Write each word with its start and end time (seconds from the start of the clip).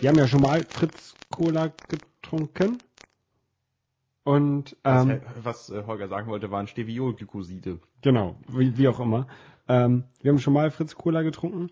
Wir 0.00 0.08
haben 0.08 0.18
ja 0.18 0.26
schon 0.26 0.42
mal 0.42 0.64
Fritz 0.68 1.14
Cola 1.30 1.72
getrunken. 1.86 2.78
Und 4.24 4.76
ähm, 4.82 5.20
was, 5.44 5.44
was 5.44 5.70
äh, 5.70 5.84
Holger 5.86 6.08
sagen 6.08 6.28
wollte, 6.28 6.50
waren 6.50 6.66
Steviolglykoside. 6.66 7.78
Genau, 8.02 8.34
wie, 8.48 8.76
wie 8.76 8.88
auch 8.88 8.98
immer. 8.98 9.28
Ähm, 9.68 10.02
wir 10.22 10.32
haben 10.32 10.40
schon 10.40 10.54
mal 10.54 10.72
Fritz 10.72 10.96
Cola 10.96 11.22
getrunken 11.22 11.70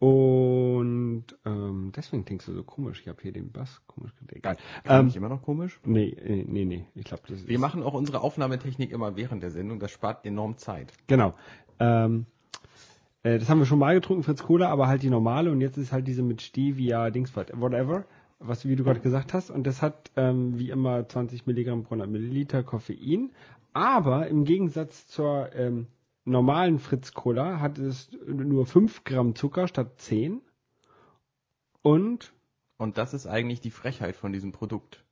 und 0.00 1.26
ähm, 1.44 1.92
deswegen 1.94 2.24
klingst 2.24 2.48
du 2.48 2.54
so 2.54 2.62
komisch. 2.62 3.02
Ich 3.02 3.08
habe 3.08 3.20
hier 3.20 3.32
den 3.32 3.52
Bass 3.52 3.82
komisch 3.86 4.16
gedreht. 4.16 4.38
Egal. 4.38 4.56
Ähm, 4.86 5.08
ich 5.08 5.16
immer 5.16 5.28
noch 5.28 5.42
komisch? 5.42 5.78
nee, 5.84 6.08
äh, 6.08 6.42
nee, 6.48 6.64
nee. 6.64 6.86
Ich 6.94 7.04
glaube, 7.04 7.22
das 7.28 7.40
ist. 7.40 7.48
Wir 7.48 7.58
machen 7.58 7.82
auch 7.82 7.92
unsere 7.92 8.22
Aufnahmetechnik 8.22 8.92
immer 8.92 9.16
während 9.16 9.42
der 9.42 9.50
Sendung. 9.50 9.78
Das 9.78 9.90
spart 9.90 10.24
enorm 10.24 10.56
Zeit. 10.56 10.90
Genau. 11.06 11.34
Ähm, 11.78 12.24
äh, 13.22 13.38
das 13.38 13.50
haben 13.50 13.58
wir 13.58 13.66
schon 13.66 13.78
mal 13.78 13.94
getrunken, 13.94 14.22
Fritz 14.22 14.42
Cola, 14.42 14.70
aber 14.70 14.88
halt 14.88 15.02
die 15.02 15.10
normale 15.10 15.50
und 15.50 15.60
jetzt 15.60 15.76
ist 15.76 15.92
halt 15.92 16.08
diese 16.08 16.22
mit 16.22 16.40
Stevia, 16.40 17.10
Dings, 17.10 17.36
whatever, 17.36 18.06
was 18.38 18.66
wie 18.66 18.76
du 18.76 18.84
gerade 18.84 19.00
gesagt 19.00 19.34
hast. 19.34 19.50
Und 19.50 19.66
das 19.66 19.82
hat 19.82 20.10
ähm, 20.16 20.58
wie 20.58 20.70
immer 20.70 21.06
20 21.06 21.46
Milligramm 21.46 21.82
pro 21.82 21.92
100 21.94 22.08
Milliliter 22.08 22.62
Koffein. 22.62 23.32
Aber 23.74 24.28
im 24.28 24.44
Gegensatz 24.44 25.06
zur 25.08 25.54
ähm, 25.54 25.88
normalen 26.30 26.78
Fritz 26.78 27.12
Cola 27.12 27.60
hat 27.60 27.78
es 27.78 28.10
nur 28.26 28.66
5 28.66 29.04
Gramm 29.04 29.34
Zucker 29.34 29.68
statt 29.68 30.00
10. 30.00 30.40
Und 31.82 32.32
Und 32.78 32.98
das 32.98 33.14
ist 33.14 33.26
eigentlich 33.26 33.60
die 33.60 33.70
Frechheit 33.70 34.16
von 34.16 34.32
diesem 34.32 34.52
Produkt. 34.52 35.04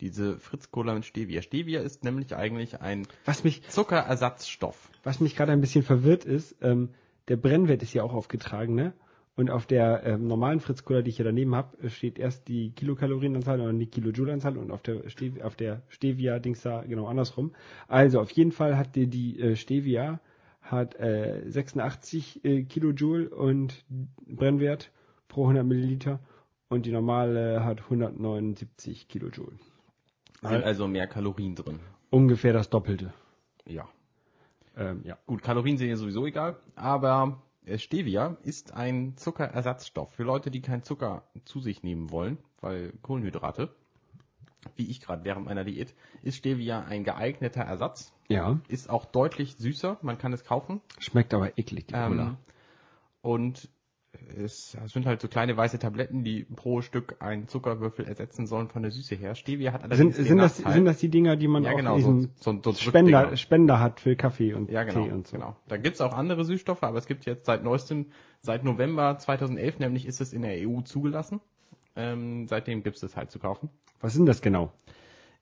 Diese 0.00 0.38
Fritz 0.38 0.70
Cola 0.70 0.94
mit 0.94 1.04
Stevia. 1.04 1.42
Stevia 1.42 1.80
ist 1.80 2.04
nämlich 2.04 2.34
eigentlich 2.34 2.80
ein 2.80 3.06
was 3.26 3.44
mich, 3.44 3.68
Zuckerersatzstoff. 3.68 4.90
was 5.02 5.20
mich 5.20 5.36
gerade 5.36 5.52
ein 5.52 5.60
bisschen 5.60 5.82
verwirrt 5.82 6.24
ist, 6.24 6.56
ähm, 6.62 6.90
der 7.28 7.36
Brennwert 7.36 7.82
ist 7.82 7.92
ja 7.92 8.02
auch 8.02 8.14
aufgetragen, 8.14 8.74
ne? 8.74 8.94
Und 9.36 9.50
auf 9.50 9.64
der 9.66 10.04
ähm, 10.04 10.26
normalen 10.26 10.60
Fritz 10.60 10.84
Cola, 10.84 11.02
die 11.02 11.10
ich 11.10 11.16
hier 11.16 11.24
daneben 11.24 11.54
habe, 11.54 11.88
steht 11.88 12.18
erst 12.18 12.48
die 12.48 12.72
Kilokalorienanzahl 12.72 13.60
und 13.60 13.78
die 13.78 13.86
Kilojoule-Anzahl 13.86 14.58
und 14.58 14.70
auf 14.70 14.82
der, 14.82 15.08
Stev 15.08 15.40
auf 15.42 15.54
der 15.54 15.82
Stevia-Dings 15.88 16.62
da 16.62 16.82
genau 16.82 17.06
andersrum. 17.06 17.54
Also 17.88 18.20
auf 18.20 18.30
jeden 18.32 18.52
Fall 18.52 18.76
hat 18.76 18.96
die, 18.96 19.06
die 19.06 19.40
äh, 19.40 19.56
Stevia 19.56 20.20
hat 20.70 20.94
äh, 20.96 21.42
86 21.46 22.44
äh, 22.44 22.62
Kilojoule 22.64 23.30
und 23.30 23.84
Brennwert 24.26 24.90
pro 25.28 25.42
100 25.42 25.64
Milliliter 25.64 26.20
und 26.68 26.86
die 26.86 26.92
normale 26.92 27.64
hat 27.64 27.82
179 27.82 29.08
Kilojoule. 29.08 29.58
Sind 30.42 30.64
also 30.64 30.88
mehr 30.88 31.06
Kalorien 31.06 31.54
drin. 31.54 31.80
Ungefähr 32.10 32.52
das 32.52 32.70
Doppelte. 32.70 33.12
Ja. 33.66 33.88
Ähm, 34.76 35.02
ja. 35.04 35.18
Gut, 35.26 35.42
Kalorien 35.42 35.76
sind 35.76 35.88
ja 35.88 35.96
sowieso 35.96 36.26
egal, 36.26 36.56
aber 36.76 37.42
äh, 37.66 37.78
Stevia 37.78 38.36
ist 38.42 38.72
ein 38.72 39.16
Zuckerersatzstoff 39.16 40.12
für 40.12 40.22
Leute, 40.22 40.50
die 40.50 40.62
keinen 40.62 40.82
Zucker 40.82 41.24
zu 41.44 41.60
sich 41.60 41.82
nehmen 41.82 42.10
wollen, 42.10 42.38
weil 42.60 42.92
Kohlenhydrate, 43.02 43.74
wie 44.76 44.90
ich 44.90 45.00
gerade 45.00 45.24
während 45.24 45.46
meiner 45.46 45.64
Diät, 45.64 45.94
ist 46.22 46.36
Stevia 46.36 46.80
ein 46.80 47.04
geeigneter 47.04 47.62
Ersatz. 47.62 48.12
Ja. 48.28 48.58
Ist 48.68 48.90
auch 48.90 49.04
deutlich 49.06 49.56
süßer, 49.56 49.98
man 50.02 50.18
kann 50.18 50.32
es 50.32 50.44
kaufen. 50.44 50.80
Schmeckt 50.98 51.34
aber 51.34 51.58
eklig, 51.58 51.86
die 51.86 51.94
Cola. 51.94 52.22
Ähm, 52.28 52.36
und 53.22 53.68
es 54.36 54.76
sind 54.86 55.06
halt 55.06 55.20
so 55.20 55.28
kleine 55.28 55.56
weiße 55.56 55.78
Tabletten, 55.78 56.24
die 56.24 56.44
pro 56.44 56.80
Stück 56.82 57.16
einen 57.20 57.46
Zuckerwürfel 57.46 58.04
ersetzen 58.06 58.46
sollen 58.46 58.68
von 58.68 58.82
der 58.82 58.90
Süße 58.90 59.14
her. 59.14 59.34
Stevia 59.34 59.72
hat 59.72 59.82
Sind, 59.82 59.92
allerdings 59.92 60.16
sind, 60.16 60.38
das, 60.38 60.58
Nachteil- 60.60 60.72
sind 60.72 60.84
das 60.84 60.98
die 60.98 61.08
Dinger, 61.08 61.36
die 61.36 61.46
man 61.48 61.62
ja 61.62 61.72
genau, 61.74 61.96
in 61.96 62.02
so, 62.40 62.52
so, 62.52 62.60
so 62.62 62.72
Spender. 62.74 63.36
Spender 63.36 63.78
hat 63.80 64.00
für 64.00 64.16
Kaffee 64.16 64.52
und 64.54 64.70
Ja, 64.70 64.82
genau. 64.82 65.04
Tee 65.04 65.12
und 65.12 65.26
so? 65.28 65.36
genau. 65.36 65.56
Da 65.68 65.76
gibt's 65.76 66.00
auch 66.00 66.12
andere 66.12 66.44
Süßstoffe, 66.44 66.82
aber 66.82 66.98
es 66.98 67.06
gibt 67.06 67.24
jetzt 67.24 67.46
seit 67.46 67.62
neuestem, 67.62 68.06
seit 68.42 68.64
November 68.64 69.16
2011 69.18 69.78
nämlich 69.78 70.06
ist 70.06 70.20
es 70.20 70.32
in 70.32 70.42
der 70.42 70.68
EU 70.68 70.80
zugelassen. 70.82 71.40
Ähm, 71.96 72.46
seitdem 72.48 72.82
gibt's 72.82 73.02
es 73.02 73.16
halt 73.16 73.30
zu 73.30 73.38
kaufen. 73.38 73.70
Was 74.00 74.14
sind 74.14 74.26
das 74.26 74.40
genau? 74.40 74.72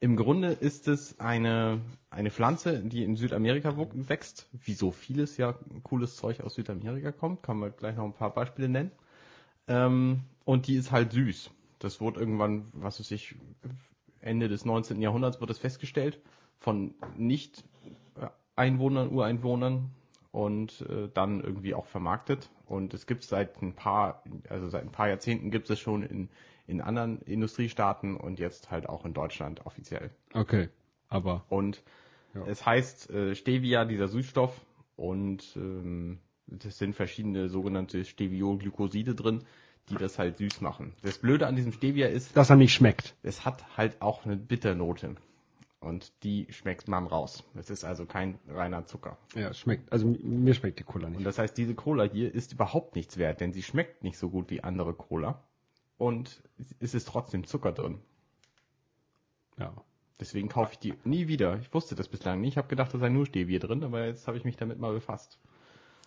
Im 0.00 0.16
Grunde 0.16 0.48
ist 0.48 0.86
es 0.86 1.18
eine, 1.18 1.80
eine 2.10 2.30
Pflanze, 2.30 2.80
die 2.82 3.02
in 3.02 3.16
Südamerika 3.16 3.74
wächst, 3.76 4.48
wie 4.52 4.74
so 4.74 4.92
vieles 4.92 5.36
ja 5.36 5.54
cooles 5.82 6.16
Zeug 6.16 6.40
aus 6.40 6.54
Südamerika 6.54 7.10
kommt. 7.10 7.42
Kann 7.42 7.58
man 7.58 7.74
gleich 7.76 7.96
noch 7.96 8.04
ein 8.04 8.12
paar 8.12 8.32
Beispiele 8.32 8.68
nennen. 8.68 8.92
Ähm, 9.66 10.20
und 10.44 10.66
die 10.66 10.76
ist 10.76 10.92
halt 10.92 11.12
süß. 11.12 11.50
Das 11.78 12.00
wurde 12.00 12.20
irgendwann, 12.20 12.68
was 12.72 13.00
weiß 13.00 13.10
ich, 13.10 13.34
Ende 14.20 14.48
des 14.48 14.64
19. 14.64 15.00
Jahrhunderts 15.00 15.40
wird 15.40 15.50
es 15.50 15.58
festgestellt 15.58 16.20
von 16.58 16.94
nicht 17.16 17.64
äh, 18.20 18.28
Einwohnern, 18.56 19.10
Ureinwohnern 19.10 19.90
und 20.32 20.80
äh, 20.82 21.08
dann 21.12 21.40
irgendwie 21.40 21.74
auch 21.74 21.86
vermarktet. 21.86 22.50
Und 22.68 22.94
es 22.94 23.06
gibt 23.06 23.24
seit 23.24 23.60
ein 23.62 23.74
paar, 23.74 24.22
also 24.48 24.68
seit 24.68 24.82
ein 24.82 24.92
paar 24.92 25.08
Jahrzehnten 25.08 25.50
gibt 25.50 25.70
es 25.70 25.80
schon 25.80 26.02
in, 26.02 26.28
in 26.66 26.80
anderen 26.80 27.20
Industriestaaten 27.22 28.16
und 28.16 28.38
jetzt 28.38 28.70
halt 28.70 28.88
auch 28.88 29.04
in 29.04 29.14
Deutschland 29.14 29.64
offiziell. 29.66 30.10
Okay, 30.34 30.68
aber 31.08 31.44
Und 31.48 31.82
Ja. 32.34 32.44
es 32.46 32.64
heißt 32.66 33.10
äh, 33.10 33.34
Stevia, 33.34 33.84
dieser 33.86 34.08
Süßstoff, 34.08 34.52
und 34.96 35.56
ähm, 35.56 36.18
das 36.46 36.76
sind 36.76 36.94
verschiedene 36.94 37.48
sogenannte 37.48 38.04
Steviolglykoside 38.04 39.14
drin, 39.14 39.44
die 39.88 39.96
das 39.96 40.18
halt 40.18 40.38
süß 40.38 40.60
machen. 40.60 40.92
Das 41.02 41.18
Blöde 41.18 41.46
an 41.46 41.56
diesem 41.56 41.72
Stevia 41.72 42.08
ist, 42.08 42.36
dass 42.36 42.50
er 42.50 42.56
nicht 42.56 42.74
schmeckt. 42.74 43.14
es 43.22 43.44
hat 43.44 43.76
halt 43.76 44.02
auch 44.02 44.26
eine 44.26 44.36
Bitternote. 44.36 45.14
Und 45.80 46.12
die 46.24 46.46
schmeckt 46.50 46.88
man 46.88 47.06
raus. 47.06 47.44
Es 47.54 47.70
ist 47.70 47.84
also 47.84 48.04
kein 48.04 48.38
reiner 48.48 48.84
Zucker. 48.86 49.16
Ja, 49.36 49.54
schmeckt. 49.54 49.92
Also 49.92 50.06
mir 50.22 50.54
schmeckt 50.54 50.80
die 50.80 50.84
Cola 50.84 51.06
Und 51.06 51.12
nicht. 51.14 51.26
das 51.26 51.38
heißt, 51.38 51.56
diese 51.56 51.74
Cola 51.74 52.04
hier 52.04 52.34
ist 52.34 52.52
überhaupt 52.52 52.96
nichts 52.96 53.16
wert, 53.16 53.40
denn 53.40 53.52
sie 53.52 53.62
schmeckt 53.62 54.02
nicht 54.02 54.18
so 54.18 54.28
gut 54.28 54.50
wie 54.50 54.62
andere 54.64 54.92
Cola. 54.92 55.40
Und 55.96 56.42
es 56.80 56.94
ist 56.94 57.06
trotzdem 57.08 57.44
Zucker 57.46 57.72
drin. 57.72 58.00
Ja. 59.58 59.72
Deswegen 60.20 60.48
kaufe 60.48 60.72
ich 60.72 60.78
die 60.80 60.94
nie 61.04 61.28
wieder. 61.28 61.58
Ich 61.60 61.72
wusste 61.72 61.94
das 61.94 62.08
bislang 62.08 62.40
nicht. 62.40 62.54
Ich 62.54 62.58
habe 62.58 62.68
gedacht, 62.68 62.92
da 62.92 62.98
sei 62.98 63.08
nur 63.08 63.26
Stevia 63.26 63.60
drin, 63.60 63.84
aber 63.84 64.04
jetzt 64.06 64.26
habe 64.26 64.36
ich 64.36 64.44
mich 64.44 64.56
damit 64.56 64.80
mal 64.80 64.92
befasst. 64.92 65.38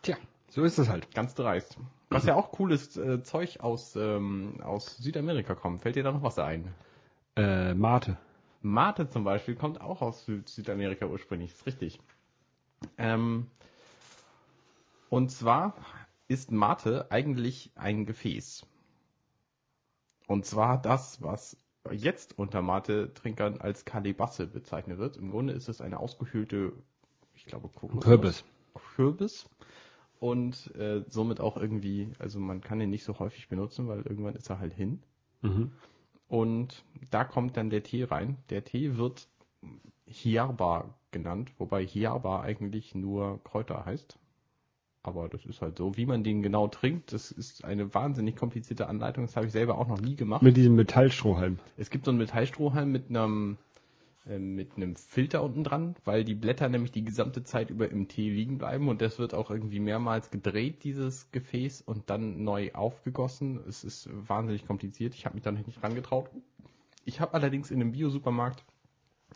Tja, 0.01 0.17
so 0.49 0.63
ist 0.63 0.79
es 0.79 0.89
halt. 0.89 1.13
Ganz 1.13 1.33
dreist. 1.33 1.77
Was 2.09 2.25
ja 2.25 2.35
auch 2.35 2.51
cooles 2.51 2.97
äh, 2.97 3.23
Zeug 3.23 3.61
aus, 3.61 3.95
ähm, 3.95 4.59
aus 4.61 4.97
Südamerika 4.97 5.55
kommt. 5.55 5.81
Fällt 5.81 5.95
dir 5.95 6.03
da 6.03 6.11
noch 6.11 6.23
was 6.23 6.39
ein? 6.39 6.73
Äh, 7.37 7.73
Mate. 7.73 8.17
Mate 8.61 9.09
zum 9.09 9.23
Beispiel 9.23 9.55
kommt 9.55 9.81
auch 9.81 10.01
aus 10.01 10.25
Süd 10.25 10.47
Südamerika 10.47 11.05
ursprünglich. 11.05 11.51
Ist 11.51 11.65
richtig. 11.65 11.99
Ähm, 12.97 13.47
und 15.09 15.31
zwar 15.31 15.75
ist 16.27 16.51
Mate 16.51 17.11
eigentlich 17.11 17.71
ein 17.75 18.05
Gefäß. 18.05 18.65
Und 20.27 20.45
zwar 20.45 20.81
das, 20.81 21.21
was 21.21 21.57
jetzt 21.91 22.37
unter 22.37 22.61
Mate-Trinkern 22.61 23.59
als 23.59 23.85
Kalebasse 23.85 24.47
bezeichnet 24.47 24.97
wird. 24.97 25.17
Im 25.17 25.31
Grunde 25.31 25.53
ist 25.53 25.67
es 25.67 25.81
eine 25.81 25.99
ausgehöhlte, 25.99 26.73
ich 27.33 27.45
glaube. 27.45 27.69
Kürbis. 27.99 28.43
Kürbis 28.95 29.49
und 30.21 30.73
äh, 30.75 31.03
somit 31.09 31.41
auch 31.41 31.57
irgendwie, 31.57 32.13
also 32.19 32.39
man 32.39 32.61
kann 32.61 32.79
ihn 32.79 32.91
nicht 32.91 33.03
so 33.03 33.17
häufig 33.19 33.49
benutzen, 33.49 33.87
weil 33.87 34.03
irgendwann 34.03 34.35
ist 34.35 34.49
er 34.49 34.59
halt 34.59 34.73
hin. 34.73 35.01
Mhm. 35.41 35.71
Und 36.31 36.85
da 37.09 37.25
kommt 37.25 37.57
dann 37.57 37.69
der 37.69 37.83
Tee 37.83 38.05
rein. 38.05 38.37
Der 38.51 38.63
Tee 38.63 38.95
wird 38.95 39.27
Hierba 40.05 40.85
genannt, 41.11 41.51
wobei 41.57 41.85
Hierba 41.85 42.39
eigentlich 42.39 42.95
nur 42.95 43.43
Kräuter 43.43 43.83
heißt. 43.83 44.17
Aber 45.03 45.27
das 45.27 45.45
ist 45.45 45.61
halt 45.61 45.77
so. 45.77 45.97
Wie 45.97 46.05
man 46.05 46.23
den 46.23 46.41
genau 46.41 46.69
trinkt, 46.69 47.11
das 47.11 47.31
ist 47.31 47.65
eine 47.65 47.93
wahnsinnig 47.93 48.37
komplizierte 48.37 48.87
Anleitung. 48.87 49.25
Das 49.25 49.35
habe 49.35 49.47
ich 49.47 49.51
selber 49.51 49.77
auch 49.77 49.89
noch 49.89 49.99
nie 49.99 50.15
gemacht. 50.15 50.41
Mit 50.41 50.55
diesem 50.55 50.75
Metallstrohhalm. 50.75 51.59
Es 51.75 51.89
gibt 51.89 52.05
so 52.05 52.11
einen 52.11 52.19
Metallstrohhalm 52.19 52.89
mit 52.89 53.09
einem 53.09 53.57
mit 54.25 54.75
einem 54.75 54.95
Filter 54.95 55.41
unten 55.43 55.63
dran, 55.63 55.95
weil 56.05 56.23
die 56.23 56.35
Blätter 56.35 56.69
nämlich 56.69 56.91
die 56.91 57.03
gesamte 57.03 57.43
Zeit 57.43 57.71
über 57.71 57.89
im 57.89 58.07
Tee 58.07 58.29
liegen 58.29 58.59
bleiben 58.59 58.87
und 58.87 59.01
das 59.01 59.17
wird 59.17 59.33
auch 59.33 59.49
irgendwie 59.49 59.79
mehrmals 59.79 60.29
gedreht, 60.29 60.83
dieses 60.83 61.31
Gefäß, 61.31 61.81
und 61.81 62.09
dann 62.09 62.43
neu 62.43 62.71
aufgegossen. 62.73 63.59
Es 63.67 63.83
ist 63.83 64.09
wahnsinnig 64.11 64.67
kompliziert. 64.67 65.15
Ich 65.15 65.25
habe 65.25 65.35
mich 65.35 65.43
da 65.43 65.51
nicht 65.51 65.81
rangetraut. 65.81 66.29
Ich 67.03 67.19
habe 67.19 67.33
allerdings 67.33 67.71
in 67.71 67.81
einem 67.81 67.93
Bio-Supermarkt 67.93 68.63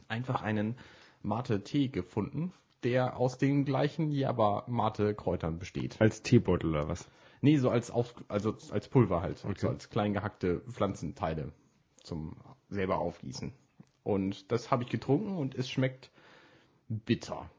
einfach 0.08 0.44
einen 0.44 0.76
Mate-Tee 1.24 1.88
gefunden, 1.88 2.54
der 2.84 3.18
aus 3.18 3.40
den 3.40 3.66
gleichen 3.66 4.12
Java-Mate-Kräutern 4.12 5.58
besteht. 5.58 6.00
Als 6.00 6.22
Teebeutel 6.22 6.70
oder 6.70 6.88
was? 6.88 7.10
Nee, 7.42 7.58
so 7.58 7.72
als 7.72 7.90
auf, 7.90 8.14
also 8.28 8.56
als 8.70 8.88
Pulver 8.88 9.22
halt, 9.22 9.44
Okay. 9.44 9.56
so 9.58 9.70
als 9.70 9.90
klein 9.90 10.14
gehackte 10.14 10.62
Pflanzenteile 10.70 11.52
zum 12.04 12.36
selber 12.70 13.00
aufgießen. 13.00 13.52
Und 14.06 14.52
das 14.52 14.70
habe 14.70 14.84
ich 14.84 14.90
getrunken 14.90 15.36
und 15.36 15.56
es 15.56 15.68
schmeckt 15.68 16.12
bitter. 16.88 17.50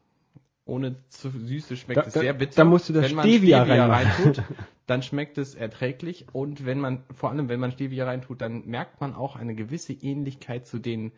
Ohne 0.65 0.95
zu 1.09 1.29
Süße 1.31 1.77
schmeckt 1.77 1.99
Da- 1.99 2.05
es 2.07 2.15
sehr 2.15 2.33
bitter. 2.35 2.55
da 2.55 2.65
musst 2.65 2.89
du 2.89 2.93
das 2.93 3.05
Wenn 3.11 3.17
man 3.17 3.29
Stevia 3.29 3.65
Stevia 3.65 3.87
reintut, 3.89 4.43
dann 4.87 5.03
schmeckt 5.03 5.39
es 5.39 5.57
erträglich 5.57 6.27
und 6.33 6.65
wenn 6.65 6.79
man, 6.79 7.03
vor 7.15 7.31
allem 7.31 7.49
wenn 7.49 7.59
man 7.59 7.73
Stevia 7.73 8.05
reintut, 8.05 8.41
dann 8.41 8.65
merkt 8.65 9.01
man 9.01 9.13
auch 9.15 9.35
eine 9.35 9.57
gewisse 9.57 9.93
Ähnlichkeit 9.93 10.67
zu 10.69 10.79
den, 10.79 11.11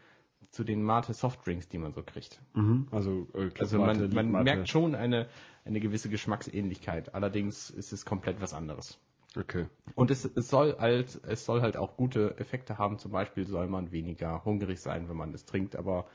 zu 0.51 0.65
den 0.65 0.83
Mate 0.83 1.13
Softdrinks, 1.13 1.69
die 1.69 1.77
man 1.79 1.93
so 1.93 2.03
kriegt. 2.03 2.41
Mhm. 2.55 2.89
Also, 2.91 3.29
äh, 3.35 3.51
Also 3.59 3.79
man, 3.79 4.11
man 4.15 4.31
merkt 4.45 4.71
schon 4.71 4.95
eine, 4.95 5.27
eine 5.67 5.79
gewisse 5.81 6.09
Geschmacksähnlichkeit. 6.09 7.15
Allerdings 7.15 7.69
ist 7.69 7.93
es 7.93 8.07
komplett 8.07 8.41
was 8.41 8.55
anderes. 8.55 8.99
Okay. 9.37 9.67
Und 9.95 10.11
es, 10.11 10.25
es 10.25 10.49
soll 10.49 10.77
halt, 10.79 11.21
es 11.27 11.45
soll 11.45 11.61
halt 11.61 11.77
auch 11.77 11.97
gute 11.97 12.39
Effekte 12.39 12.79
haben. 12.79 12.99
Zum 12.99 13.13
Beispiel 13.13 13.47
soll 13.47 13.69
man 13.69 13.93
weniger 13.93 14.45
hungrig 14.45 14.81
sein, 14.81 15.09
wenn 15.09 15.17
man 15.17 15.33
das 15.33 15.45
trinkt. 15.45 15.77
Aber 15.77 16.07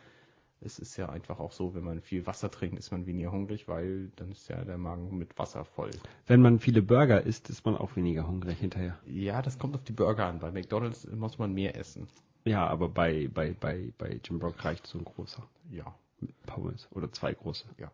es 0.62 0.80
ist 0.80 0.98
ja 0.98 1.10
einfach 1.10 1.40
auch 1.40 1.52
so, 1.52 1.76
wenn 1.76 1.84
man 1.84 2.02
viel 2.02 2.26
Wasser 2.26 2.50
trinkt, 2.50 2.80
ist 2.80 2.92
man 2.92 3.06
weniger 3.06 3.32
hungrig, 3.32 3.68
weil 3.68 4.10
dann 4.16 4.32
ist 4.32 4.48
ja 4.50 4.64
der 4.64 4.78
Magen 4.78 5.18
mit 5.18 5.38
Wasser 5.38 5.66
voll. 5.66 5.92
Wenn 6.26 6.42
man 6.42 6.60
viele 6.60 6.82
Burger 6.82 7.22
isst, 7.22 7.50
ist 7.50 7.66
man 7.66 7.76
auch 7.78 7.96
weniger 7.96 8.28
hungrig 8.28 8.60
hinterher. 8.60 8.98
Ja, 9.06 9.42
das 9.42 9.60
kommt 9.60 9.76
auf 9.76 9.84
die 9.84 9.94
Burger 9.94 10.26
an. 10.26 10.40
Bei 10.40 10.52
McDonald's 10.52 11.06
muss 11.08 11.38
man 11.38 11.54
mehr 11.54 11.78
essen. 11.78 12.08
Ja, 12.46 12.68
aber 12.68 12.90
bei, 12.90 13.30
bei, 13.34 13.54
bei, 13.54 13.94
bei 13.98 14.20
Jim 14.24 14.40
Brock 14.40 14.64
reicht 14.66 14.88
so 14.88 14.98
ein 14.98 15.06
großer. 15.06 15.44
Ja, 15.70 15.94
Mit 16.20 16.42
Pommes. 16.46 16.88
Oder 16.92 17.12
zwei 17.12 17.34
große. 17.34 17.66
ja. 17.78 17.92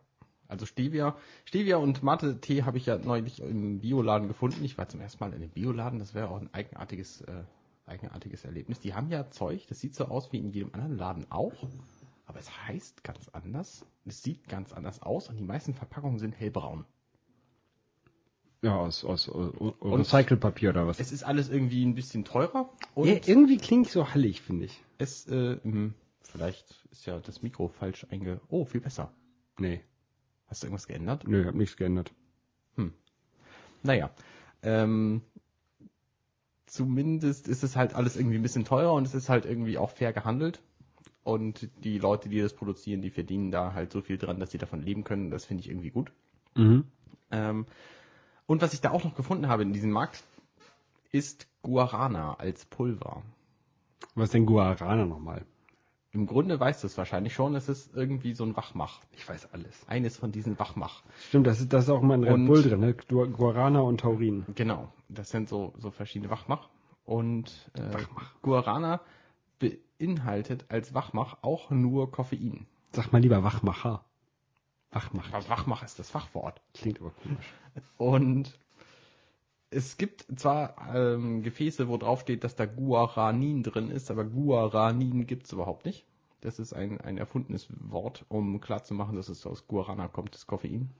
Also 0.50 0.66
Stevia, 0.66 1.16
Stevia 1.44 1.76
und 1.76 2.02
Mate-Tee 2.02 2.64
habe 2.64 2.76
ich 2.76 2.86
ja 2.86 2.98
neulich 2.98 3.40
im 3.40 3.78
Bioladen 3.80 4.28
gefunden. 4.28 4.64
Ich 4.64 4.76
war 4.76 4.88
zum 4.88 5.00
ersten 5.00 5.22
Mal 5.22 5.30
in 5.32 5.36
einem 5.36 5.50
Bioladen. 5.50 5.98
Das 5.98 6.14
wäre 6.14 6.28
auch 6.28 6.40
ein 6.40 6.52
eigenartiges, 6.52 7.20
äh, 7.22 7.44
eigenartiges 7.86 8.44
Erlebnis. 8.44 8.80
Die 8.80 8.94
haben 8.94 9.10
ja 9.10 9.30
Zeug, 9.30 9.66
das 9.68 9.80
sieht 9.80 9.94
so 9.94 10.06
aus 10.06 10.32
wie 10.32 10.38
in 10.38 10.50
jedem 10.50 10.74
anderen 10.74 10.96
Laden 10.96 11.26
auch. 11.30 11.54
Aber 12.26 12.38
es 12.38 12.50
heißt 12.66 13.04
ganz 13.04 13.28
anders. 13.28 13.86
Es 14.04 14.22
sieht 14.22 14.48
ganz 14.48 14.72
anders 14.72 15.02
aus 15.02 15.28
und 15.28 15.36
die 15.36 15.44
meisten 15.44 15.74
Verpackungen 15.74 16.18
sind 16.18 16.32
hellbraun. 16.32 16.84
Ja, 18.62 18.76
aus, 18.76 19.04
aus, 19.04 19.28
aus 19.28 19.74
Recycelpapier 19.82 20.70
oder 20.70 20.86
was? 20.86 21.00
Es 21.00 21.12
ist 21.12 21.22
alles 21.22 21.48
irgendwie 21.48 21.84
ein 21.84 21.94
bisschen 21.94 22.24
teurer 22.24 22.68
und 22.94 23.08
ja, 23.08 23.14
irgendwie 23.24 23.56
klingt 23.56 23.88
so 23.88 24.12
hallig, 24.12 24.42
finde 24.42 24.66
ich. 24.66 24.82
es, 24.98 25.26
äh, 25.28 25.58
hm, 25.62 25.94
vielleicht 26.22 26.84
ist 26.90 27.06
ja 27.06 27.18
das 27.20 27.40
Mikro 27.42 27.68
falsch 27.68 28.06
einge... 28.10 28.40
Oh, 28.48 28.64
viel 28.64 28.80
besser. 28.82 29.12
Nee. 29.58 29.80
Hast 30.50 30.62
du 30.62 30.66
irgendwas 30.66 30.86
geändert? 30.86 31.26
Nö, 31.26 31.46
hab 31.46 31.54
nichts 31.54 31.76
geändert. 31.76 32.12
Naja, 33.82 34.10
ähm, 34.62 35.22
zumindest 36.66 37.48
ist 37.48 37.62
es 37.62 37.76
halt 37.76 37.94
alles 37.94 38.16
irgendwie 38.16 38.36
ein 38.36 38.42
bisschen 38.42 38.64
teurer 38.64 38.92
und 38.92 39.06
es 39.06 39.14
ist 39.14 39.28
halt 39.28 39.46
irgendwie 39.46 39.78
auch 39.78 39.90
fair 39.90 40.12
gehandelt. 40.12 40.60
Und 41.22 41.68
die 41.84 41.98
Leute, 41.98 42.28
die 42.28 42.40
das 42.40 42.54
produzieren, 42.54 43.02
die 43.02 43.10
verdienen 43.10 43.50
da 43.50 43.74
halt 43.74 43.92
so 43.92 44.00
viel 44.00 44.18
dran, 44.18 44.40
dass 44.40 44.50
sie 44.50 44.58
davon 44.58 44.82
leben 44.82 45.04
können. 45.04 45.30
Das 45.30 45.44
finde 45.44 45.62
ich 45.62 45.68
irgendwie 45.68 45.90
gut. 45.90 46.12
Mhm. 46.56 46.84
Ähm, 47.30 47.66
und 48.46 48.62
was 48.62 48.74
ich 48.74 48.80
da 48.80 48.90
auch 48.90 49.04
noch 49.04 49.14
gefunden 49.14 49.48
habe 49.48 49.62
in 49.62 49.72
diesem 49.72 49.90
Markt, 49.90 50.24
ist 51.12 51.46
Guarana 51.62 52.34
als 52.34 52.64
Pulver. 52.64 53.22
Was 54.14 54.24
ist 54.24 54.34
denn 54.34 54.46
Guarana 54.46 55.06
nochmal? 55.06 55.44
Im 56.12 56.26
Grunde 56.26 56.58
weißt 56.58 56.82
du 56.82 56.86
es 56.88 56.98
wahrscheinlich 56.98 57.34
schon, 57.34 57.54
es 57.54 57.68
ist 57.68 57.94
irgendwie 57.94 58.34
so 58.34 58.44
ein 58.44 58.56
Wachmach. 58.56 59.00
Ich 59.12 59.28
weiß 59.28 59.52
alles. 59.52 59.86
Eines 59.88 60.16
von 60.16 60.32
diesen 60.32 60.58
Wachmach. 60.58 61.02
Stimmt, 61.28 61.46
das 61.46 61.60
ist, 61.60 61.72
das 61.72 61.84
ist 61.84 61.90
auch 61.90 62.02
mal 62.02 62.14
in 62.16 62.24
Red 62.24 62.46
Bull 62.48 62.62
drin, 62.62 62.80
ne? 62.80 62.94
Gu- 62.94 63.28
Guarana 63.28 63.80
und 63.80 64.00
Taurin. 64.00 64.44
Genau, 64.56 64.92
das 65.08 65.30
sind 65.30 65.48
so, 65.48 65.72
so 65.78 65.90
verschiedene 65.92 66.30
Wachmach. 66.30 66.68
Und 67.04 67.70
äh, 67.74 67.96
Guarana 68.42 69.00
beinhaltet 69.60 70.64
als 70.68 70.94
Wachmach 70.94 71.38
auch 71.42 71.70
nur 71.70 72.10
Koffein. 72.10 72.66
Sag 72.92 73.12
mal 73.12 73.20
lieber 73.20 73.44
Wachmacher. 73.44 74.04
Wachmacher. 74.90 75.34
Aber 75.36 75.48
Wachmach 75.48 75.84
ist 75.84 75.98
das 76.00 76.10
Fachwort. 76.10 76.60
Klingt 76.74 77.00
aber 77.00 77.10
komisch. 77.22 77.54
Und 77.98 78.58
es 79.70 79.96
gibt 79.96 80.26
zwar 80.36 80.94
ähm, 80.94 81.42
Gefäße, 81.42 81.88
wo 81.88 81.96
drauf 81.96 82.20
steht, 82.20 82.42
dass 82.44 82.56
da 82.56 82.66
Guaranin 82.66 83.62
drin 83.62 83.90
ist, 83.90 84.10
aber 84.10 84.24
Guaranin 84.24 85.26
gibt 85.26 85.46
es 85.46 85.52
überhaupt 85.52 85.84
nicht. 85.86 86.06
Das 86.40 86.58
ist 86.58 86.72
ein, 86.72 87.00
ein 87.00 87.18
erfundenes 87.18 87.68
Wort, 87.70 88.24
um 88.28 88.60
klarzumachen, 88.60 89.14
dass 89.14 89.28
es 89.28 89.46
aus 89.46 89.68
Guarana 89.68 90.08
kommt, 90.08 90.34
das 90.34 90.46
Koffein. 90.46 90.90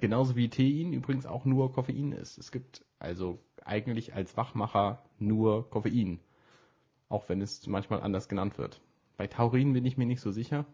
Genauso 0.00 0.36
wie 0.36 0.50
Tein 0.50 0.92
übrigens 0.92 1.26
auch 1.26 1.44
nur 1.44 1.72
Koffein 1.72 2.12
ist. 2.12 2.38
Es 2.38 2.52
gibt 2.52 2.84
also 2.98 3.38
eigentlich 3.64 4.14
als 4.14 4.36
Wachmacher 4.36 5.02
nur 5.18 5.68
Koffein. 5.70 6.20
Auch 7.08 7.28
wenn 7.28 7.40
es 7.40 7.66
manchmal 7.66 8.02
anders 8.02 8.28
genannt 8.28 8.58
wird. 8.58 8.80
Bei 9.16 9.26
Taurin 9.26 9.72
bin 9.72 9.86
ich 9.86 9.96
mir 9.96 10.06
nicht 10.06 10.20
so 10.20 10.30
sicher. 10.30 10.66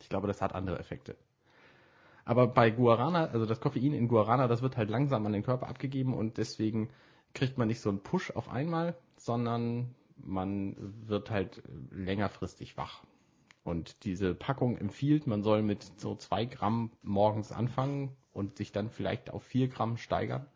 Ich 0.00 0.08
glaube, 0.08 0.26
das 0.26 0.42
hat 0.42 0.54
andere 0.54 0.78
Effekte. 0.78 1.16
Aber 2.30 2.46
bei 2.46 2.70
Guarana, 2.70 3.24
also 3.24 3.44
das 3.44 3.58
Koffein 3.58 3.92
in 3.92 4.06
Guarana, 4.06 4.46
das 4.46 4.62
wird 4.62 4.76
halt 4.76 4.88
langsam 4.88 5.26
an 5.26 5.32
den 5.32 5.42
Körper 5.42 5.66
abgegeben 5.66 6.14
und 6.14 6.38
deswegen 6.38 6.88
kriegt 7.34 7.58
man 7.58 7.66
nicht 7.66 7.80
so 7.80 7.88
einen 7.88 8.04
Push 8.04 8.30
auf 8.30 8.48
einmal, 8.48 8.94
sondern 9.16 9.96
man 10.16 10.76
wird 11.08 11.32
halt 11.32 11.60
längerfristig 11.90 12.76
wach. 12.76 13.02
Und 13.64 14.04
diese 14.04 14.32
Packung 14.32 14.76
empfiehlt, 14.76 15.26
man 15.26 15.42
soll 15.42 15.62
mit 15.62 15.82
so 15.96 16.14
zwei 16.14 16.44
Gramm 16.44 16.92
morgens 17.02 17.50
anfangen 17.50 18.10
und 18.32 18.58
sich 18.58 18.70
dann 18.70 18.90
vielleicht 18.90 19.30
auf 19.30 19.42
vier 19.42 19.66
Gramm 19.66 19.96
steigern. 19.96 20.46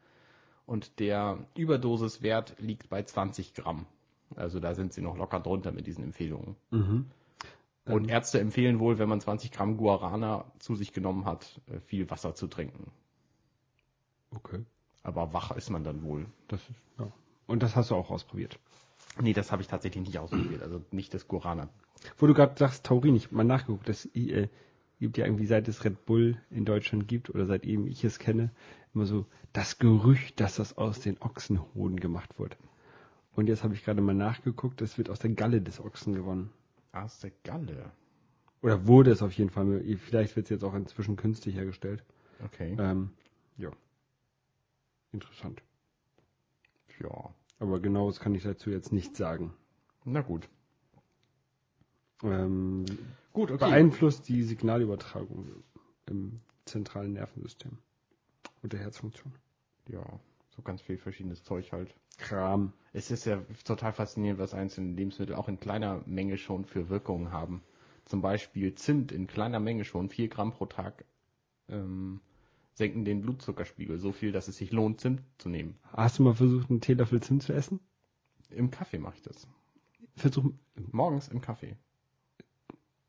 Und 0.67 1.01
der 1.01 1.45
Überdosiswert 1.57 2.55
liegt 2.61 2.89
bei 2.89 3.03
20 3.03 3.53
Gramm. 3.53 3.87
Also 4.37 4.61
da 4.61 4.77
sind 4.77 4.93
sie 4.93 5.03
noch 5.03 5.17
locker 5.17 5.41
drunter 5.41 5.73
mit 5.73 5.89
diesen 5.89 6.05
Empfehlungen. 6.05 6.55
Mhm. 6.71 7.07
Und 7.87 8.09
Ärzte 8.09 8.41
empfehlen 8.41 8.79
wohl, 8.79 8.99
wenn 8.99 9.09
man 9.09 9.21
20 9.21 9.53
Gramm 9.53 9.77
Guarana 9.77 10.45
zu 10.59 10.75
sich 10.75 10.93
genommen 10.93 11.27
hat, 11.27 11.61
äh, 11.67 11.81
viel 11.81 12.11
Wasser 12.11 12.35
zu 12.35 12.47
trinken. 12.47 12.91
Okay. 14.35 14.65
Aber 15.03 15.35
wach 15.35 15.51
ist 15.51 15.71
man 15.71 15.85
dann 15.85 16.03
wohl. 16.03 16.27
Das 16.49 16.61
ist, 16.63 16.81
ja. 16.99 17.13
Und 17.47 17.63
das 17.63 17.77
hast 17.77 17.91
du 17.91 17.95
auch 17.95 18.11
ausprobiert. 18.11 18.59
Nee, 19.21 19.35
das 19.35 19.53
habe 19.53 19.61
ich 19.61 19.69
tatsächlich 19.69 20.07
nicht 20.07 20.19
ausprobiert. 20.19 20.63
Also 20.63 20.83
nicht 20.91 21.13
das 21.13 21.29
Guarana. 21.29 21.69
Wo 22.17 22.27
du 22.27 22.35
gerade 22.35 22.59
sagst, 22.59 22.87
Taurin, 22.87 23.17
ich 23.17 23.27
hab 23.27 23.33
mal 23.33 23.45
nachgeguckt, 23.45 23.89
das 23.89 24.07
äh, 24.15 24.49
gibt 24.99 25.19
ja 25.19 25.27
irgendwie, 25.27 25.47
seit 25.47 25.69
es 25.69 25.85
Red 25.85 26.07
Bull 26.07 26.41
in 26.51 26.65
Deutschland 26.65 27.07
gibt 27.07 27.31
oder 27.31 27.45
seitdem 27.47 27.87
ich 27.87 28.03
es 28.05 28.19
kenne, 28.19 28.51
immer 28.95 29.07
so 29.07 29.27
das 29.53 29.79
Gerücht, 29.79 30.41
dass 30.41 30.57
das 30.57 30.79
aus 30.79 31.01
den 31.01 31.21
Ochsenhoden 31.21 32.01
gemacht 32.01 32.39
wird. 32.39 32.57
Und 33.35 33.49
jetzt 33.49 33.63
habe 33.63 33.75
ich 33.75 33.85
gerade 33.85 34.01
mal 34.01 34.15
nachgeguckt, 34.15 34.81
das 34.81 34.97
wird 34.97 35.11
aus 35.11 35.19
der 35.19 35.31
Galle 35.31 35.61
des 35.61 35.81
Ochsen 35.81 36.15
gewonnen. 36.15 36.51
Aus 36.95 37.19
der 37.19 37.33
Galle. 37.43 37.91
Oder 38.63 38.87
wurde 38.87 39.11
es 39.11 39.21
auf 39.21 39.33
jeden 39.33 39.51
Fall. 39.51 39.83
Vielleicht 39.99 40.37
wird 40.37 40.47
es 40.47 40.51
jetzt 40.51 40.65
auch 40.65 40.75
inzwischen 40.75 41.17
künstlich 41.17 41.57
hergestellt. 41.57 42.05
Okay. 42.45 42.77
Ähm, 42.79 43.11
ja. 43.57 43.71
Interessant. 45.13 45.63
Ja. 47.01 47.35
Aber 47.59 47.81
genaues 47.81 48.21
kann 48.21 48.35
ich 48.35 48.45
dazu 48.45 48.71
jetzt 48.71 48.93
nicht 48.93 49.17
sagen. 49.17 49.53
Na 50.05 50.21
gut. 50.21 50.49
Ähm, 52.23 52.85
Gut, 53.33 53.59
beeinflusst 53.59 54.29
die 54.29 54.43
Signalübertragung 54.43 55.65
im 56.07 56.41
zentralen 56.65 57.15
Nervensystem 57.15 57.79
und 58.63 58.73
der 58.73 58.81
Herzfunktion. 58.81 59.33
Ja, 59.89 60.05
so 60.57 60.63
ganz 60.63 60.83
viel 60.83 60.99
verschiedenes 60.99 61.43
Zeug 61.43 61.73
halt. 61.73 61.95
Kram. 62.19 62.73
Es 62.93 63.11
ist 63.11 63.25
ja 63.25 63.43
total 63.65 63.93
faszinierend, 63.93 64.41
was 64.41 64.55
einzelne 64.55 64.95
Lebensmittel 64.95 65.35
auch 65.35 65.49
in 65.49 65.59
kleiner 65.59 66.03
Menge 66.07 66.39
schon 66.39 66.65
für 66.65 66.89
Wirkungen 66.89 67.33
haben. 67.33 67.63
Zum 68.05 68.21
Beispiel 68.21 68.75
Zimt 68.75 69.13
in 69.13 69.27
kleiner 69.27 69.61
Menge 69.61 69.85
schon, 69.85 70.09
4 70.09 70.29
Gramm 70.29 70.53
pro 70.53 70.67
Tag, 70.67 71.05
ähm, 71.69 72.21
senken 72.75 73.05
den 73.05 73.23
Blutzuckerspiegel 73.23 73.99
so 73.99 74.13
viel, 74.13 74.33
dass 74.33 74.49
es 74.49 74.59
sich 74.59 74.71
lohnt, 74.71 75.01
Zimt 75.01 75.23
zu 75.39 75.49
nehmen. 75.49 75.77
Hast 75.93 76.19
du 76.19 76.23
mal 76.23 76.35
versucht, 76.35 76.71
einen 76.71 76.81
Teelöffel 76.81 77.23
Zimt 77.23 77.43
zu 77.43 77.53
essen? 77.53 77.81
Im 78.51 78.71
Kaffee 78.71 78.99
mache 78.99 79.17
ich 79.17 79.23
das. 79.23 79.49
Versuch. 80.17 80.53
Morgens 80.93 81.29
im 81.29 81.41
Kaffee. 81.41 81.77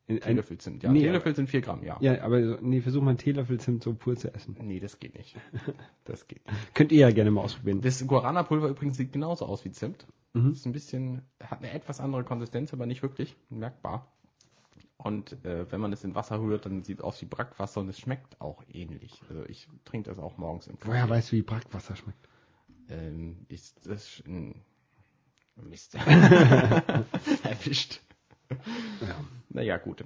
In, 0.07 0.19
Teelöffel 0.19 0.57
Zimt. 0.59 0.83
Ja, 0.83 0.91
Nee, 0.91 1.01
Teelöffel 1.01 1.35
sind 1.35 1.49
4 1.49 1.61
Gramm, 1.61 1.83
ja. 1.83 1.97
ja, 1.99 2.21
aber 2.21 2.39
nee, 2.61 2.81
versuch 2.81 3.01
mal 3.01 3.09
einen 3.09 3.17
Teelöffel 3.17 3.59
Zimt 3.59 3.83
so 3.83 3.95
pur 3.95 4.15
zu 4.15 4.31
essen. 4.33 4.55
Nee, 4.61 4.79
das 4.79 4.99
geht 4.99 5.15
nicht. 5.15 5.35
Das 6.03 6.27
geht 6.27 6.45
nicht. 6.45 6.75
Könnt 6.75 6.91
ihr 6.91 6.99
ja 6.99 7.11
gerne 7.11 7.31
mal 7.31 7.41
ausprobieren. 7.41 7.81
Das 7.81 8.05
Guarana-Pulver 8.05 8.69
übrigens 8.69 8.97
sieht 8.97 9.11
genauso 9.11 9.47
aus 9.47 9.65
wie 9.65 9.71
Zimt. 9.71 10.05
Mhm. 10.33 10.51
Ist 10.51 10.65
ein 10.67 10.73
bisschen, 10.73 11.23
hat 11.41 11.59
eine 11.59 11.71
etwas 11.71 11.99
andere 11.99 12.23
Konsistenz, 12.23 12.71
aber 12.73 12.85
nicht 12.85 13.01
wirklich 13.01 13.35
merkbar. 13.49 14.11
Und 14.97 15.43
äh, 15.43 15.71
wenn 15.71 15.81
man 15.81 15.91
es 15.91 16.03
in 16.03 16.13
Wasser 16.13 16.39
rührt, 16.39 16.65
dann 16.65 16.83
sieht 16.83 16.99
es 16.99 17.03
aus 17.03 17.21
wie 17.21 17.25
Brackwasser 17.25 17.81
und 17.81 17.89
es 17.89 17.99
schmeckt 17.99 18.39
auch 18.39 18.63
ähnlich. 18.71 19.21
Also 19.29 19.43
ich 19.45 19.67
trinke 19.85 20.09
das 20.09 20.19
auch 20.19 20.37
morgens 20.37 20.67
im 20.67 20.79
Kaffee. 20.79 20.91
Woher 20.93 21.09
weißt 21.09 21.31
du, 21.31 21.37
wie 21.37 21.41
Brackwasser 21.41 21.95
schmeckt? 21.95 22.29
Ähm, 22.89 23.45
ist 23.49 23.87
das 23.87 24.21
ein 24.27 24.61
Mist. 25.55 25.95
Erwischt. 27.43 28.01
Ja. 29.01 29.15
Naja, 29.49 29.77
gut. 29.77 30.03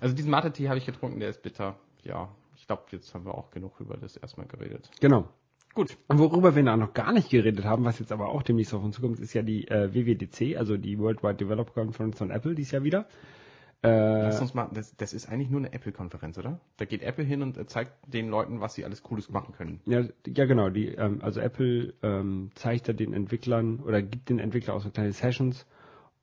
Also 0.00 0.14
diesen 0.14 0.30
Mate-Tee 0.30 0.68
habe 0.68 0.78
ich 0.78 0.86
getrunken, 0.86 1.20
der 1.20 1.30
ist 1.30 1.42
bitter. 1.42 1.76
Ja, 2.02 2.28
ich 2.56 2.66
glaube, 2.66 2.82
jetzt 2.90 3.14
haben 3.14 3.24
wir 3.24 3.34
auch 3.34 3.50
genug 3.50 3.80
über 3.80 3.96
das 3.96 4.16
erstmal 4.16 4.46
geredet. 4.46 4.90
Genau. 5.00 5.28
Gut. 5.74 5.96
Und 6.08 6.18
worüber 6.18 6.54
wir 6.54 6.62
noch 6.62 6.92
gar 6.92 7.12
nicht 7.12 7.30
geredet 7.30 7.64
haben, 7.64 7.84
was 7.84 7.98
jetzt 7.98 8.12
aber 8.12 8.28
auch 8.28 8.42
demnächst 8.42 8.74
auf 8.74 8.82
uns 8.82 8.96
zukommt, 8.96 9.20
ist 9.20 9.32
ja 9.32 9.42
die 9.42 9.68
äh, 9.68 9.94
WWDC, 9.94 10.58
also 10.58 10.76
die 10.76 10.98
Worldwide 10.98 11.36
Developer 11.36 11.72
Conference 11.72 12.18
von 12.18 12.30
Apple, 12.30 12.54
dies 12.54 12.72
Jahr 12.72 12.82
wieder. 12.82 13.06
Äh, 13.82 14.22
Lass 14.22 14.40
uns 14.40 14.54
mal, 14.54 14.68
das, 14.72 14.94
das 14.96 15.12
ist 15.12 15.28
eigentlich 15.28 15.50
nur 15.50 15.60
eine 15.60 15.72
Apple-Konferenz, 15.72 16.38
oder? 16.38 16.60
Da 16.76 16.84
geht 16.84 17.02
Apple 17.02 17.24
hin 17.24 17.42
und 17.42 17.56
äh, 17.56 17.66
zeigt 17.66 17.92
den 18.06 18.28
Leuten, 18.28 18.60
was 18.60 18.74
sie 18.74 18.84
alles 18.84 19.02
Cooles 19.02 19.28
machen 19.30 19.54
können. 19.54 19.80
Ja, 19.86 20.04
ja 20.26 20.44
genau. 20.44 20.68
Die, 20.68 20.88
ähm, 20.88 21.20
also 21.22 21.40
Apple 21.40 21.94
ähm, 22.02 22.50
zeigt 22.54 22.88
da 22.88 22.92
den 22.92 23.12
Entwicklern 23.12 23.80
oder 23.80 24.02
gibt 24.02 24.28
den 24.28 24.38
Entwicklern 24.38 24.76
auch 24.76 24.82
so 24.82 24.90
kleine 24.90 25.12
Sessions 25.12 25.66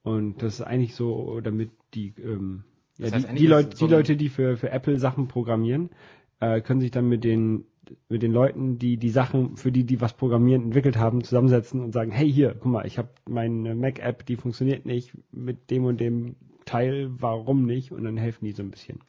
und 0.04 0.42
das 0.42 0.56
ist 0.56 0.62
eigentlich 0.62 0.96
so, 0.96 1.40
damit 1.42 1.72
die, 1.94 2.14
ähm, 2.22 2.64
ja, 2.98 3.06
Das 3.06 3.14
heißt, 3.16 3.32
die, 3.32 3.36
die, 3.36 3.48
Leute, 3.48 3.76
so 3.76 3.88
die 3.88 3.94
Leute, 3.94 4.16
die 4.16 4.30
für, 4.30 4.58
für 4.58 4.70
Apple 4.72 5.00
Sachen 5.00 5.28
programmieren, 5.28 5.90
äh, 6.40 6.62
können 6.62 6.82
sich 6.82 6.92
dann 6.92 7.08
mit 7.08 7.24
den 7.24 7.66
mit 8.08 8.22
den 8.22 8.32
Leuten, 8.32 8.78
die 8.78 8.98
die 8.98 9.10
Sachen, 9.10 9.58
für 9.58 9.72
die 9.72 9.84
die 9.84 10.00
was 10.00 10.14
programmieren, 10.14 10.66
entwickelt 10.66 10.98
haben, 10.98 11.24
zusammensetzen 11.24 11.82
und 11.82 11.92
sagen, 11.92 12.12
hey 12.12 12.32
hier, 12.32 12.54
guck 12.54 12.72
mal, 12.72 12.86
ich 12.86 13.00
habe 13.00 13.10
meine 13.28 13.74
Mac-App, 13.74 14.28
die 14.28 14.36
funktioniert 14.36 14.86
nicht 14.86 15.12
mit 15.32 15.72
dem 15.72 15.86
und 15.86 16.00
dem 16.00 16.36
Teil, 16.66 17.10
warum 17.18 17.66
nicht? 17.66 17.92
Und 17.92 18.04
dann 18.04 18.16
helfen 18.16 18.46
die 18.46 18.52
so 18.52 18.62
ein 18.62 18.70
bisschen 18.70 19.00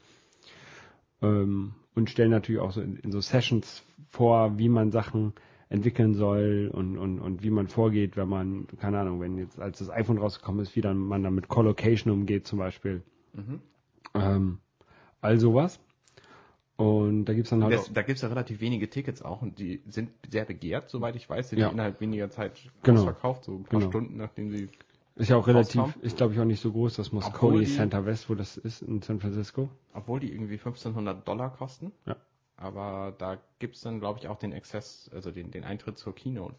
ähm, 1.23 1.73
und 1.95 2.11
stellen 2.11 2.31
natürlich 2.31 2.61
auch 2.61 2.73
so 2.73 2.81
in, 2.81 2.97
in 2.97 3.13
so 3.13 3.21
Sessions 3.21 3.83
vor, 4.09 4.59
wie 4.59 4.69
man 4.69 4.91
Sachen 4.91 5.35
entwickeln 5.71 6.15
soll 6.15 6.71
und, 6.75 6.99
und, 6.99 7.19
und 7.21 7.43
wie 7.43 7.51
man 7.51 7.69
vorgeht, 7.69 8.17
wenn 8.17 8.29
man, 8.29 8.67
keine 8.79 8.99
Ahnung, 9.01 9.21
wenn 9.21 9.39
jetzt 9.39 9.59
als 9.59 9.79
das 9.79 9.89
iPhone 9.89 10.19
rausgekommen 10.19 10.61
ist, 10.63 10.77
wie 10.77 10.81
dann 10.83 10.99
man 10.99 11.23
dann 11.23 11.35
mit 11.35 11.49
Collocation 11.49 12.13
umgeht 12.13 12.47
zum 12.47 12.59
Beispiel. 12.59 13.03
Mhm. 13.33 13.61
Ähm, 14.15 14.59
all 15.23 15.39
sowas. 15.39 15.81
Und 16.77 17.27
da 17.27 17.35
gibt's 17.35 17.51
dann 17.51 17.63
halt 17.63 17.75
Das, 17.75 17.93
da 17.93 18.03
gibt's 18.03 18.23
ja 18.23 18.29
relativ 18.29 18.61
wenige 18.61 18.89
Tickets 18.89 19.23
auch 19.23 19.43
und 19.43 19.59
die 19.59 19.83
sind 19.87 20.11
sehr 20.31 20.45
begehrt, 20.47 20.89
soweit 20.89 21.15
ich 21.15 21.29
weiß. 21.29 21.51
Sind 21.51 21.59
Ja. 21.59 21.69
die 21.69 21.75
innerhalb 21.75 22.01
weniger 22.01 22.31
Zeit 22.31 22.53
Genau. 22.83 23.01
ausverkauft, 23.01 23.45
so 23.45 23.53
ein 23.53 23.65
paar 23.65 23.81
Genau. 23.81 23.91
Stunden, 23.91 24.17
nachdem 24.17 24.51
sie. 24.51 24.69
ist 25.17 25.29
ja 25.29 25.37
auch 25.37 25.47
relativ, 25.47 25.83
rauskommen. 25.83 26.05
ist 26.05 26.17
glaube 26.17 26.33
ich 26.33 26.41
auch 26.41 26.45
nicht 26.47 26.61
so 26.61 26.73
groß, 26.73 26.97
das 26.97 27.13
Moscone 27.13 27.61
die- 27.61 27.67
Center 27.67 28.07
West, 28.07 28.31
wo 28.31 28.35
das 28.35 28.57
ist, 28.57 28.81
in 28.83 29.03
San 29.03 29.21
Francisco. 29.21 29.69
Obwohl 29.93 30.19
die 30.21 30.33
irgendwie 30.33 30.55
1500 30.55 31.29
Dollar 31.29 31.51
kosten. 31.55 31.93
Ja. 32.07 32.17
Aber 32.61 33.15
da 33.19 33.39
gibt's 33.59 33.81
dann, 33.81 34.01
glaube 34.01 34.19
ich, 34.21 34.29
auch 34.29 34.37
den 34.39 34.53
Access, 34.53 35.11
also 35.15 35.31
den, 35.31 35.51
den 35.51 35.65
Eintritt 35.65 35.99
zur 35.99 36.15
Kino 36.15 36.53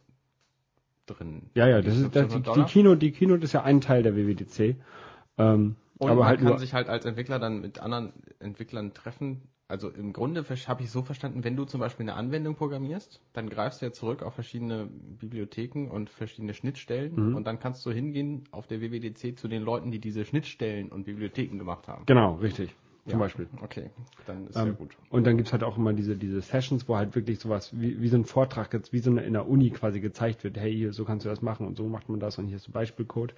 drin. 1.06 1.44
Ja, 1.56 1.68
ja, 1.68 1.82
das 1.82 1.96
ist, 1.96 2.16
das, 2.16 2.28
die, 2.28 2.36
1500 2.36 2.70
die. 2.70 2.74
Keynote, 2.74 2.98
die 2.98 3.12
Keynote 3.12 3.44
ist 3.44 3.54
ja 3.54 3.64
ein 3.64 3.82
Teil 3.82 4.04
der 4.04 4.16
WWDC. 4.16 4.76
Ähm, 5.38 5.76
Und 6.00 6.10
aber 6.10 6.22
man 6.22 6.28
halt 6.30 6.42
kann 6.42 6.58
sich 6.58 6.74
halt 6.74 6.90
als 6.90 7.06
Entwickler 7.06 7.40
dann 7.40 7.62
mit 7.62 7.80
anderen 7.80 8.14
Entwicklern 8.40 8.94
treffen. 8.94 9.44
Also 9.68 9.90
im 9.90 10.12
Grunde 10.12 10.44
habe 10.68 10.84
ich 10.84 10.92
so 10.92 11.02
verstanden, 11.02 11.46
wenn 11.46 11.56
du 11.56 11.64
zum 11.64 11.80
Beispiel 11.80 12.04
eine 12.04 12.16
Anwendung 12.16 12.56
programmierst, 12.56 13.22
dann 13.32 13.50
greifst 13.50 13.82
du 13.82 13.86
ja 13.86 13.94
zurück 13.94 14.22
auf 14.22 14.34
verschiedene 14.34 14.90
Bibliotheken 14.92 15.88
und 15.90 16.10
verschiedene 16.10 16.54
Schnittstellen 16.54 17.14
Mhm. 17.16 17.36
und 17.36 17.46
dann 17.46 17.60
kannst 17.60 17.86
du 17.86 17.92
hingehen 17.92 18.44
auf 18.52 18.68
der 18.68 18.82
WWDC 18.82 19.38
zu 19.40 19.48
den 19.48 19.62
Leuten, 19.64 19.92
die 19.92 20.00
diese 20.00 20.26
Schnittstellen 20.26 20.90
und 20.90 21.06
Bibliotheken 21.06 21.58
gemacht 21.58 21.88
haben. 21.88 22.06
genau, 22.06 22.36
richtig, 22.36 22.76
zum 23.04 23.14
Ja. 23.14 23.18
Beispiel. 23.18 23.48
Okay, 23.62 23.90
dann 24.28 24.48
ist 24.48 24.56
Ähm, 24.56 24.68
ja 24.68 24.74
gut. 24.74 24.96
Und 25.10 25.26
dann 25.26 25.38
gibt's 25.38 25.52
halt 25.52 25.64
auch 25.64 25.78
immer 25.78 25.94
diese, 25.94 26.16
diese 26.16 26.42
Sessions, 26.42 26.88
wo 26.88 26.98
halt 26.98 27.16
wirklich 27.16 27.40
sowas 27.40 27.72
wie, 27.80 28.00
wie 28.02 28.08
so 28.08 28.18
ein 28.18 28.26
Vortrag, 28.26 28.74
jetzt 28.74 28.94
wie 28.94 29.00
so 29.00 29.10
eine, 29.12 29.24
in 29.24 29.34
der 29.34 29.48
Uni 29.48 29.72
quasi 29.72 30.00
gezeigt 30.00 30.44
wird, 30.44 30.58
hey, 30.58 30.74
hier, 30.74 30.94
so 30.94 31.04
kannst 31.06 31.26
du 31.26 31.30
das 31.30 31.42
machen 31.42 31.66
und 31.66 31.78
so 31.78 31.88
macht 31.88 32.10
man 32.10 32.20
das 32.20 32.38
und 32.38 32.48
hier 32.48 32.58
ist 32.58 32.64
so 32.64 32.72
Beispielcode. 32.72 33.34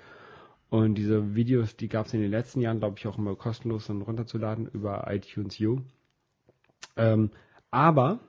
Und 0.69 0.95
diese 0.95 1.35
Videos, 1.35 1.75
die 1.75 1.87
gab's 1.87 2.13
in 2.13 2.21
den 2.21 2.31
letzten 2.31 2.59
Jahren, 2.59 2.79
glaube 2.79 2.95
ich, 2.97 3.07
auch 3.07 3.17
immer 3.17 3.35
kostenlos 3.35 3.87
dann 3.87 4.01
runterzuladen 4.01 4.67
über 4.67 5.05
iTunes 5.07 5.59
U. 5.61 5.81
Ähm, 6.97 7.29
aber 7.71 8.19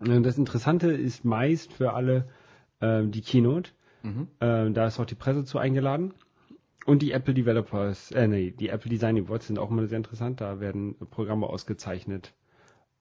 äh, 0.00 0.20
das 0.20 0.38
Interessante 0.38 0.90
ist 0.90 1.24
meist 1.24 1.72
für 1.72 1.92
alle 1.92 2.28
ähm, 2.80 3.10
die 3.10 3.20
Keynote. 3.20 3.70
Mhm. 4.02 4.28
Ähm, 4.40 4.74
da 4.74 4.86
ist 4.86 4.98
auch 4.98 5.04
die 5.04 5.14
Presse 5.14 5.44
zu 5.44 5.58
eingeladen. 5.58 6.14
Und 6.86 7.02
die 7.02 7.12
Apple 7.12 7.34
Developers, 7.34 8.10
äh, 8.12 8.26
nee, 8.26 8.50
die 8.50 8.68
Apple 8.68 8.90
Design 8.90 9.18
Awards 9.18 9.46
sind 9.46 9.58
auch 9.58 9.70
immer 9.70 9.86
sehr 9.86 9.98
interessant. 9.98 10.40
Da 10.40 10.60
werden 10.60 10.96
Programme 11.10 11.46
ausgezeichnet. 11.46 12.32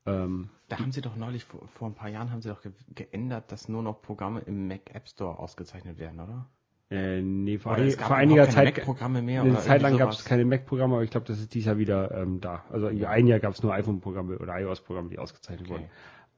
Ähm, 0.06 0.50
Da 0.68 0.80
haben 0.80 0.92
sie 0.92 1.02
doch 1.02 1.16
neulich, 1.16 1.46
vor, 1.46 1.68
vor 1.68 1.88
ein 1.88 1.96
paar 1.96 2.10
Jahren 2.10 2.32
haben 2.32 2.42
sie 2.42 2.50
doch 2.50 2.62
ge 2.62 2.72
geändert, 2.94 3.52
dass 3.52 3.70
nur 3.70 3.82
noch 3.84 4.02
Programme 4.02 4.42
im 4.42 4.68
Mac 4.68 4.94
App 4.94 5.08
Store 5.08 5.40
ausgezeichnet 5.40 5.98
werden, 5.98 6.20
oder? 6.20 6.50
äh, 6.92 7.22
nee, 7.22 7.58
vor, 7.60 7.74
ein, 7.74 7.92
vor 7.92 8.16
einiger 8.16 8.46
keine 8.46 8.56
Zeit, 8.56 8.78
Mac-Programme 8.78 9.22
mehr. 9.22 9.44
eine 9.44 9.60
Zeit 9.60 9.82
lang 9.82 9.98
gab 9.98 10.12
es 10.12 10.26
keine 10.26 10.44
Mac-Programme, 10.46 10.96
aber 10.96 11.04
ich 11.04 11.12
glaube, 11.12 11.28
das 11.28 11.40
ist 11.40 11.54
dieses 11.54 11.68
Jahr 11.68 11.78
wieder 11.78 12.12
ähm, 12.12 12.42
da. 12.42 12.66
Also 12.72 12.88
ein 12.88 13.28
Jahr 13.28 13.40
gab 13.40 13.54
es 13.54 13.62
nur 13.62 13.74
iPhone-Programme 13.74 14.40
oder 14.40 14.60
iOS-Programme, 14.60 15.10
die 15.10 15.20
ausgezeichnet 15.20 15.68
Okay. 15.70 15.82
wurden. 15.82 15.90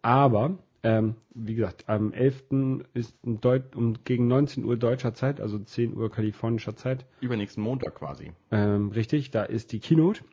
Aber, 0.02 0.58
ähm, 0.84 1.16
wie 1.34 1.56
gesagt, 1.56 1.88
am 1.88 2.12
11. 2.12 2.86
ist 2.94 3.16
ein 3.26 3.40
Deut 3.40 3.76
um, 3.76 4.04
gegen 4.04 4.28
19 4.28 4.66
Uhr 4.66 4.78
deutscher 4.78 5.14
Zeit, 5.14 5.40
also 5.40 5.60
10 5.60 5.96
Uhr 5.96 6.12
kalifornischer 6.12 6.76
Zeit, 6.76 7.06
Übernächsten 7.22 7.64
Montag 7.64 7.96
quasi. 7.96 8.32
Ähm, 8.50 8.90
richtig, 8.90 9.32
da 9.32 9.44
ist 9.44 9.72
die 9.72 9.80
Keynote. 9.80 10.24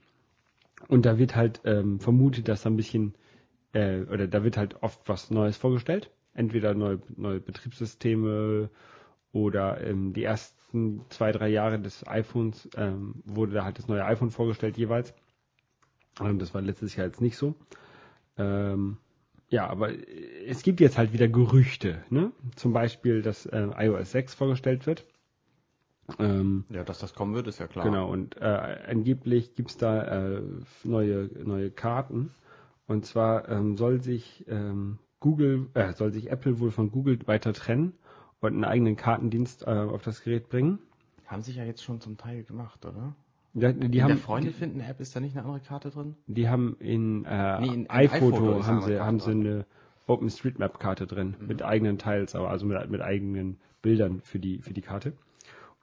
Und 0.87 1.05
da 1.05 1.19
wird 1.19 1.37
halt 1.37 1.61
ähm, 1.65 2.01
vermutet, 2.01 2.49
dass 2.49 2.63
da 2.63 2.71
ein 2.71 2.77
bisschen, 2.77 3.15
äh, 3.73 4.03
oder 4.03 4.27
da 4.27 4.45
wird 4.45 4.57
halt 4.57 4.83
oft 4.83 5.01
was 5.07 5.31
Neues 5.31 5.57
vorgestellt. 5.57 6.11
Entweder 6.35 6.73
neue, 6.75 7.01
neue 7.17 7.41
Betriebssysteme 7.41 8.71
oder 9.33 9.81
ähm, 9.85 10.13
die 10.13 10.23
ersten 10.23 11.03
zwei, 11.11 11.33
drei 11.33 11.49
Jahre 11.49 11.81
des 11.81 12.07
iPhones 12.07 12.69
ähm, 12.77 13.23
wurde 13.25 13.53
da 13.53 13.65
halt 13.65 13.79
das 13.79 13.89
neue 13.89 14.05
iPhone 14.05 14.31
vorgestellt 14.31 14.79
jeweils. 14.79 15.15
Und 16.21 16.39
das 16.41 16.55
war 16.55 16.63
letztes 16.63 16.97
Jahr 16.97 17.07
jetzt 17.07 17.21
nicht 17.21 17.37
so. 17.37 17.55
Ähm, 18.37 18.99
ja, 19.49 19.67
aber 19.69 19.91
es 20.47 20.63
gibt 20.63 20.81
jetzt 20.81 20.99
halt 20.99 21.13
wieder 21.13 21.29
Gerüchte, 21.29 22.05
ne? 22.11 22.33
Zum 22.57 22.73
Beispiel, 22.73 23.23
dass 23.23 23.47
äh, 23.47 23.69
iOS 23.77 24.13
6 24.13 24.35
vorgestellt 24.35 24.87
wird. 24.87 25.07
Ähm, 26.19 26.65
Ja, 26.71 26.85
dass 26.85 26.99
das 26.99 27.15
kommen 27.15 27.35
wird, 27.35 27.47
ist 27.49 27.59
ja 27.59 27.67
klar. 27.67 27.85
Genau, 27.85 28.11
und 28.11 28.37
äh, 28.39 28.45
angeblich 28.89 29.55
gibt's 29.55 29.77
da 29.77 30.37
äh, 30.37 30.43
neue, 30.85 31.31
neue 31.45 31.71
Karten. 31.71 32.31
Und 32.87 33.05
zwar 33.05 33.49
ähm, 33.49 33.77
soll 33.77 34.01
sich 34.03 34.47
ähm, 34.49 34.99
Google, 35.21 35.69
äh, 35.75 35.93
soll 35.93 36.13
sich 36.13 36.31
Apple 36.31 36.61
wohl 36.61 36.71
von 36.71 36.91
Google 36.91 37.19
weiter 37.27 37.53
trennen 37.53 37.93
und 38.41 38.53
einen 38.55 38.65
eigenen 38.65 38.97
Kartendienst 38.97 39.63
äh, 39.67 39.71
auf 39.71 40.03
das 40.03 40.23
Gerät 40.23 40.49
bringen. 40.49 40.79
Haben 41.27 41.43
sich 41.43 41.57
ja 41.57 41.65
jetzt 41.65 41.83
schon 41.83 42.01
zum 42.01 42.17
Teil 42.17 42.45
gemacht, 42.45 42.87
oder? 42.87 43.15
Ja, 43.55 43.73
die, 43.73 43.87
In 43.87 43.93
der 43.93 44.05
haben, 44.05 44.17
Freunde 44.19 44.51
finden 44.53 44.81
App 44.81 45.01
ist 45.01 45.17
da 45.17 45.21
nicht 45.21 45.37
eine 45.37 45.45
andere 45.47 45.61
Karte 45.61 45.91
drin? 45.91 46.15
die 46.27 46.49
haben 46.49 46.77
in, 46.81 47.25
äh, 47.25 47.61
Nee, 47.61 47.67
in- 47.69 47.75
in 47.85 47.91
iPhoto, 47.91 48.63
haben 48.65 48.83
eine 48.83 48.87
sie, 48.87 49.01
haben 49.01 49.21
sie 49.21 49.31
eine 49.31 49.67
OpenStreetMap-Karte 50.07 51.07
drin 51.07 51.35
mit 51.47 51.63
eigenen 51.63 51.99
Teils, 51.99 52.35
aber 52.35 52.51
also 52.51 52.67
mit, 52.67 52.91
mit 52.91 53.01
eigenen 53.01 53.59
Bildern 53.83 54.21
für 54.23 54.39
die 54.39 54.59
für 54.61 54.73
die 54.73 54.81
Karte. 54.81 55.13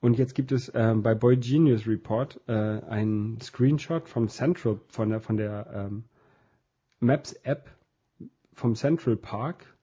Und 0.02 0.18
jetzt 0.18 0.36
gibt 0.36 0.52
es 0.52 0.72
ähm, 0.76 1.02
bei 1.04 1.16
Boy 1.16 1.38
Genius 1.38 1.88
Report 1.88 2.40
äh, 2.48 2.52
einen 2.54 3.40
Screenshot 3.42 4.08
vom 4.10 4.28
Central 4.30 4.80
von 4.88 5.10
der 5.10 5.20
von 5.22 5.38
der 5.38 5.68
ähm, 5.74 6.04
Maps 7.00 7.34
App 7.44 7.70
vom 8.54 8.76
Central 8.76 9.16
Park 9.16 9.75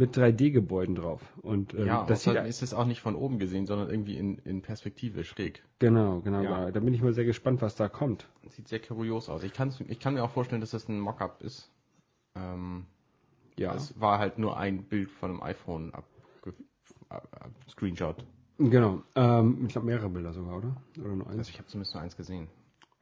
mit 0.00 0.16
3D-Gebäuden 0.16 0.94
drauf. 0.96 1.20
Und 1.42 1.74
ähm, 1.74 1.86
ja, 1.86 2.04
das 2.04 2.26
außerdem 2.26 2.46
ist 2.46 2.62
es 2.62 2.74
auch 2.74 2.86
nicht 2.86 3.00
von 3.00 3.14
oben 3.14 3.38
gesehen, 3.38 3.66
sondern 3.66 3.88
irgendwie 3.90 4.16
in, 4.16 4.38
in 4.38 4.62
Perspektive 4.62 5.22
schräg. 5.24 5.62
genau, 5.78 6.20
genau, 6.20 6.42
Ja. 6.42 6.70
Da 6.72 6.80
bin 6.80 6.92
ich 6.92 7.02
mal 7.02 7.12
sehr 7.12 7.24
gespannt, 7.24 7.62
was 7.62 7.76
da 7.76 7.88
kommt. 7.88 8.28
Sieht 8.48 8.66
sehr 8.68 8.80
kurios 8.80 9.28
aus. 9.28 9.44
Ich, 9.44 9.52
kann's, 9.52 9.80
ich 9.86 10.00
kann 10.00 10.14
mir 10.14 10.24
auch 10.24 10.30
vorstellen, 10.30 10.60
dass 10.60 10.70
das 10.72 10.88
ein 10.88 10.98
Mockup 10.98 11.42
ist. 11.42 11.70
Ähm, 12.34 12.86
Ja, 13.56 13.74
Es 13.74 14.00
war 14.00 14.18
halt 14.18 14.38
nur 14.38 14.56
ein 14.56 14.82
Bild 14.84 15.10
von 15.10 15.30
einem 15.30 15.42
iPhone 15.42 15.92
ab, 15.94 16.04
ab, 17.08 17.28
ab 17.40 17.50
Screenshot. 17.68 18.24
genau. 18.58 19.02
Ähm, 19.14 19.64
ich 19.66 19.72
glaube 19.72 19.86
mehrere 19.86 20.08
Bilder 20.08 20.32
sogar, 20.32 20.58
oder? 20.58 20.76
Oder 20.98 21.14
nur 21.16 21.26
eins? 21.28 21.38
Also 21.38 21.50
ich 21.50 21.58
habe 21.58 21.68
zumindest 21.68 21.94
nur 21.94 22.02
eins 22.02 22.16
gesehen. 22.16 22.48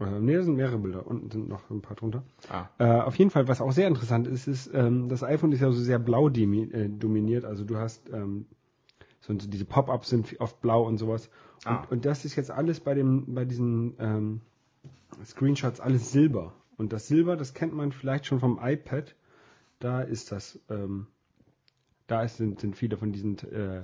Äh, 0.01 0.21
nee, 0.21 0.37
das 0.37 0.45
sind 0.45 0.55
mehrere 0.57 0.79
Bilder. 0.79 1.07
Unten 1.07 1.31
sind 1.31 1.49
noch 1.49 1.71
ein 1.71 1.83
paar 1.83 1.97
drunter. 1.97 2.23
Ah, 2.49 2.69
Äh, 2.79 3.01
auf 3.03 3.17
jeden 3.17 3.31
Fall, 3.31 3.49
was 3.49 3.61
auch 3.61 3.73
sehr 3.73 3.89
interessant 3.89 4.27
ist, 4.29 4.47
ist, 4.47 4.71
ähm, 4.73 5.09
das 5.09 5.23
iPhone 5.25 5.53
ist 5.53 5.61
ja 5.61 5.71
so 5.71 5.81
sehr 5.81 5.99
blau 5.99 6.29
äh, 6.29 6.89
dominiert. 6.89 7.45
Also 7.45 7.65
du 7.65 7.77
hast 7.77 8.09
ähm, 8.13 8.47
so 9.21 9.35
diese 9.35 9.65
Pop-ups 9.65 10.09
sind 10.09 10.37
oft 10.41 10.61
blau 10.61 10.87
und 10.87 10.99
sowas. 10.99 11.29
Und, 11.67 11.73
Ah. 11.73 11.87
und 11.91 12.05
das 12.05 12.25
ist 12.25 12.37
jetzt 12.37 12.51
alles 12.51 12.81
bei 12.81 12.95
dem, 12.95 13.35
bei 13.35 13.45
diesen 13.45 13.95
ähm, 13.99 14.41
Screenshots 15.25 15.81
alles 15.81 16.13
Silber. 16.13 16.53
Und 16.77 16.93
das 16.93 17.09
Silber, 17.09 17.37
das 17.37 17.55
kennt 17.55 17.75
man 17.75 17.91
vielleicht 17.91 18.27
schon 18.27 18.39
vom 18.39 18.61
iPad. 18.63 19.17
Da 19.81 20.01
ist 20.03 20.31
das, 20.31 20.61
ähm, 20.71 21.09
da 22.07 22.23
ist, 22.23 22.37
sind, 22.37 22.61
sind 22.61 22.77
viele 22.77 22.97
von 22.97 23.11
diesen 23.13 23.37
äh, 23.51 23.83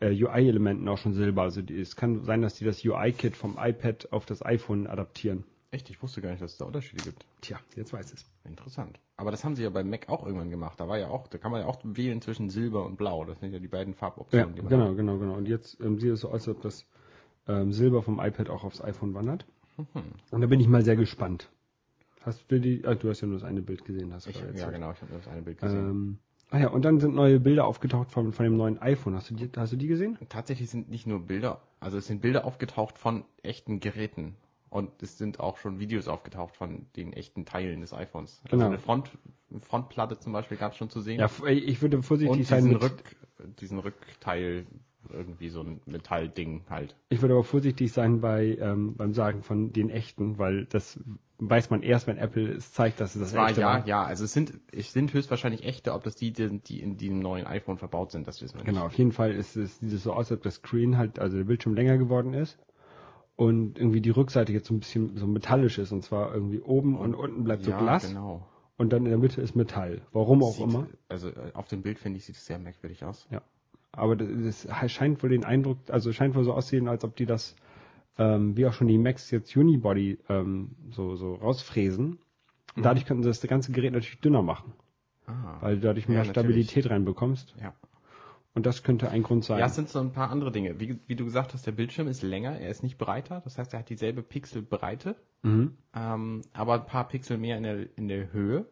äh, 0.00 0.10
UI-Elementen 0.10 0.88
auch 0.88 0.98
schon 0.98 1.14
Silber. 1.14 1.42
Also 1.42 1.62
die, 1.62 1.78
es 1.80 1.96
kann 1.96 2.24
sein, 2.24 2.42
dass 2.42 2.54
die 2.54 2.64
das 2.64 2.84
UI-Kit 2.84 3.36
vom 3.36 3.56
iPad 3.58 4.12
auf 4.12 4.26
das 4.26 4.44
iPhone 4.44 4.86
adaptieren. 4.86 5.44
echt? 5.70 5.90
Ich 5.90 6.02
wusste 6.02 6.20
gar 6.20 6.30
nicht, 6.30 6.42
dass 6.42 6.52
es 6.52 6.58
da 6.58 6.64
Unterschiede 6.64 7.02
gibt. 7.02 7.24
Tja, 7.40 7.58
jetzt 7.76 7.92
weiß 7.92 8.12
es. 8.12 8.24
Interessant. 8.44 8.98
Aber 9.16 9.30
das 9.30 9.44
haben 9.44 9.56
sie 9.56 9.62
ja 9.64 9.70
bei 9.70 9.84
Mac 9.84 10.08
auch 10.08 10.24
irgendwann 10.24 10.50
gemacht. 10.50 10.78
Da 10.78 10.88
war 10.88 10.98
ja 10.98 11.08
auch, 11.08 11.26
da 11.26 11.38
kann 11.38 11.50
man 11.50 11.62
ja 11.62 11.66
auch 11.66 11.80
wählen 11.82 12.20
zwischen 12.22 12.48
Silber 12.50 12.84
und 12.84 12.96
Blau. 12.96 13.24
Das 13.24 13.40
sind 13.40 13.52
ja 13.52 13.58
die 13.58 13.68
beiden 13.68 13.94
Ja, 13.94 13.98
Farboptionen, 13.98 14.54
die 14.54 14.62
man 14.62 14.70
genau, 14.70 14.94
genau, 14.94 15.18
genau. 15.18 15.34
Und 15.34 15.46
jetzt 15.48 15.80
ähm, 15.80 15.98
sieht 15.98 16.12
es 16.12 16.20
so 16.20 16.28
aus, 16.28 16.46
als 16.46 16.48
ob 16.48 16.62
das 16.62 16.86
ähm, 17.48 17.72
Silber 17.72 18.02
vom 18.02 18.20
iPad 18.20 18.48
auch 18.50 18.64
aufs 18.64 18.80
iPhone 18.80 19.14
wandert. 19.14 19.46
Mhm. 19.76 20.02
Und 20.30 20.40
da 20.40 20.46
bin 20.46 20.60
ich 20.60 20.68
mal 20.68 20.82
sehr 20.84 20.96
gespannt. 20.96 21.50
Hast 22.22 22.44
du 22.50 22.60
die, 22.60 22.84
ah, 22.84 22.94
du 22.94 23.08
hast 23.08 23.20
ja 23.20 23.26
nur 23.26 23.38
das 23.38 23.44
eine 23.48 23.62
Bild 23.62 23.84
gesehen, 23.84 24.12
hast 24.12 24.26
du 24.26 24.30
Ich, 24.30 24.40
ja, 24.56 24.70
genau, 24.70 24.92
ich 24.92 25.00
habe 25.00 25.12
das 25.12 25.28
eine 25.28 25.42
Bild 25.42 25.58
gesehen. 25.58 25.78
Ähm, 25.78 26.18
ah 26.50 26.58
ja, 26.58 26.68
und 26.68 26.84
dann 26.84 27.00
sind 27.00 27.14
neue 27.14 27.40
Bilder 27.40 27.66
aufgetaucht 27.66 28.10
von, 28.10 28.32
von 28.32 28.44
dem 28.44 28.56
neuen 28.56 28.80
iPhone. 28.80 29.14
Hast 29.14 29.30
du 29.30 29.34
die, 29.34 29.50
hast 29.56 29.72
du 29.72 29.76
die 29.76 29.86
gesehen? 29.86 30.18
Tatsächlich 30.28 30.70
sind 30.70 30.90
nicht 30.90 31.06
nur 31.06 31.20
Bilder, 31.20 31.60
also 31.80 31.98
es 31.98 32.06
sind 32.06 32.22
Bilder 32.22 32.44
aufgetaucht 32.44 32.98
von 32.98 33.24
echten 33.42 33.80
Geräten. 33.80 34.36
Und 34.70 35.02
es 35.02 35.16
sind 35.16 35.40
auch 35.40 35.56
schon 35.56 35.78
Videos 35.78 36.08
aufgetaucht 36.08 36.56
von 36.56 36.86
den 36.94 37.14
echten 37.14 37.46
Teilen 37.46 37.80
des 37.80 37.94
iPhones. 37.94 38.42
Genau. 38.50 38.64
Also 38.64 38.66
eine 38.66 38.78
Front, 38.78 39.10
Frontplatte 39.60 40.18
zum 40.18 40.32
Beispiel 40.32 40.58
gab 40.58 40.72
es 40.72 40.78
schon 40.78 40.90
zu 40.90 41.00
sehen. 41.00 41.18
Ja, 41.18 41.30
ich 41.46 41.80
würde 41.80 42.02
vorsichtig 42.02 42.38
und 42.38 42.44
sein 42.44 42.64
diesen, 42.64 42.72
mit, 42.74 42.82
Rück, 42.82 43.16
diesen 43.60 43.78
Rückteil, 43.78 44.66
irgendwie 45.12 45.48
so 45.48 45.60
ein 45.62 45.80
Metallding 45.86 46.62
halt. 46.70 46.94
ich 47.08 47.20
würde 47.22 47.34
aber 47.34 47.44
vorsichtig 47.44 47.92
sein 47.92 48.20
bei, 48.20 48.56
ähm, 48.60 48.94
beim 48.96 49.14
Sagen 49.14 49.42
von 49.42 49.72
den 49.72 49.90
echten, 49.90 50.38
weil 50.38 50.66
das 50.66 50.98
weiß 51.40 51.70
man 51.70 51.82
erst, 51.82 52.06
wenn 52.08 52.18
Apple 52.18 52.48
es 52.52 52.72
zeigt, 52.72 53.00
dass 53.00 53.14
es 53.14 53.20
das, 53.20 53.30
Das 53.30 53.38
war 53.38 53.48
echte 53.48 53.60
ja, 53.60 53.66
war. 53.68 53.86
ja, 53.86 54.02
also 54.02 54.24
es 54.24 54.32
sind, 54.32 54.58
es 54.72 54.92
sind 54.92 55.12
höchstwahrscheinlich 55.14 55.64
echte, 55.64 55.92
ob 55.94 56.02
das 56.02 56.16
die 56.16 56.32
sind, 56.36 56.68
die 56.68 56.80
in 56.80 56.96
diesem 56.96 57.20
neuen 57.20 57.46
iPhone 57.46 57.78
verbaut 57.78 58.10
sind, 58.10 58.26
das 58.26 58.42
wissen 58.42 58.58
wir 58.58 58.64
Genau, 58.64 58.86
auf 58.86 58.94
jeden 58.94 59.12
Fall 59.12 59.32
ist 59.32 59.54
es 59.56 59.78
sieht 59.78 59.92
es 59.92 60.02
so 60.02 60.12
aus, 60.12 60.30
als 60.30 60.38
ob 60.38 60.42
das 60.42 60.56
Screen 60.56 60.96
halt, 60.98 61.18
also 61.18 61.36
der 61.36 61.44
Bildschirm 61.44 61.74
länger 61.74 61.96
geworden 61.98 62.34
ist 62.34 62.58
und 63.36 63.78
irgendwie 63.78 64.00
die 64.00 64.10
Rückseite 64.10 64.52
jetzt 64.52 64.66
so 64.66 64.74
ein 64.74 64.80
bisschen 64.80 65.16
so 65.16 65.26
metallisch 65.26 65.78
ist 65.78 65.92
und 65.92 66.02
zwar 66.02 66.34
irgendwie 66.34 66.60
oben 66.60 66.96
und 66.98 67.14
unten 67.14 67.44
bleibt 67.44 67.64
nicht. 67.64 67.70
so 67.72 67.78
Glas 67.78 68.08
genau. 68.08 68.44
und 68.76 68.92
dann 68.92 69.04
in 69.04 69.10
der 69.10 69.18
Mitte 69.18 69.40
ist 69.40 69.54
Metall. 69.54 70.02
Warum 70.12 70.42
auch 70.42 70.54
Sieht- 70.56 70.64
immer. 70.64 70.88
Also 71.08 71.28
äh, 71.28 71.52
auf 71.54 71.68
dem 71.68 71.82
Bild 71.82 72.00
finde 72.00 72.18
ich, 72.18 72.24
sieht 72.24 72.34
es 72.36 72.44
sehr 72.46 72.58
merkwürdig 72.58 73.04
aus. 73.04 73.28
Ja. 73.30 73.42
Aber 73.92 74.16
das, 74.16 74.66
das 74.66 74.92
scheint 74.92 75.22
wohl 75.22 75.30
den 75.30 75.44
Eindruck, 75.44 75.78
also 75.88 76.12
scheint 76.12 76.34
wohl 76.34 76.44
so 76.44 76.52
aussehen, 76.52 76.88
als 76.88 77.04
ob 77.04 77.16
die 77.16 77.26
das, 77.26 77.56
ähm, 78.18 78.56
wie 78.56 78.66
auch 78.66 78.72
schon 78.72 78.86
die 78.88 78.98
Macs 78.98 79.30
jetzt 79.30 79.56
Unibody 79.56 80.18
ähm, 80.28 80.70
so, 80.90 81.16
so 81.16 81.34
rausfräsen. 81.34 82.18
Und 82.76 82.82
dadurch 82.84 83.06
könnten 83.06 83.22
sie 83.22 83.28
das 83.28 83.40
ganze 83.42 83.72
Gerät 83.72 83.92
natürlich 83.92 84.20
dünner 84.20 84.42
machen, 84.42 84.72
Ah. 85.26 85.56
weil 85.60 85.76
du 85.76 85.80
dadurch 85.82 86.08
mehr 86.08 86.18
Ja. 86.18 86.24
Stabilität 86.24 86.88
reinbekommst. 86.90 87.54
Ja. 87.60 87.74
Und 88.54 88.66
das 88.66 88.82
könnte 88.82 89.10
ein 89.10 89.22
Grund 89.22 89.44
sein. 89.44 89.58
Ja, 89.58 89.66
es 89.66 89.74
sind 89.74 89.88
so 89.88 90.00
ein 90.00 90.12
paar 90.12 90.30
andere 90.30 90.50
Dinge. 90.50 90.80
Wie, 90.80 90.98
wie 91.06 91.14
du 91.14 91.24
gesagt 91.24 91.54
hast, 91.54 91.66
der 91.66 91.72
Bildschirm 91.72 92.08
ist 92.08 92.22
länger, 92.22 92.58
er 92.58 92.70
ist 92.70 92.82
nicht 92.82 92.98
breiter, 92.98 93.40
das 93.44 93.56
heißt, 93.58 93.72
er 93.72 93.80
hat 93.80 93.88
dieselbe 93.88 94.22
Pixelbreite, 94.22 95.16
mhm. 95.42 95.76
ähm, 95.94 96.42
aber 96.52 96.74
ein 96.74 96.86
paar 96.86 97.06
Pixel 97.08 97.38
mehr 97.38 97.56
in 97.56 97.62
der, 97.62 97.96
in 97.96 98.08
der 98.08 98.32
Höhe. 98.32 98.66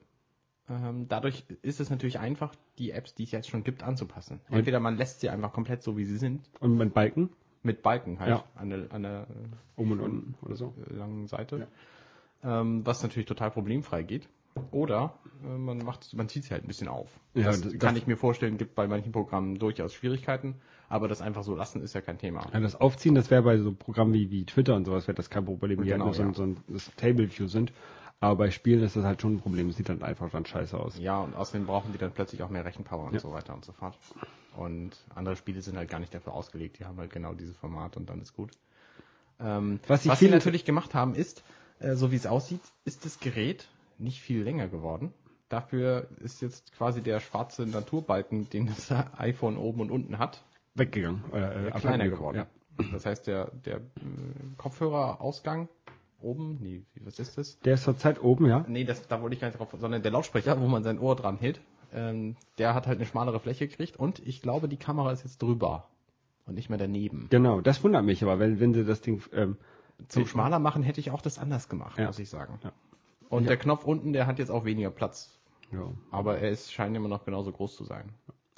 Ähm, 0.68 1.06
dadurch 1.08 1.44
ist 1.62 1.78
es 1.80 1.90
natürlich 1.90 2.18
einfach, 2.18 2.54
die 2.78 2.90
Apps, 2.90 3.14
die 3.14 3.22
es 3.24 3.30
jetzt 3.30 3.48
schon 3.48 3.62
gibt, 3.62 3.82
anzupassen. 3.84 4.40
Entweder 4.50 4.80
man 4.80 4.96
lässt 4.96 5.20
sie 5.20 5.28
einfach 5.30 5.52
komplett 5.52 5.82
so, 5.82 5.96
wie 5.96 6.04
sie 6.04 6.16
sind, 6.18 6.48
Und 6.60 6.76
mit 6.76 6.92
Balken, 6.92 7.30
mit 7.62 7.82
Balken 7.82 8.18
halt 8.18 8.30
Ja. 8.30 8.44
an 8.56 8.70
der, 8.70 8.92
an 8.92 9.02
der 9.02 9.26
oben 9.76 9.92
und 9.92 10.00
unten 10.00 10.34
oder 10.42 10.56
so. 10.56 10.74
langen 10.88 11.28
Seite, 11.28 11.68
ähm, 12.42 12.84
was 12.84 13.02
natürlich 13.02 13.26
total 13.26 13.50
problemfrei 13.52 14.02
geht. 14.02 14.28
Oder 14.70 15.18
äh, 15.44 15.48
man 15.56 15.78
macht, 15.78 16.12
man 16.14 16.28
zieht 16.28 16.44
sie 16.44 16.50
halt 16.50 16.64
ein 16.64 16.66
bisschen 16.66 16.88
auf. 16.88 17.10
Ja, 17.34 17.44
das, 17.44 17.60
das- 17.60 17.78
kann 17.78 17.94
ich 17.96 18.06
mir 18.06 18.16
vorstellen, 18.16 18.56
gibt 18.58 18.74
bei 18.74 18.88
manchen 18.88 19.12
Programmen 19.12 19.58
durchaus 19.58 19.92
Schwierigkeiten, 19.94 20.56
aber 20.88 21.08
das 21.08 21.20
einfach 21.20 21.42
so 21.44 21.54
lassen 21.54 21.82
ist 21.82 21.94
ja 21.94 22.00
kein 22.00 22.18
Thema. 22.18 22.46
Ja, 22.52 22.58
das 22.60 22.74
Aufziehen, 22.74 23.14
das 23.14 23.30
wäre 23.30 23.42
bei 23.42 23.58
so 23.58 23.72
Programmen 23.72 24.14
wie, 24.14 24.30
wie 24.30 24.44
Twitter 24.46 24.74
und 24.74 24.84
sowas, 24.86 25.06
wäre 25.06 25.14
das 25.14 25.28
kein 25.30 25.44
Problem, 25.44 25.82
die 25.82 25.88
Genau, 25.90 26.06
halt 26.06 26.16
nur 26.24 26.34
so, 26.34 26.42
ja. 26.42 26.48
ein- 26.48 26.56
so 26.78 26.88
ein 26.88 26.92
Table 26.96 27.28
View 27.30 27.46
sind. 27.48 27.72
Aber 28.20 28.36
bei 28.36 28.50
Spielen 28.50 28.82
ist 28.82 28.96
das 28.96 29.04
halt 29.04 29.20
schon 29.20 29.34
ein 29.34 29.40
Problem. 29.40 29.68
Es 29.68 29.76
sieht 29.76 29.88
dann 29.88 30.02
einfach 30.02 30.30
dann 30.30 30.46
scheiße 30.46 30.78
aus. 30.78 30.98
Ja, 30.98 31.20
und 31.20 31.36
außerdem 31.36 31.66
brauchen 31.66 31.92
die 31.92 31.98
dann 31.98 32.12
plötzlich 32.12 32.42
auch 32.42 32.48
mehr 32.48 32.64
Rechenpower 32.64 33.04
und 33.04 33.14
Ja. 33.14 33.20
so 33.20 33.32
weiter 33.32 33.54
und 33.54 33.64
so 33.64 33.72
fort. 33.72 33.98
Und 34.56 34.96
andere 35.14 35.36
Spiele 35.36 35.60
sind 35.60 35.76
halt 35.76 35.90
gar 35.90 36.00
nicht 36.00 36.14
dafür 36.14 36.32
ausgelegt. 36.32 36.78
Die 36.78 36.86
haben 36.86 36.96
halt 36.98 37.12
genau 37.12 37.34
dieses 37.34 37.56
Format 37.56 37.96
und 37.96 38.08
dann 38.08 38.22
ist 38.22 38.34
gut. 38.34 38.52
Ähm, 39.38 39.80
Was 39.86 40.02
sie 40.02 40.10
viele- 40.16 40.32
natürlich 40.32 40.64
gemacht 40.64 40.94
haben 40.94 41.14
ist, 41.14 41.44
äh, 41.78 41.94
so 41.94 42.10
wie 42.10 42.16
es 42.16 42.26
aussieht, 42.26 42.62
ist 42.86 43.04
das 43.04 43.20
Gerät 43.20 43.68
nicht 43.98 44.22
viel 44.22 44.42
länger 44.42 44.68
geworden. 44.68 45.12
Dafür 45.50 46.08
ist 46.20 46.40
jetzt 46.40 46.72
quasi 46.72 47.02
der 47.02 47.20
schwarze 47.20 47.66
Naturbalken, 47.66 48.48
den 48.48 48.66
das 48.66 48.90
iPhone 49.18 49.58
oben 49.58 49.80
und 49.82 49.90
unten 49.90 50.18
hat, 50.18 50.42
Weggegangen. 50.74 51.22
Äh, 51.32 51.68
äh, 51.68 51.70
kleiner 51.72 52.08
geworden. 52.08 52.36
Ja. 52.38 52.46
Das 52.92 53.04
heißt, 53.06 53.26
der, 53.26 53.50
der 53.64 53.76
äh, 53.76 53.80
Kopfhörerausgang 54.58 55.68
oben, 56.20 56.58
nee, 56.60 56.82
was 57.02 57.18
ist 57.18 57.36
das? 57.38 57.58
Der 57.60 57.74
ist 57.74 57.84
zurzeit 57.84 58.22
oben, 58.22 58.46
ja. 58.46 58.64
Nee, 58.68 58.84
das, 58.84 59.06
da 59.08 59.20
wollte 59.22 59.34
ich 59.34 59.40
gar 59.40 59.48
nicht 59.48 59.58
drauf, 59.58 59.68
sondern 59.78 60.02
der 60.02 60.12
Lautsprecher, 60.12 60.60
wo 60.60 60.66
man 60.66 60.82
sein 60.82 60.98
Ohr 60.98 61.16
dran 61.16 61.38
hält, 61.38 61.60
ähm, 61.92 62.36
der 62.58 62.74
hat 62.74 62.86
halt 62.86 62.98
eine 62.98 63.06
schmalere 63.06 63.38
Fläche 63.40 63.68
gekriegt 63.68 63.96
und 63.96 64.18
ich 64.26 64.42
glaube, 64.42 64.68
die 64.68 64.76
Kamera 64.76 65.12
ist 65.12 65.24
jetzt 65.24 65.40
drüber 65.42 65.88
und 66.46 66.54
nicht 66.54 66.68
mehr 66.68 66.78
daneben. 66.78 67.26
Genau, 67.30 67.60
das 67.60 67.82
wundert 67.84 68.04
mich 68.04 68.22
aber, 68.22 68.38
wenn, 68.38 68.60
wenn 68.60 68.74
sie 68.74 68.84
das 68.84 69.00
Ding, 69.00 69.22
ähm, 69.32 69.56
Zum 70.08 70.26
schmaler 70.26 70.58
machen 70.58 70.82
hätte 70.82 71.00
ich 71.00 71.10
auch 71.10 71.22
das 71.22 71.38
anders 71.38 71.68
gemacht, 71.68 71.98
Ja. 71.98 72.06
muss 72.06 72.18
ich 72.18 72.28
sagen. 72.28 72.58
Ja. 72.62 72.72
Und 73.28 73.44
Ja. 73.44 73.48
der 73.48 73.56
Knopf 73.56 73.84
unten, 73.84 74.12
der 74.12 74.26
hat 74.26 74.38
jetzt 74.38 74.50
auch 74.50 74.64
weniger 74.64 74.90
Platz, 74.90 75.38
ja. 75.72 75.90
aber 76.10 76.38
er 76.38 76.50
ist, 76.50 76.72
scheint 76.72 76.96
immer 76.96 77.08
noch 77.08 77.24
genauso 77.24 77.52
groß 77.52 77.76
zu 77.76 77.84
sein. 77.84 78.10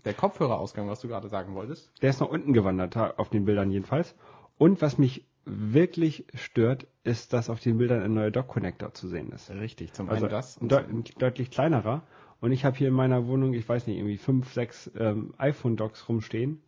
Der 0.05 0.15
Kopfhörerausgang, 0.15 0.89
was 0.89 1.01
du 1.01 1.09
gerade 1.09 1.29
sagen 1.29 1.55
wolltest, 1.55 1.91
Der 2.03 2.11
ist 2.11 2.21
nach 2.21 2.29
unten 2.29 2.53
gewandert, 2.53 2.97
auf 3.19 3.29
den 3.31 3.45
Bildern 3.45 3.71
jedenfalls. 3.71 4.15
Und 4.57 4.81
was 4.81 4.97
mich 4.99 5.25
wirklich 5.49 6.25
stört, 6.35 6.87
ist, 7.05 7.33
dass 7.33 7.51
auf 7.51 7.61
den 7.61 7.79
Bildern 7.79 8.03
ein 8.03 8.15
neuer 8.15 8.31
Dock-Connector 8.31 8.93
zu 8.95 9.09
sehen 9.09 9.31
ist. 9.33 9.51
richtig, 9.51 9.93
zum 9.93 10.09
Also 10.09 10.27
einen 10.27 10.33
das. 10.33 10.61
ein 10.61 10.69
deut 10.69 11.21
deutlich 11.21 11.51
kleinerer. 11.51 12.03
Und 12.41 12.53
ich 12.53 12.65
habe 12.65 12.77
hier 12.77 12.89
in 12.89 12.95
meiner 12.95 13.27
Wohnung, 13.27 13.53
ich 13.55 13.69
weiß 13.69 13.87
nicht, 13.87 13.97
irgendwie 13.97 14.17
fünf, 14.17 14.53
sechs 14.53 14.91
ähm, 14.97 15.35
iPhone-Docks 15.39 16.09
rumstehen, 16.09 16.63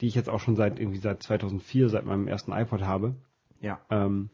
die 0.00 0.08
ich 0.08 0.14
jetzt 0.14 0.28
auch 0.28 0.40
schon 0.40 0.56
seit 0.56 0.78
irgendwie 0.78 0.98
seit 0.98 1.22
2004, 1.22 1.88
seit 1.88 2.04
meinem 2.04 2.28
ersten 2.28 2.52
iPod 2.52 2.82
habe. 2.82 3.14
ja, 3.60 3.80
Ähm, 3.90 4.28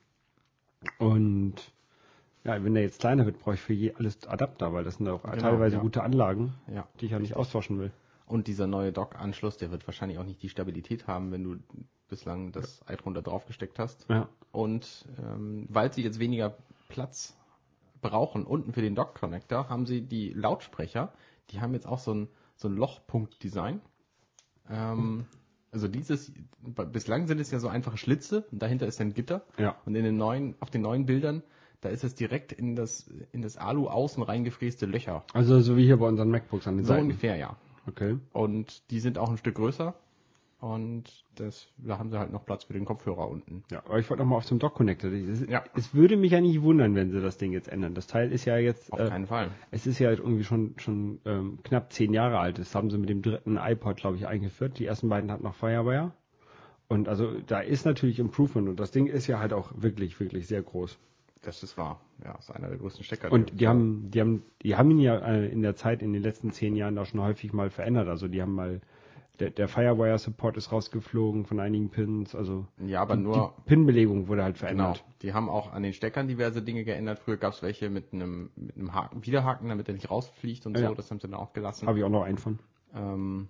und 0.98 1.54
ja, 2.44 2.62
wenn 2.64 2.74
der 2.74 2.82
jetzt 2.82 2.98
kleiner 3.00 3.24
wird, 3.24 3.38
brauche 3.38 3.54
ich 3.54 3.60
für 3.60 3.72
je 3.72 3.94
alles 3.94 4.26
Adapter, 4.26 4.72
weil 4.72 4.82
das 4.82 4.96
sind 4.96 5.08
auch 5.08 5.22
Genau, 5.22 5.36
teilweise 5.36 5.76
ja. 5.76 5.82
gute 5.82 6.02
Anlagen, 6.02 6.54
ja. 6.72 6.88
die 7.00 7.06
ich 7.06 7.12
ja 7.12 7.20
nicht 7.20 7.36
austauschen 7.36 7.78
will. 7.78 7.92
Und 8.26 8.48
dieser 8.48 8.66
neue 8.66 8.92
Dock-Anschluss, 8.92 9.58
der 9.58 9.70
wird 9.70 9.86
wahrscheinlich 9.86 10.18
auch 10.18 10.24
nicht 10.24 10.42
die 10.42 10.48
Stabilität 10.48 11.06
haben, 11.06 11.30
wenn 11.30 11.44
du 11.44 11.56
bislang 12.12 12.52
das 12.52 12.86
iPhone 12.86 13.14
da 13.14 13.22
drauf 13.22 13.46
gesteckt 13.46 13.78
hast. 13.78 14.06
Ja. 14.10 14.28
Und 14.52 15.06
ähm, 15.18 15.66
weil 15.70 15.90
sie 15.92 16.02
jetzt 16.02 16.18
weniger 16.18 16.54
Platz 16.88 17.34
brauchen 18.02 18.44
unten 18.44 18.74
für 18.74 18.82
den 18.82 18.94
Dock-Connector, 18.94 19.70
haben 19.70 19.86
sie 19.86 20.02
die 20.02 20.28
Lautsprecher, 20.34 21.12
die 21.50 21.60
haben 21.62 21.72
jetzt 21.72 21.86
auch 21.86 21.98
so 21.98 22.12
ein, 22.12 22.28
so 22.56 22.68
ein 22.68 22.76
Lochpunkt-Design. 22.76 23.80
Ähm, 24.68 25.24
also 25.70 25.88
dieses, 25.88 26.30
bislang 26.92 27.26
sind 27.28 27.40
es 27.40 27.50
ja 27.50 27.60
so 27.60 27.68
einfache 27.68 27.96
Schlitze 27.96 28.44
und 28.52 28.60
dahinter 28.60 28.86
ist 28.86 29.00
ein 29.00 29.14
Gitter. 29.14 29.42
Ja. 29.56 29.76
Und 29.86 29.94
in 29.94 30.04
den 30.04 30.18
neuen, 30.18 30.54
auf 30.60 30.68
den 30.68 30.82
neuen 30.82 31.06
Bildern, 31.06 31.42
da 31.80 31.88
ist 31.88 32.04
es 32.04 32.14
direkt 32.14 32.52
in 32.52 32.76
das, 32.76 33.10
in 33.32 33.40
das 33.40 33.56
Alu 33.56 33.88
außen 33.88 34.22
reingefräste 34.22 34.84
Löcher. 34.84 35.24
Also 35.32 35.60
so 35.60 35.78
wie 35.78 35.84
hier 35.86 35.96
bei 35.96 36.06
unseren 36.06 36.28
MacBooks 36.30 36.66
an 36.66 36.76
den 36.76 36.84
So 36.84 36.92
Seiten. 36.92 37.04
ungefähr, 37.04 37.36
ja. 37.36 37.56
Okay. 37.86 38.18
Und 38.32 38.90
die 38.90 39.00
sind 39.00 39.16
auch 39.16 39.30
ein 39.30 39.38
Stück 39.38 39.54
größer. 39.56 39.94
Und 40.62 41.24
das, 41.34 41.66
da 41.76 41.98
haben 41.98 42.10
sie 42.12 42.18
halt 42.20 42.30
noch 42.30 42.46
Platz 42.46 42.62
für 42.62 42.72
den 42.72 42.84
Kopfhörer 42.84 43.28
unten. 43.28 43.64
Ja, 43.72 43.80
aber 43.84 43.98
ich 43.98 44.08
wollte 44.08 44.22
noch 44.22 44.30
mal 44.30 44.36
auf 44.36 44.46
zum 44.46 44.60
Dock 44.60 44.74
Connector. 44.74 45.10
Es, 45.10 45.44
Ja. 45.48 45.64
es 45.74 45.92
würde 45.92 46.16
mich 46.16 46.30
ja 46.30 46.40
nicht 46.40 46.62
wundern, 46.62 46.94
wenn 46.94 47.10
sie 47.10 47.20
das 47.20 47.36
Ding 47.36 47.50
jetzt 47.52 47.66
ändern. 47.66 47.94
Das 47.94 48.06
Teil 48.06 48.30
ist 48.30 48.44
ja 48.44 48.56
jetzt, 48.58 48.92
Auf 48.92 49.00
äh, 49.00 49.08
keinen 49.08 49.26
Fall. 49.26 49.50
es 49.72 49.88
ist 49.88 49.98
ja 49.98 50.12
irgendwie 50.12 50.44
schon 50.44 50.74
schon 50.78 51.18
ähm, 51.24 51.58
knapp 51.64 51.92
zehn 51.92 52.14
Jahre 52.14 52.38
alt. 52.38 52.60
Das 52.60 52.76
haben 52.76 52.90
sie 52.90 52.98
mit 52.98 53.08
dem 53.08 53.22
dritten 53.22 53.56
iPod, 53.56 53.96
glaube 53.96 54.16
ich, 54.18 54.28
eingeführt. 54.28 54.78
Die 54.78 54.86
ersten 54.86 55.08
beiden 55.08 55.32
hatten 55.32 55.42
noch 55.42 55.56
Firewire. 55.56 56.12
Und 56.86 57.08
also 57.08 57.32
da 57.48 57.58
ist 57.58 57.84
natürlich 57.84 58.20
Improvement 58.20 58.68
und 58.68 58.78
das 58.78 58.92
Ding 58.92 59.08
ist 59.08 59.26
ja 59.26 59.40
halt 59.40 59.52
auch 59.52 59.72
wirklich, 59.74 60.20
wirklich 60.20 60.46
sehr 60.46 60.62
groß. 60.62 60.96
Das 61.40 61.64
ist 61.64 61.76
wahr. 61.76 62.00
Ja, 62.24 62.36
ist 62.38 62.52
einer 62.52 62.68
der 62.68 62.78
größten 62.78 63.02
Stecker. 63.02 63.32
Und 63.32 63.58
die 63.60 63.66
haben, 63.66 64.12
die 64.12 64.20
haben, 64.20 64.44
die 64.62 64.76
haben 64.76 64.92
ihn 64.92 65.00
ja 65.00 65.16
äh, 65.18 65.48
in 65.48 65.62
der 65.62 65.74
Zeit, 65.74 66.02
in 66.02 66.12
den 66.12 66.22
letzten 66.22 66.52
zehn 66.52 66.76
Jahren 66.76 66.96
auch 66.98 67.06
schon 67.06 67.20
häufig 67.20 67.52
mal 67.52 67.68
verändert. 67.68 68.06
Also 68.06 68.28
die 68.28 68.40
haben 68.40 68.54
mal, 68.54 68.80
der, 69.42 69.50
der 69.50 69.66
Firewire-Support 69.68 70.56
ist 70.56 70.70
rausgeflogen 70.70 71.44
von 71.44 71.58
einigen 71.58 71.90
Pins. 71.90 72.34
Also 72.34 72.66
Ja, 72.78 73.02
aber 73.02 73.16
die, 73.16 73.22
nur, 73.22 73.54
die 73.58 73.62
Pin-Belegung 73.68 74.28
wurde 74.28 74.44
halt 74.44 74.54
genau. 74.56 74.66
verändert. 74.66 75.04
Die 75.22 75.32
haben 75.34 75.48
auch 75.48 75.72
an 75.72 75.82
den 75.82 75.92
Steckern 75.92 76.28
diverse 76.28 76.62
Dinge 76.62 76.84
geändert. 76.84 77.18
Früher 77.18 77.36
gab 77.36 77.52
es 77.52 77.62
welche 77.62 77.90
mit 77.90 78.12
einem, 78.12 78.50
mit 78.54 78.76
einem 78.76 78.94
Haken, 78.94 79.26
Widerhaken, 79.26 79.68
damit 79.68 79.88
er 79.88 79.94
nicht 79.94 80.10
rausfliegt 80.10 80.64
und 80.66 80.78
Ja. 80.78 80.88
so. 80.88 80.94
Das 80.94 81.10
haben 81.10 81.18
sie 81.18 81.28
dann 81.28 81.38
auch 81.38 81.52
gelassen. 81.52 81.88
Habe 81.88 81.98
ich 81.98 82.04
auch 82.04 82.08
noch 82.08 82.22
einen 82.22 82.38
von. 82.38 82.58
Ähm, 82.94 83.48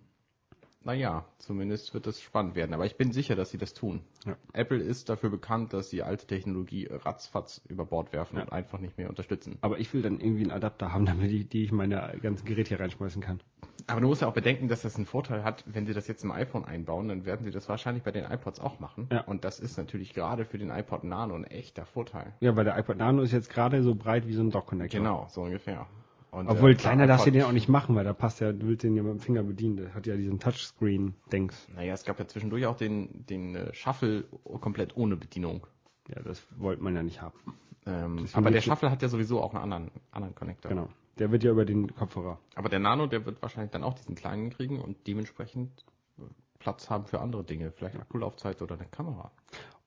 naja, 0.85 1.25
zumindest 1.39 1.95
wird 1.95 2.07
das 2.07 2.21
spannend 2.21 2.55
werden. 2.55 2.75
Aber 2.75 2.87
ich 2.87 2.97
bin 2.97 3.13
sicher, 3.13 3.37
dass 3.37 3.51
sie 3.51 3.59
das 3.59 3.75
tun. 3.75 4.03
Ja. 4.27 4.37
Apple 4.53 4.79
ist 4.79 5.09
dafür 5.09 5.31
bekannt, 5.31 5.73
dass 5.73 5.91
sie 5.91 6.03
alte 6.03 6.27
Technologie 6.27 6.89
ratzfatz 6.91 7.61
über 7.69 7.85
Bord 7.85 8.13
werfen 8.13 8.37
Ja. 8.37 8.43
und 8.45 8.53
einfach 8.53 8.79
nicht 8.79 8.99
mehr 8.99 9.09
unterstützen. 9.09 9.59
Aber 9.61 9.79
ich 9.79 9.93
will 9.95 10.03
dann 10.03 10.21
irgendwie 10.21 10.43
einen 10.43 10.53
Adapter 10.53 10.93
haben, 10.93 11.07
damit 11.07 11.31
ich, 11.31 11.49
die 11.49 11.65
ich 11.65 11.73
meine 11.73 12.19
ganzen 12.23 12.45
Geräte 12.47 12.69
hier 12.71 12.81
reinschmeißen 12.81 13.23
kann. 13.23 13.41
Aber 13.87 14.01
du 14.01 14.07
musst 14.07 14.23
ja 14.23 14.29
auch 14.29 14.35
bedenken, 14.35 14.69
dass 14.69 14.83
das 14.83 14.97
einen 14.97 15.07
Vorteil 15.07 15.43
hat, 15.43 15.65
wenn 15.67 15.87
sie 15.87 15.93
das 15.95 16.07
jetzt 16.07 16.23
im 16.23 16.31
iPhone 16.31 16.65
einbauen, 16.65 17.09
dann 17.09 17.25
werden 17.25 17.45
sie 17.45 17.51
das 17.51 17.69
wahrscheinlich 17.69 18.05
bei 18.05 18.13
den 18.13 18.25
iPods 18.25 18.61
auch 18.61 18.79
machen. 18.79 19.09
Ja. 19.11 19.23
Und 19.23 19.45
das 19.45 19.59
ist 19.59 19.77
natürlich 19.77 20.15
gerade 20.15 20.45
für 20.45 20.59
den 20.59 20.71
iPod 20.71 21.03
Nano 21.05 21.35
ein 21.35 21.45
echter 21.45 21.85
Vorteil. 21.85 22.33
Ja, 22.41 22.55
weil 22.55 22.65
der 22.65 22.79
iPod 22.79 22.99
Nano 22.99 23.23
ist 23.23 23.33
jetzt 23.33 23.51
gerade 23.51 23.83
so 23.83 23.95
breit 23.95 24.27
wie 24.29 24.35
so 24.35 24.43
ein 24.43 24.51
Dock-Connector. 24.51 25.01
Genau, 25.01 25.27
so 25.31 25.43
ungefähr. 25.43 25.87
Und, 26.33 26.49
Obwohl 26.49 26.71
äh, 26.71 26.75
kleiner 26.75 27.07
darfst 27.07 27.27
du 27.27 27.31
den 27.31 27.43
auch 27.43 27.53
nicht 27.53 27.69
machen, 27.69 27.95
weil 27.95 28.05
da 28.05 28.15
passt 28.15 28.41
ja, 28.41 28.53
du 28.53 28.67
willst 28.67 28.85
den 28.85 28.97
ja 28.97 29.03
mit 29.03 29.13
dem 29.13 29.21
Finger 29.21 29.43
bedienen. 29.43 29.77
Der 29.77 29.95
hat 29.95 30.07
ja 30.07 30.17
diesen 30.17 30.41
Touchscreen-Dings. 30.41 31.69
Naja, 31.77 31.93
es 31.93 32.05
gab 32.05 32.19
ja 32.19 32.27
zwischendurch 32.27 32.65
auch 32.65 32.77
den, 32.77 33.27
den 33.27 33.55
äh, 33.55 33.75
Shuffle 33.75 34.25
komplett 34.63 34.97
ohne 34.97 35.17
Bedienung. 35.17 35.67
Ja, 36.09 36.23
das 36.23 36.43
wollte 36.57 36.83
man 36.83 36.97
ja 36.97 37.03
nicht 37.03 37.21
haben. 37.21 37.39
Ähm, 37.85 38.27
aber 38.33 38.51
der 38.51 38.63
Shuffle 38.63 38.91
hat 38.91 39.03
ja 39.03 39.09
sowieso 39.09 39.43
auch 39.43 39.53
einen 39.53 39.63
anderen, 39.63 39.91
anderen 40.11 40.35
Connector. 40.35 40.71
Genau. 40.71 40.89
Der 41.19 41.31
wird 41.31 41.45
ja 41.45 41.51
über 41.51 41.67
den 41.67 41.95
Kopfhörer. 41.95 42.39
Aber 42.55 42.71
der 42.71 42.79
Nano, 42.79 43.07
der 43.07 43.27
wird 43.27 43.43
wahrscheinlich 43.43 43.71
dann 43.71 43.85
auch 43.85 43.93
diesen 43.93 44.15
kleinen 44.15 44.49
kriegen 44.49 44.81
und 44.81 45.07
dementsprechend 45.07 45.85
äh, 46.19 46.23
Platz 46.59 46.89
haben 46.89 47.05
für 47.05 47.21
andere 47.21 47.45
Dinge. 47.45 47.73
Vielleicht 47.73 48.01
Akkulaufzeit 48.01 48.63
oder 48.63 48.77
eine 48.77 48.87
Kamera. 48.87 49.31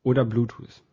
Oder 0.03 0.25
Bluetooth. 0.25 0.83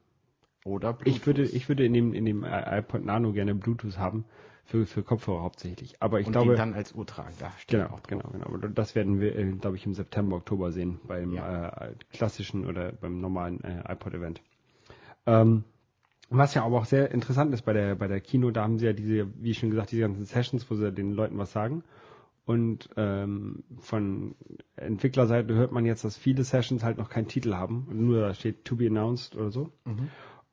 Oder 0.65 0.95
Bluetooth. 0.95 1.15
Ich 1.15 1.27
würde, 1.27 1.43
ich 1.43 1.69
würde 1.69 1.85
in 1.85 1.93
dem, 1.93 2.15
in 2.15 2.25
dem 2.25 2.43
iPod 2.43 3.05
Nano 3.05 3.33
gerne 3.33 3.55
Bluetooth 3.55 3.99
haben. 3.99 4.25
Für, 4.65 4.87
für 4.87 5.03
Kopfhörer 5.03 5.43
hauptsächlich. 5.43 5.97
Aber 6.01 6.21
ich 6.21 6.27
und 6.27 6.33
glaube. 6.33 6.55
dann 6.55 6.73
als 6.75 6.93
Uhr 6.95 7.05
tragen. 7.05 7.35
Da 7.39 7.53
genau, 7.67 7.87
auch 7.87 8.03
genau, 8.05 8.29
genau. 8.31 8.47
Aber 8.47 8.69
das 8.69 8.95
werden 8.95 9.21
wir, 9.21 9.37
äh, 9.37 9.53
glaube 9.53 9.77
ich, 9.77 9.85
im 9.85 9.95
September, 9.95 10.37
Oktober 10.37 10.73
sehen. 10.73 11.01
Beim 11.07 11.33
Ja. 11.33 11.69
äh, 11.69 11.95
klassischen 12.13 12.65
oder 12.67 12.93
beim 12.93 13.21
normalen 13.21 13.63
äh, 13.65 13.83
iPod-Event. 13.93 14.41
Ähm, 15.27 15.65
was 16.31 16.55
ja 16.55 16.65
aber 16.65 16.79
auch 16.79 16.87
sehr 16.87 17.11
interessant 17.11 17.53
ist 17.53 17.63
bei 17.63 17.75
der, 17.75 17.95
bei 17.97 18.07
der 18.09 18.21
Kino, 18.21 18.51
da 18.51 18.63
haben 18.63 18.79
sie 18.79 18.87
ja 18.87 18.93
diese, 18.95 19.29
wie 19.43 19.53
schon 19.53 19.71
gesagt, 19.71 19.91
diese 19.91 20.03
ganzen 20.03 20.25
Sessions, 20.25 20.71
wo 20.71 20.75
sie 20.77 20.91
den 20.91 21.13
Leuten 21.13 21.37
was 21.37 21.53
sagen. 21.53 21.85
Und 22.45 22.89
ähm, 22.97 23.63
von 23.79 24.35
Entwicklerseite 24.77 25.55
hört 25.55 25.71
man 25.73 25.85
jetzt, 25.85 26.05
dass 26.05 26.17
viele 26.17 26.43
Sessions 26.43 26.83
halt 26.83 26.99
noch 26.99 27.09
keinen 27.09 27.29
Titel 27.29 27.55
haben. 27.55 27.87
Nur 27.93 28.21
da 28.21 28.35
steht 28.35 28.65
to 28.65 28.75
be 28.77 28.87
announced 28.87 29.37
oder 29.37 29.51
so. 29.51 29.71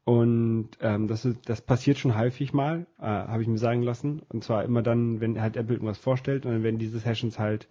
Und 0.06 0.70
ähm, 0.82 1.08
das, 1.08 1.26
ist, 1.26 1.38
das 1.48 1.62
passiert 1.62 1.98
schon 1.98 2.18
häufig 2.18 2.54
mal, 2.54 2.88
äh, 3.00 3.04
habe 3.04 3.42
ich 3.42 3.48
mir 3.48 3.58
sagen 3.58 3.84
lassen. 3.84 4.22
Und 4.30 4.44
zwar 4.44 4.64
immer 4.64 4.82
dann, 4.82 5.22
wenn 5.22 5.40
halt 5.40 5.56
Apple 5.56 5.76
irgendwas 5.76 6.00
vorstellt 6.00 6.46
und 6.46 6.54
dann 6.54 6.64
werden 6.64 6.80
diese 6.80 7.00
Sessions 7.00 7.38
halt 7.38 7.68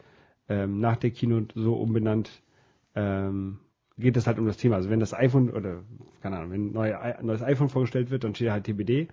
ähm, 0.48 0.80
nach 0.80 0.96
der 0.96 1.10
Keynote 1.10 1.58
so 1.60 1.74
umbenannt, 1.74 2.42
ähm, 2.94 3.58
geht 3.98 4.16
es 4.16 4.26
halt 4.26 4.38
um 4.38 4.46
das 4.46 4.56
Thema. 4.56 4.76
Also 4.76 4.90
wenn 4.90 5.00
das 5.00 5.14
iPhone 5.14 5.50
oder 5.50 5.82
keine 6.22 6.36
Ahnung, 6.36 6.52
wenn 6.52 6.66
ein 6.68 6.72
neue, 6.72 7.00
ein 7.00 7.26
neues 7.26 7.42
iPhone 7.42 7.68
vorgestellt 7.68 8.10
wird, 8.10 8.24
dann 8.24 8.34
steht 8.34 8.50
halt 8.50 8.64
TBD 8.64 9.08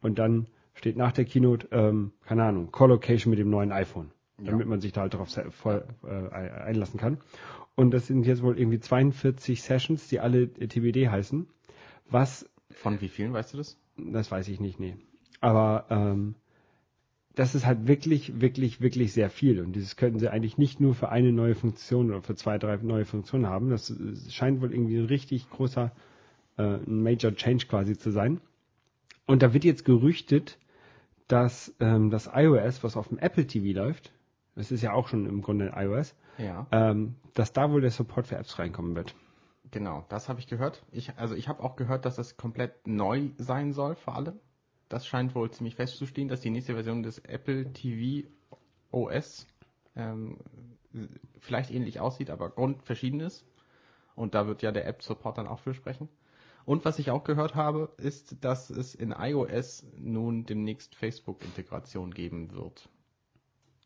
und 0.00 0.18
dann 0.18 0.46
steht 0.74 0.96
nach 0.96 1.12
der 1.12 1.24
Keynote, 1.24 1.68
ähm, 1.72 2.12
keine 2.24 2.44
Ahnung, 2.44 2.70
Collocation 2.72 3.30
mit 3.30 3.38
dem 3.38 3.50
neuen 3.50 3.72
iPhone, 3.72 4.10
damit 4.38 4.66
man 4.66 4.80
sich 4.80 4.92
da 4.92 5.02
halt 5.02 5.14
darauf 5.14 5.28
voll, 5.50 5.84
äh, 6.04 6.34
einlassen 6.34 6.98
kann. 6.98 7.18
Und 7.74 7.92
das 7.92 8.06
sind 8.06 8.26
jetzt 8.26 8.42
wohl 8.42 8.58
irgendwie 8.58 8.80
42 8.80 9.62
Sessions, 9.62 10.08
die 10.08 10.20
alle 10.20 10.42
äh, 10.42 10.66
TBD 10.66 11.08
heißen, 11.08 11.46
was 12.10 12.49
Von 12.70 13.00
wie 13.00 13.08
vielen, 13.08 13.32
weißt 13.32 13.54
du 13.54 13.58
das? 13.58 13.76
das 13.96 14.30
weiß 14.30 14.48
ich 14.48 14.60
nicht, 14.60 14.80
nee. 14.80 14.96
Aber 15.40 15.86
ähm, 15.90 16.34
das 17.34 17.54
ist 17.54 17.66
halt 17.66 17.86
wirklich, 17.86 18.40
wirklich, 18.40 18.80
wirklich 18.80 19.12
sehr 19.12 19.30
viel. 19.30 19.60
Und 19.60 19.72
dieses 19.72 19.96
könnten 19.96 20.18
sie 20.18 20.28
eigentlich 20.30 20.58
nicht 20.58 20.80
nur 20.80 20.94
für 20.94 21.08
eine 21.10 21.32
neue 21.32 21.54
Funktion 21.54 22.10
oder 22.10 22.22
für 22.22 22.34
zwei, 22.34 22.58
drei 22.58 22.76
neue 22.78 23.04
Funktionen 23.04 23.46
haben. 23.46 23.70
Das 23.70 23.92
scheint 24.30 24.60
wohl 24.60 24.72
irgendwie 24.72 24.98
ein 24.98 25.06
richtig 25.06 25.48
großer 25.50 25.92
äh, 26.58 26.62
ein 26.62 27.02
Major 27.02 27.34
Change 27.34 27.66
quasi 27.66 27.96
zu 27.96 28.10
sein. 28.10 28.40
Und 29.26 29.42
da 29.42 29.54
wird 29.54 29.64
jetzt 29.64 29.84
gerüchtet, 29.84 30.58
dass 31.28 31.74
ähm, 31.80 32.10
das 32.10 32.28
iOS, 32.32 32.82
was 32.82 32.96
auf 32.96 33.08
dem 33.08 33.18
Apple 33.18 33.46
TV 33.46 33.78
läuft, 33.78 34.12
das 34.56 34.72
ist 34.72 34.82
ja 34.82 34.92
auch 34.92 35.08
schon 35.08 35.26
im 35.26 35.42
Grunde 35.42 35.72
iOS, 35.76 36.14
Ja. 36.38 36.66
ähm, 36.72 37.14
dass 37.34 37.52
da 37.52 37.70
wohl 37.70 37.80
der 37.80 37.92
Support 37.92 38.26
für 38.26 38.36
Apps 38.36 38.58
reinkommen 38.58 38.96
wird. 38.96 39.14
Genau, 39.70 40.04
das 40.08 40.28
habe 40.28 40.40
ich 40.40 40.48
gehört. 40.48 40.84
Ich, 40.90 41.16
also 41.16 41.34
ich 41.34 41.48
habe 41.48 41.62
auch 41.62 41.76
gehört, 41.76 42.04
dass 42.04 42.16
das 42.16 42.36
komplett 42.36 42.86
neu 42.86 43.30
sein 43.38 43.72
soll 43.72 43.94
für 43.94 44.12
alle. 44.12 44.38
Das 44.88 45.06
scheint 45.06 45.34
wohl 45.34 45.50
ziemlich 45.50 45.76
festzustehen, 45.76 46.28
dass 46.28 46.40
die 46.40 46.50
nächste 46.50 46.74
Version 46.74 47.04
des 47.04 47.18
Apple 47.20 47.72
TV 47.72 48.28
OS 48.90 49.46
ähm, 49.94 50.38
vielleicht 51.38 51.70
ähnlich 51.70 52.00
aussieht, 52.00 52.30
aber 52.30 52.50
grundverschieden 52.50 53.20
ist. 53.20 53.44
Und 54.16 54.34
da 54.34 54.48
wird 54.48 54.62
ja 54.62 54.72
der 54.72 54.86
App-Support 54.86 55.38
dann 55.38 55.46
auch 55.46 55.60
für 55.60 55.74
sprechen. 55.74 56.08
Und 56.64 56.84
was 56.84 56.98
ich 56.98 57.10
auch 57.10 57.24
gehört 57.24 57.54
habe, 57.54 57.92
ist, 57.96 58.44
dass 58.44 58.70
es 58.70 58.94
in 58.94 59.14
iOS 59.16 59.86
nun 59.96 60.44
demnächst 60.44 60.94
Facebook-Integration 60.96 62.12
geben 62.12 62.52
wird. 62.52 62.88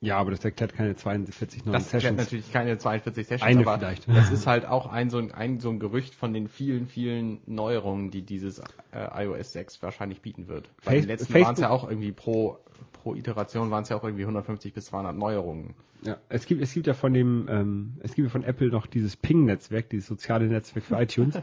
Ja, 0.04 0.18
aber 0.18 0.30
das 0.32 0.44
erklärt 0.44 0.74
keine 0.74 0.94
42 0.96 1.64
neuen 1.64 1.72
Das 1.72 1.84
erklärt 1.92 2.02
Sessions. 2.02 2.18
natürlich 2.18 2.52
keine 2.52 2.76
42 2.78 3.26
Sessions, 3.26 3.42
Eine 3.42 3.66
aber 3.66 3.78
vielleicht. 3.78 4.06
das 4.08 4.30
ist 4.30 4.46
halt 4.46 4.66
auch 4.66 4.86
ein 4.92 5.08
so 5.10 5.18
ein, 5.18 5.32
ein 5.32 5.60
so 5.60 5.70
ein 5.70 5.78
Gerücht 5.80 6.14
von 6.14 6.32
den 6.34 6.48
vielen, 6.48 6.86
vielen 6.86 7.40
Neuerungen, 7.46 8.10
die 8.10 8.22
dieses 8.22 8.58
äh, 8.92 9.24
iOS 9.24 9.52
6 9.52 9.82
wahrscheinlich 9.82 10.20
bieten 10.20 10.46
wird. 10.48 10.68
Bei 10.84 10.92
Face- 10.92 11.00
den 11.02 11.08
letzten 11.08 11.34
waren 11.34 11.54
es 11.54 11.60
ja 11.60 11.70
auch 11.70 11.88
irgendwie 11.88 12.12
pro, 12.12 12.58
pro 12.92 13.14
Iteration 13.14 13.70
waren 13.70 13.82
es 13.84 13.88
ja 13.88 13.96
auch 13.96 14.04
irgendwie 14.04 14.24
150 14.24 14.74
bis 14.74 14.86
200 14.86 15.16
Neuerungen. 15.16 15.74
Ja, 16.02 16.18
es 16.28 16.44
gibt, 16.44 16.60
es 16.60 16.74
gibt 16.74 16.86
ja 16.86 16.92
von 16.92 17.14
dem, 17.14 17.48
ähm, 17.48 17.94
es 18.00 18.12
gibt 18.14 18.26
ja 18.28 18.30
von 18.30 18.44
Apple 18.44 18.68
noch 18.68 18.86
dieses 18.86 19.16
Ping-Netzwerk, 19.16 19.88
dieses 19.88 20.06
soziale 20.06 20.48
Netzwerk 20.48 20.84
für 20.84 21.00
iTunes. 21.00 21.34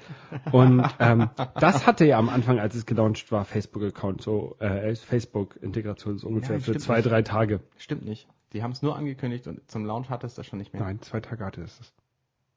Und 0.52 0.86
ähm, 1.00 1.32
das 1.60 1.88
hatte 1.88 2.06
ja 2.06 2.20
am 2.20 2.30
Anfang, 2.30 2.60
als 2.60 2.76
es 2.76 2.86
gelauncht 2.86 3.32
war, 3.32 3.44
Facebook-Account, 3.44 4.22
so 4.22 4.56
äh, 4.60 4.94
Facebook-Integration 4.96 6.20
so 6.20 6.28
ungefähr 6.28 6.58
Ja, 6.58 6.62
für 6.62 6.78
zwei, 6.78 6.98
nicht. 6.98 7.10
drei 7.10 7.22
Tage. 7.24 7.62
Stimmt 7.78 8.06
nicht. 8.06 8.28
Die 8.54 8.64
haben 8.64 8.72
es 8.72 8.82
nur 8.82 8.96
angekündigt 8.96 9.48
und 9.48 9.70
zum 9.70 9.86
Launch 9.86 10.10
hatte 10.10 10.28
es 10.28 10.34
das 10.36 10.46
schon 10.46 10.60
nicht 10.60 10.74
mehr. 10.74 10.82
Nein, 10.82 11.02
zwei 11.02 11.20
Tage 11.22 11.46
hatte 11.46 11.62
es 11.62 11.78
das. 11.78 11.94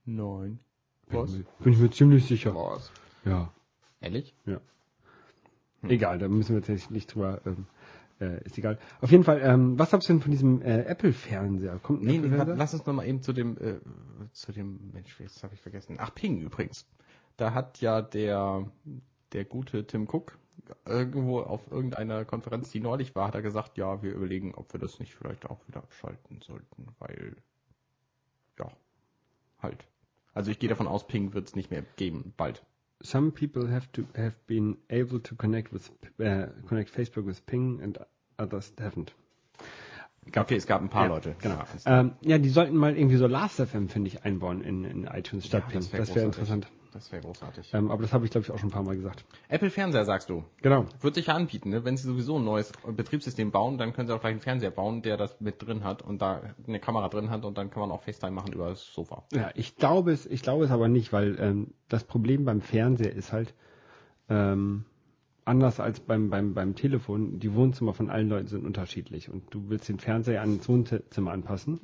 Nein. 0.04 0.58
Bin, 1.08 1.18
Was? 1.20 1.30
ich 1.32 1.38
mir- 1.38 1.44
bin 1.60 1.72
ich 1.72 1.78
mir 1.78 1.90
ziemlich 1.90 2.26
sicher. 2.26 2.54
Was? 2.54 2.90
Ja, 3.24 3.52
Ehrlich? 4.00 4.34
ja. 4.46 4.60
Hm. 5.82 5.90
Egal, 5.90 6.18
da 6.18 6.28
müssen 6.28 6.54
wir 6.56 6.62
jetzt 6.74 6.90
nicht- 6.90 7.14
drüber, 7.14 7.40
ähm, 7.46 7.66
äh, 8.20 8.42
ist 8.44 8.56
egal. 8.58 8.78
Auf 9.00 9.10
jeden 9.10 9.24
Fall, 9.24 9.40
ähm, 9.42 9.78
was 9.78 9.92
hast 9.92 10.08
du 10.08 10.12
denn 10.14 10.22
von 10.22 10.30
diesem 10.30 10.62
äh, 10.62 10.82
Apple-Fernseher? 10.82 11.78
Kommt 11.82 12.02
ein 12.02 12.06
Nee, 12.06 12.12
nee, 12.12 12.18
Apple-Fernseher? 12.26 12.56
lass 12.56 12.74
uns 12.74 12.86
noch 12.86 12.94
mal 12.94 13.06
eben 13.06 13.22
zu 13.22 13.32
dem, 13.32 13.56
äh, 13.58 13.74
zu 14.32 14.52
dem, 14.52 14.90
Mensch, 14.92 15.18
jetzt 15.20 15.42
habe 15.42 15.54
ich 15.54 15.60
vergessen. 15.60 15.96
Ach, 15.98 16.14
Ping 16.14 16.40
übrigens. 16.40 16.86
Da 17.36 17.52
hat 17.54 17.80
ja 17.80 18.00
der, 18.02 18.66
der 19.32 19.44
gute 19.44 19.86
Tim 19.86 20.08
Cook 20.10 20.38
irgendwo 20.86 21.40
auf 21.40 21.70
irgendeiner 21.70 22.24
Konferenz, 22.24 22.70
die 22.70 22.80
neulich 22.80 23.14
war, 23.14 23.28
hat 23.28 23.34
er 23.34 23.42
gesagt, 23.42 23.76
ja, 23.76 24.02
wir 24.02 24.12
überlegen, 24.12 24.54
ob 24.54 24.72
wir 24.72 24.80
das 24.80 24.98
nicht 24.98 25.14
vielleicht 25.14 25.46
auch 25.46 25.66
wieder 25.66 25.78
abschalten 25.78 26.40
sollten, 26.40 26.88
weil, 26.98 27.36
ja, 28.58 28.70
halt. 29.60 29.84
Also 30.32 30.50
ich 30.50 30.58
gehe 30.58 30.68
davon 30.68 30.88
aus, 30.88 31.06
Ping 31.06 31.32
wird 31.34 31.48
es 31.48 31.56
nicht 31.56 31.70
mehr 31.70 31.84
geben, 31.96 32.32
bald. 32.36 32.62
Some 33.02 33.32
people 33.32 33.70
have 33.70 33.88
to 33.92 34.02
have 34.16 34.34
been 34.46 34.78
able 34.90 35.22
to 35.22 35.34
connect 35.34 35.72
with 35.72 35.90
uh, 36.20 36.46
connect 36.66 36.90
Facebook 36.90 37.26
with 37.26 37.44
Ping 37.44 37.82
and 37.82 37.98
others 38.38 38.72
haven't. 38.80 39.12
Okay, 40.34 40.56
es 40.56 40.66
gab 40.66 40.80
ein 40.80 40.88
paar 40.88 41.02
Ja, 41.02 41.08
Leute. 41.08 41.36
Genau. 41.40 41.56
Ja, 41.84 42.00
ähm, 42.00 42.12
ja, 42.22 42.38
die 42.38 42.48
sollten 42.48 42.76
mal 42.76 42.96
irgendwie 42.96 43.16
so 43.16 43.26
Last.fm, 43.26 43.88
finde 43.88 44.08
ich, 44.08 44.24
einbauen 44.24 44.62
in, 44.62 44.84
in 44.84 45.04
iTunes 45.04 45.46
statt 45.46 45.64
ja, 45.64 45.70
Ping. 45.70 45.80
das 45.80 45.92
wäre 45.92 46.04
großartig. 46.04 46.24
interessant. 46.24 46.68
Das 46.94 47.10
wäre 47.10 47.22
großartig. 47.22 47.74
Ähm, 47.74 47.90
aber 47.90 48.02
das 48.02 48.12
habe 48.12 48.24
ich, 48.24 48.30
glaube 48.30 48.44
ich, 48.46 48.52
auch 48.52 48.58
schon 48.58 48.68
ein 48.68 48.72
paar 48.72 48.84
Mal 48.84 48.94
gesagt. 48.94 49.24
Apple 49.48 49.68
Fernseher, 49.68 50.04
sagst 50.04 50.30
du? 50.30 50.44
Genau. 50.62 50.86
Wird 51.00 51.16
sich 51.16 51.26
ja 51.26 51.34
anbieten, 51.34 51.70
ne? 51.70 51.84
wenn 51.84 51.96
sie 51.96 52.06
sowieso 52.06 52.38
ein 52.38 52.44
neues 52.44 52.72
Betriebssystem 52.86 53.50
bauen, 53.50 53.78
dann 53.78 53.92
können 53.92 54.06
sie 54.06 54.14
auch 54.14 54.20
gleich 54.20 54.30
einen 54.30 54.40
Fernseher 54.40 54.70
bauen, 54.70 55.02
der 55.02 55.16
das 55.16 55.40
mit 55.40 55.60
drin 55.60 55.82
hat 55.82 56.02
und 56.02 56.22
da 56.22 56.54
eine 56.66 56.78
Kamera 56.78 57.08
drin 57.08 57.30
hat 57.30 57.44
und 57.44 57.58
dann 57.58 57.70
kann 57.70 57.80
man 57.80 57.90
auch 57.90 58.02
FaceTime 58.02 58.30
machen 58.30 58.52
über 58.52 58.68
das 58.68 58.94
Sofa. 58.94 59.24
Ja, 59.32 59.50
ich 59.56 59.74
glaube 59.74 60.12
es, 60.12 60.24
ich 60.24 60.42
glaube 60.42 60.64
es 60.64 60.70
aber 60.70 60.86
nicht, 60.86 61.12
weil 61.12 61.36
ähm, 61.40 61.74
das 61.88 62.04
Problem 62.04 62.44
beim 62.44 62.60
Fernseher 62.60 63.12
ist 63.12 63.32
halt 63.32 63.54
ähm, 64.28 64.84
anders 65.44 65.80
als 65.80 66.00
beim, 66.00 66.30
beim, 66.30 66.54
beim 66.54 66.74
Telefon. 66.74 67.38
Die 67.38 67.54
Wohnzimmer 67.54 67.92
von 67.92 68.10
allen 68.10 68.28
Leuten 68.28 68.48
sind 68.48 68.64
unterschiedlich 68.64 69.30
und 69.30 69.42
du 69.52 69.68
willst 69.68 69.88
den 69.88 69.98
Fernseher 69.98 70.40
ans 70.40 70.68
Wohnzimmer 70.68 71.32
anpassen. 71.32 71.80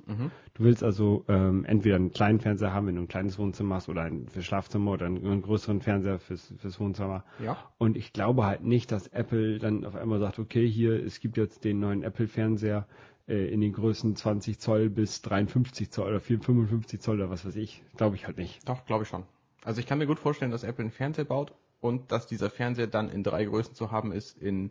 Du 0.54 0.64
willst 0.64 0.82
also 0.82 1.24
ähm, 1.28 1.64
entweder 1.64 1.96
einen 1.96 2.12
kleinen 2.12 2.40
Fernseher 2.40 2.72
haben, 2.72 2.86
wenn 2.86 2.96
du 2.96 3.02
ein 3.02 3.08
kleines 3.08 3.38
Wohnzimmer 3.38 3.76
hast, 3.76 3.88
oder 3.88 4.02
ein 4.02 4.28
fürs 4.28 4.44
Schlafzimmer 4.44 4.92
oder 4.92 5.06
einen, 5.06 5.24
einen 5.24 5.42
größeren 5.42 5.80
Fernseher 5.80 6.18
fürs, 6.18 6.52
fürs 6.58 6.80
Wohnzimmer. 6.80 7.24
Ja. 7.44 7.56
Und 7.78 7.96
ich 7.96 8.12
glaube 8.12 8.46
halt 8.46 8.64
nicht, 8.64 8.92
dass 8.92 9.06
Apple 9.08 9.58
dann 9.58 9.84
auf 9.84 9.96
einmal 9.96 10.20
sagt, 10.20 10.38
okay, 10.38 10.68
hier, 10.68 11.04
es 11.04 11.20
gibt 11.20 11.36
jetzt 11.36 11.64
den 11.64 11.80
neuen 11.80 12.02
Apple-Fernseher 12.02 12.86
äh, 13.28 13.46
in 13.52 13.60
den 13.60 13.72
Größen 13.72 14.16
20 14.16 14.58
Zoll 14.58 14.90
bis 14.90 15.22
53 15.22 15.90
Zoll 15.90 16.08
oder 16.08 16.20
4, 16.20 16.40
55 16.40 17.00
Zoll 17.00 17.16
oder 17.16 17.30
was 17.30 17.44
weiß 17.44 17.56
ich. 17.56 17.82
Glaube 17.96 18.16
ich 18.16 18.26
halt 18.26 18.38
nicht. 18.38 18.68
Doch, 18.68 18.84
glaube 18.86 19.04
ich 19.04 19.08
schon. 19.08 19.24
Also 19.64 19.80
ich 19.80 19.86
kann 19.86 19.98
mir 19.98 20.06
gut 20.06 20.18
vorstellen, 20.18 20.50
dass 20.50 20.64
Apple 20.64 20.84
einen 20.84 20.90
Fernseher 20.90 21.24
baut 21.24 21.52
und 21.80 22.12
dass 22.12 22.26
dieser 22.26 22.50
Fernseher 22.50 22.86
dann 22.86 23.08
in 23.08 23.22
drei 23.22 23.44
Größen 23.44 23.74
zu 23.74 23.90
haben 23.90 24.12
ist, 24.12 24.38
in 24.38 24.70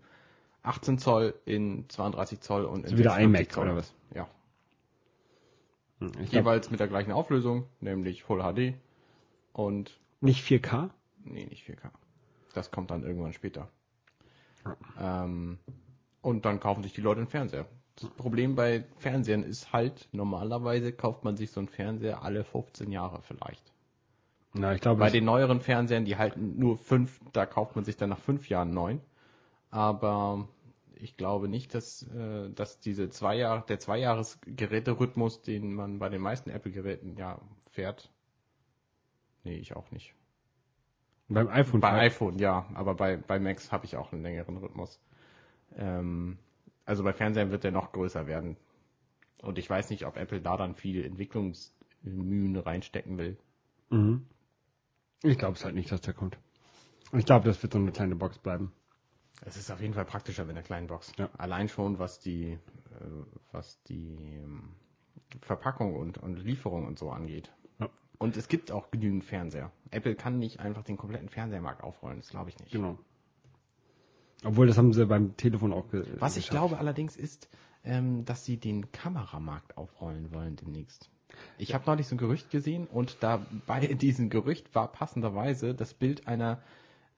18 0.63 0.97
Zoll, 0.97 1.33
in 1.45 1.85
32 1.89 2.41
Zoll 2.41 2.65
und 2.65 2.83
in 2.83 2.89
So 2.89 2.97
wie 2.97 3.03
der 3.03 3.13
56 3.13 3.55
iMac 3.55 3.63
oder 3.63 3.75
was? 3.75 3.93
Ja. 4.13 4.27
Hm, 5.99 6.11
Jeweils 6.29 6.69
mit 6.71 6.79
der 6.79 6.87
gleichen 6.87 7.11
Auflösung, 7.11 7.65
nämlich 7.79 8.23
Full 8.23 8.41
HD 8.41 8.75
und 9.53 9.99
nicht 10.21 10.45
4K. 10.45 10.89
Nee, 11.23 11.45
nicht 11.45 11.67
4K. 11.67 11.89
Das 12.53 12.71
kommt 12.71 12.91
dann 12.91 13.03
irgendwann 13.03 13.33
später. 13.33 13.69
Ähm, 14.99 15.59
und 16.21 16.45
dann 16.45 16.59
kaufen 16.59 16.83
sich 16.83 16.93
die 16.93 17.01
Leute 17.01 17.21
einen 17.21 17.29
Fernseher. 17.29 17.65
Das 17.95 18.09
Problem 18.11 18.55
bei 18.55 18.85
Fernsehern 18.97 19.43
ist 19.43 19.73
halt, 19.73 20.07
normalerweise 20.11 20.91
kauft 20.93 21.23
man 21.23 21.37
sich 21.37 21.51
so 21.51 21.59
einen 21.59 21.67
Fernseher 21.69 22.23
alle 22.23 22.43
15 22.43 22.91
Jahre 22.91 23.21
vielleicht. 23.21 23.73
Na, 24.53 24.73
ich 24.73 24.81
glaube, 24.81 24.99
Bei 24.99 25.09
den 25.09 25.25
neueren 25.25 25.61
Fernsehern, 25.61 26.05
die 26.05 26.17
halten 26.17 26.57
nur 26.57 26.77
fünf, 26.77 27.19
da 27.33 27.45
kauft 27.45 27.75
man 27.75 27.85
sich 27.85 27.97
dann 27.97 28.09
nach 28.09 28.19
fünf 28.19 28.49
Jahren 28.49 28.73
neun. 28.73 28.99
Aber 29.69 30.47
ich 30.95 31.17
glaube 31.17 31.47
nicht, 31.47 31.75
dass, 31.75 32.03
äh, 32.13 32.49
dass 32.49 32.79
diese 32.79 33.09
zwei 33.09 33.37
Jahre, 33.37 33.63
der 33.67 33.79
Zweijahres-Geräterhythmus, 33.79 35.41
den 35.43 35.73
man 35.73 35.99
bei 35.99 36.09
den 36.09 36.21
meisten 36.21 36.49
Apple-Geräten 36.49 37.15
ja 37.15 37.39
fährt. 37.71 38.11
Nee, 39.43 39.57
ich 39.57 39.75
auch 39.75 39.91
nicht. 39.91 40.13
beim 41.27 41.47
iPhone. 41.47 41.79
Bei 41.79 41.99
iPhone, 41.99 42.39
ja, 42.39 42.67
aber 42.73 42.95
bei, 42.95 43.17
bei 43.17 43.39
Macs 43.39 43.71
habe 43.71 43.85
ich 43.85 43.97
auch 43.97 44.11
einen 44.11 44.23
längeren 44.23 44.57
Rhythmus. 44.57 44.99
Ähm, 45.77 46.39
also 46.85 47.03
bei 47.03 47.13
Fernsehern 47.13 47.51
wird 47.51 47.63
der 47.63 47.71
noch 47.71 47.91
größer 47.91 48.25
werden. 48.25 48.57
Und 49.41 49.59
ich 49.59 49.69
weiß 49.69 49.91
nicht, 49.91 50.05
ob 50.05 50.17
Apple 50.17 50.41
da 50.41 50.57
dann 50.57 50.75
viel 50.75 51.05
Entwicklungsmühen 51.05 52.57
reinstecken 52.57 53.17
will. 53.17 53.37
Mhm. 53.89 54.25
Ich 55.23 55.37
glaube 55.37 55.53
es 55.53 55.65
halt 55.65 55.75
nicht, 55.75 55.91
dass 55.91 56.01
der 56.01 56.13
kommt. 56.13 56.37
Ich 57.13 57.25
glaube, 57.25 57.45
das 57.45 57.61
wird 57.61 57.73
so 57.73 57.79
eine 57.79 57.91
kleine 57.91 58.15
Box 58.15 58.37
bleiben. 58.37 58.71
Es 59.41 59.57
ist 59.57 59.71
auf 59.71 59.81
jeden 59.81 59.93
Fall 59.93 60.05
praktischer 60.05 60.45
mit 60.45 60.55
einer 60.55 60.65
kleinen 60.65 60.87
Box. 60.87 61.11
Ja. 61.17 61.29
Allein 61.37 61.69
schon, 61.69 61.97
was 61.97 62.19
die, 62.19 62.51
äh, 62.51 62.59
was 63.51 63.81
die 63.83 64.17
ähm, 64.43 64.75
Verpackung 65.41 65.95
und, 65.95 66.17
und 66.17 66.37
Lieferung 66.37 66.85
und 66.85 66.99
so 66.99 67.09
angeht. 67.09 67.51
Ja. 67.79 67.89
Und 68.17 68.37
es 68.37 68.47
gibt 68.47 68.71
auch 68.71 68.91
genügend 68.91 69.23
Fernseher. 69.23 69.71
Apple 69.91 70.15
kann 70.15 70.39
nicht 70.39 70.59
einfach 70.59 70.83
den 70.83 70.97
kompletten 70.97 71.29
Fernsehermarkt 71.29 71.83
aufrollen, 71.83 72.19
das 72.19 72.29
glaube 72.29 72.49
ich 72.49 72.59
nicht. 72.59 72.71
Genau. 72.71 72.97
Obwohl, 74.43 74.67
das 74.67 74.77
haben 74.77 74.93
sie 74.93 75.05
beim 75.05 75.35
Telefon 75.35 75.73
auch 75.73 75.89
ge 75.89 76.05
Was 76.19 76.37
ich 76.37 76.47
geschafft. 76.47 76.51
glaube 76.51 76.77
allerdings 76.77 77.15
ist, 77.17 77.49
ähm, 77.83 78.25
dass 78.25 78.45
sie 78.45 78.57
den 78.57 78.91
Kameramarkt 78.91 79.77
aufrollen 79.77 80.33
wollen 80.33 80.55
demnächst. 80.55 81.09
Ich 81.57 81.73
habe 81.73 81.83
neulich 81.87 82.07
so 82.07 82.15
ein 82.15 82.19
Gerücht 82.19 82.49
gesehen 82.49 82.87
und 82.87 83.17
da 83.21 83.45
bei 83.67 83.79
diesem 83.87 84.29
Gerücht 84.29 84.73
war 84.75 84.91
passenderweise 84.91 85.73
das 85.73 85.93
Bild 85.93 86.27
einer 86.27 86.61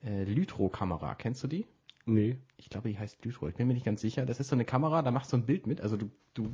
äh, 0.03 0.23
Lytro-Kamera. 0.23 1.15
Kennst 1.15 1.43
du 1.43 1.47
die? 1.47 1.65
Nee. 2.05 2.37
Ich 2.57 2.69
glaube, 2.69 2.89
die 2.89 2.97
heißt 2.97 3.23
Lytro. 3.23 3.47
Ich 3.47 3.55
bin 3.55 3.67
mir 3.67 3.73
nicht 3.73 3.85
ganz 3.85 4.01
sicher. 4.01 4.25
Das 4.25 4.39
ist 4.39 4.49
so 4.49 4.55
eine 4.55 4.65
Kamera, 4.65 5.01
da 5.01 5.11
machst 5.11 5.31
du 5.33 5.37
ein 5.37 5.45
Bild 5.45 5.67
mit. 5.67 5.81
Also 5.81 5.97
du, 5.97 6.09
du, 6.33 6.53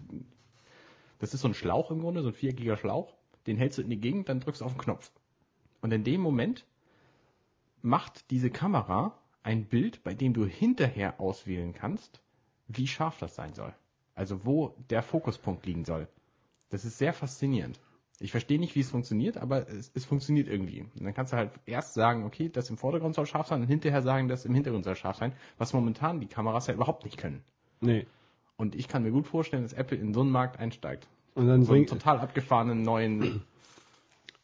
das 1.19 1.33
ist 1.33 1.41
so 1.41 1.47
ein 1.47 1.53
Schlauch 1.53 1.91
im 1.91 2.01
Grunde, 2.01 2.21
so 2.21 2.29
ein 2.29 2.33
viereckiger 2.33 2.77
Schlauch. 2.77 3.15
Den 3.45 3.57
hältst 3.57 3.77
du 3.77 3.81
in 3.81 3.89
die 3.89 3.99
Gegend, 3.99 4.29
dann 4.29 4.39
drückst 4.39 4.61
du 4.61 4.65
auf 4.65 4.73
den 4.73 4.81
Knopf. 4.81 5.11
Und 5.81 5.93
in 5.93 6.03
dem 6.03 6.21
Moment 6.21 6.65
macht 7.81 8.29
diese 8.31 8.49
Kamera 8.49 9.17
ein 9.43 9.65
Bild, 9.65 10.03
bei 10.03 10.13
dem 10.13 10.33
du 10.33 10.45
hinterher 10.45 11.21
auswählen 11.21 11.73
kannst, 11.73 12.21
wie 12.67 12.87
scharf 12.87 13.17
das 13.19 13.35
sein 13.35 13.53
soll. 13.53 13.73
Also 14.13 14.45
wo 14.45 14.75
der 14.89 15.03
Fokuspunkt 15.03 15.65
liegen 15.65 15.85
soll. 15.85 16.07
Das 16.69 16.85
ist 16.85 16.97
sehr 16.97 17.13
faszinierend. 17.13 17.79
Ich 18.19 18.31
verstehe 18.31 18.59
nicht, 18.59 18.75
wie 18.75 18.79
es 18.79 18.89
funktioniert, 18.89 19.37
aber 19.37 19.69
es, 19.69 19.91
es 19.93 20.05
funktioniert 20.05 20.47
irgendwie. 20.47 20.81
Und 20.81 21.03
dann 21.03 21.13
kannst 21.13 21.33
du 21.33 21.37
halt 21.37 21.51
erst 21.65 21.93
sagen, 21.93 22.25
okay, 22.25 22.49
das 22.49 22.69
im 22.69 22.77
Vordergrund 22.77 23.13
soll 23.13 23.27
scharf 23.27 23.47
sein 23.47 23.61
und 23.61 23.67
hinterher 23.67 24.01
sagen, 24.01 24.27
das 24.27 24.45
im 24.45 24.55
Hintergrund 24.55 24.85
soll 24.85 24.95
scharf 24.95 25.17
sein, 25.17 25.33
was 25.57 25.73
momentan 25.73 26.19
die 26.19 26.27
Kameras 26.27 26.67
ja 26.67 26.73
überhaupt 26.73 27.03
nicht 27.03 27.17
können. 27.17 27.43
Nee. 27.79 28.07
Und 28.55 28.73
ich 28.73 28.87
kann 28.87 29.03
mir 29.03 29.11
gut 29.11 29.27
vorstellen, 29.27 29.61
dass 29.61 29.73
Apple 29.73 29.97
in 29.97 30.15
so 30.15 30.21
einen 30.21 30.31
Markt 30.31 30.59
einsteigt. 30.59 31.07
Und 31.35 31.47
dann 31.47 31.63
So 31.63 31.73
einen 31.73 31.85
total 31.85 32.17
abgefahrenen 32.19 32.81
neuen, 32.81 33.43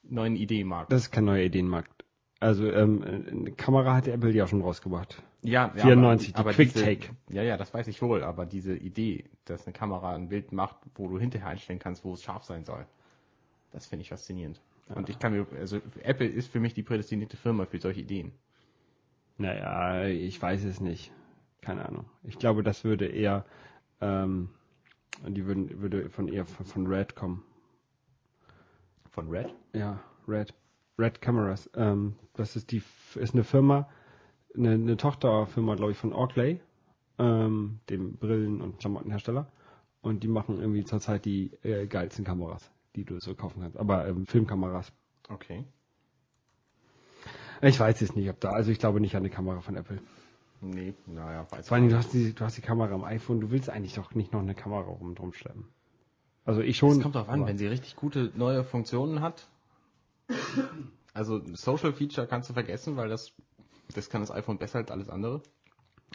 neuen 0.04 0.36
Ideenmarkt. 0.36 0.92
das 0.92 1.04
ist 1.04 1.12
kein 1.12 1.26
neuer 1.26 1.44
Ideenmarkt. 1.44 2.03
Also, 2.44 2.70
ähm, 2.70 3.02
eine 3.04 3.52
Kamera 3.54 3.96
hat 3.96 4.08
Apple 4.10 4.32
ja 4.32 4.48
schon 4.48 4.62
rausgebracht. 4.62 5.24
Ja, 5.44 5.70
94, 5.70 6.34
die 6.34 6.36
aber 6.36 6.52
Quick 6.52 6.74
diese, 6.74 6.84
Take. 6.84 7.10
Ja, 7.30 7.42
ja, 7.42 7.56
das 7.56 7.74
weiß 7.74 7.88
ich 7.88 8.02
wohl, 8.02 8.22
aber 8.22 8.46
diese 8.46 8.76
Idee, 8.76 9.24
dass 9.46 9.66
eine 9.66 9.72
Kamera 9.72 10.14
ein 10.14 10.28
Bild 10.28 10.52
macht, 10.52 10.76
wo 10.96 11.08
du 11.08 11.18
hinterher 11.18 11.48
einstellen 11.48 11.80
kannst, 11.80 12.04
wo 12.04 12.14
es 12.14 12.22
scharf 12.22 12.44
sein 12.44 12.66
soll, 12.66 12.86
das 13.72 13.86
finde 13.86 14.02
ich 14.02 14.10
faszinierend. 14.10 14.60
Und 14.94 15.08
ich 15.08 15.20
kann 15.20 15.32
mir, 15.32 15.48
also 15.58 15.80
Apple 16.02 16.28
ist 16.28 16.52
für 16.52 16.60
mich 16.60 16.74
die 16.74 16.84
prädestinierte 16.84 17.38
Firma 17.38 17.66
für 17.66 17.80
solche 17.80 18.02
Ideen. 18.02 18.34
Naja, 19.38 20.06
ich 20.08 20.42
weiß 20.42 20.66
es 20.66 20.82
nicht. 20.82 21.14
Keine 21.62 21.88
Ahnung. 21.88 22.06
Ich 22.24 22.38
glaube, 22.38 22.62
das 22.62 22.84
würde 22.84 23.08
eher, 23.08 23.46
ähm, 24.02 24.50
die 25.26 25.46
würden, 25.46 25.82
würde 25.82 26.10
von 26.10 26.28
eher 26.28 26.46
von, 26.46 26.66
von 26.66 26.88
Red 26.88 27.16
kommen. 27.16 27.42
Von 29.12 29.30
Red? 29.30 29.54
Ja, 29.72 30.02
Red. 30.28 30.54
Red 30.98 31.22
Cameras. 31.22 31.70
Ähm, 31.76 32.16
das 32.34 32.56
ist 32.56 32.72
die, 32.72 32.82
ist 33.16 33.34
eine 33.34 33.44
Firma, 33.44 33.90
eine, 34.56 34.72
eine 34.72 34.98
Tochterfirma, 34.98 35.76
glaube 35.76 35.92
ich, 35.92 35.98
von 35.98 36.14
Oakley, 36.14 36.60
ähm, 37.20 37.80
dem 37.90 38.18
Brillen- 38.18 38.62
und 38.62 38.80
Klamottenhersteller. 38.80 39.48
Und 40.02 40.24
die 40.24 40.28
machen 40.28 40.60
irgendwie 40.60 40.84
zurzeit 40.84 41.26
die 41.26 41.52
äh, 41.64 41.88
geilsten 41.88 42.26
Kameras, 42.26 42.70
die 42.96 43.06
du 43.06 43.20
so 43.20 43.36
kaufen 43.36 43.62
kannst. 43.62 43.78
Aber 43.78 44.08
ähm, 44.08 44.26
Filmkameras. 44.26 44.92
Okay. 45.30 45.64
Ich 47.62 47.80
weiß 47.80 48.02
es 48.02 48.14
nicht, 48.16 48.30
ob 48.30 48.40
da, 48.42 48.50
also 48.50 48.72
ich 48.72 48.80
glaube 48.80 49.00
nicht 49.00 49.16
an 49.16 49.22
eine 49.22 49.30
Kamera 49.30 49.62
von 49.62 49.78
Apple. 49.78 50.00
Nee, 50.60 50.94
naja, 51.06 51.46
weiß 51.50 51.68
Vor 51.68 51.78
allem, 51.78 51.90
du 51.90 51.98
hast, 51.98 52.14
die, 52.14 52.34
du 52.34 52.44
hast 52.44 52.58
die 52.58 52.62
Kamera 52.62 52.94
am 52.94 53.04
iPhone, 53.04 53.40
du 53.40 53.52
willst 53.52 53.70
eigentlich 53.70 53.94
doch 53.94 54.14
nicht 54.16 54.34
noch 54.34 54.42
eine 54.42 54.56
Kamera 54.56 54.82
rum 54.82 55.16
drum 55.16 55.34
schleppen. 55.34 55.68
Also 56.46 56.62
ich 56.62 56.78
schon. 56.78 56.98
Es 56.98 57.02
kommt 57.02 57.16
darauf 57.16 57.30
an, 57.30 57.46
wenn 57.46 57.58
sie 57.58 57.68
richtig 57.68 57.96
gute 57.96 58.32
neue 58.36 58.64
Funktionen 58.64 59.22
hat. 59.22 59.48
Also 61.14 61.42
Social 61.54 61.94
Feature 61.94 62.28
kannst 62.28 62.50
du 62.50 62.54
vergessen, 62.54 62.96
weil 62.98 63.10
das, 63.10 63.32
das 63.94 64.10
kann 64.10 64.22
das 64.22 64.32
iPhone 64.32 64.58
besser 64.58 64.80
als 64.80 64.90
alles 64.92 65.10
andere. 65.10 65.42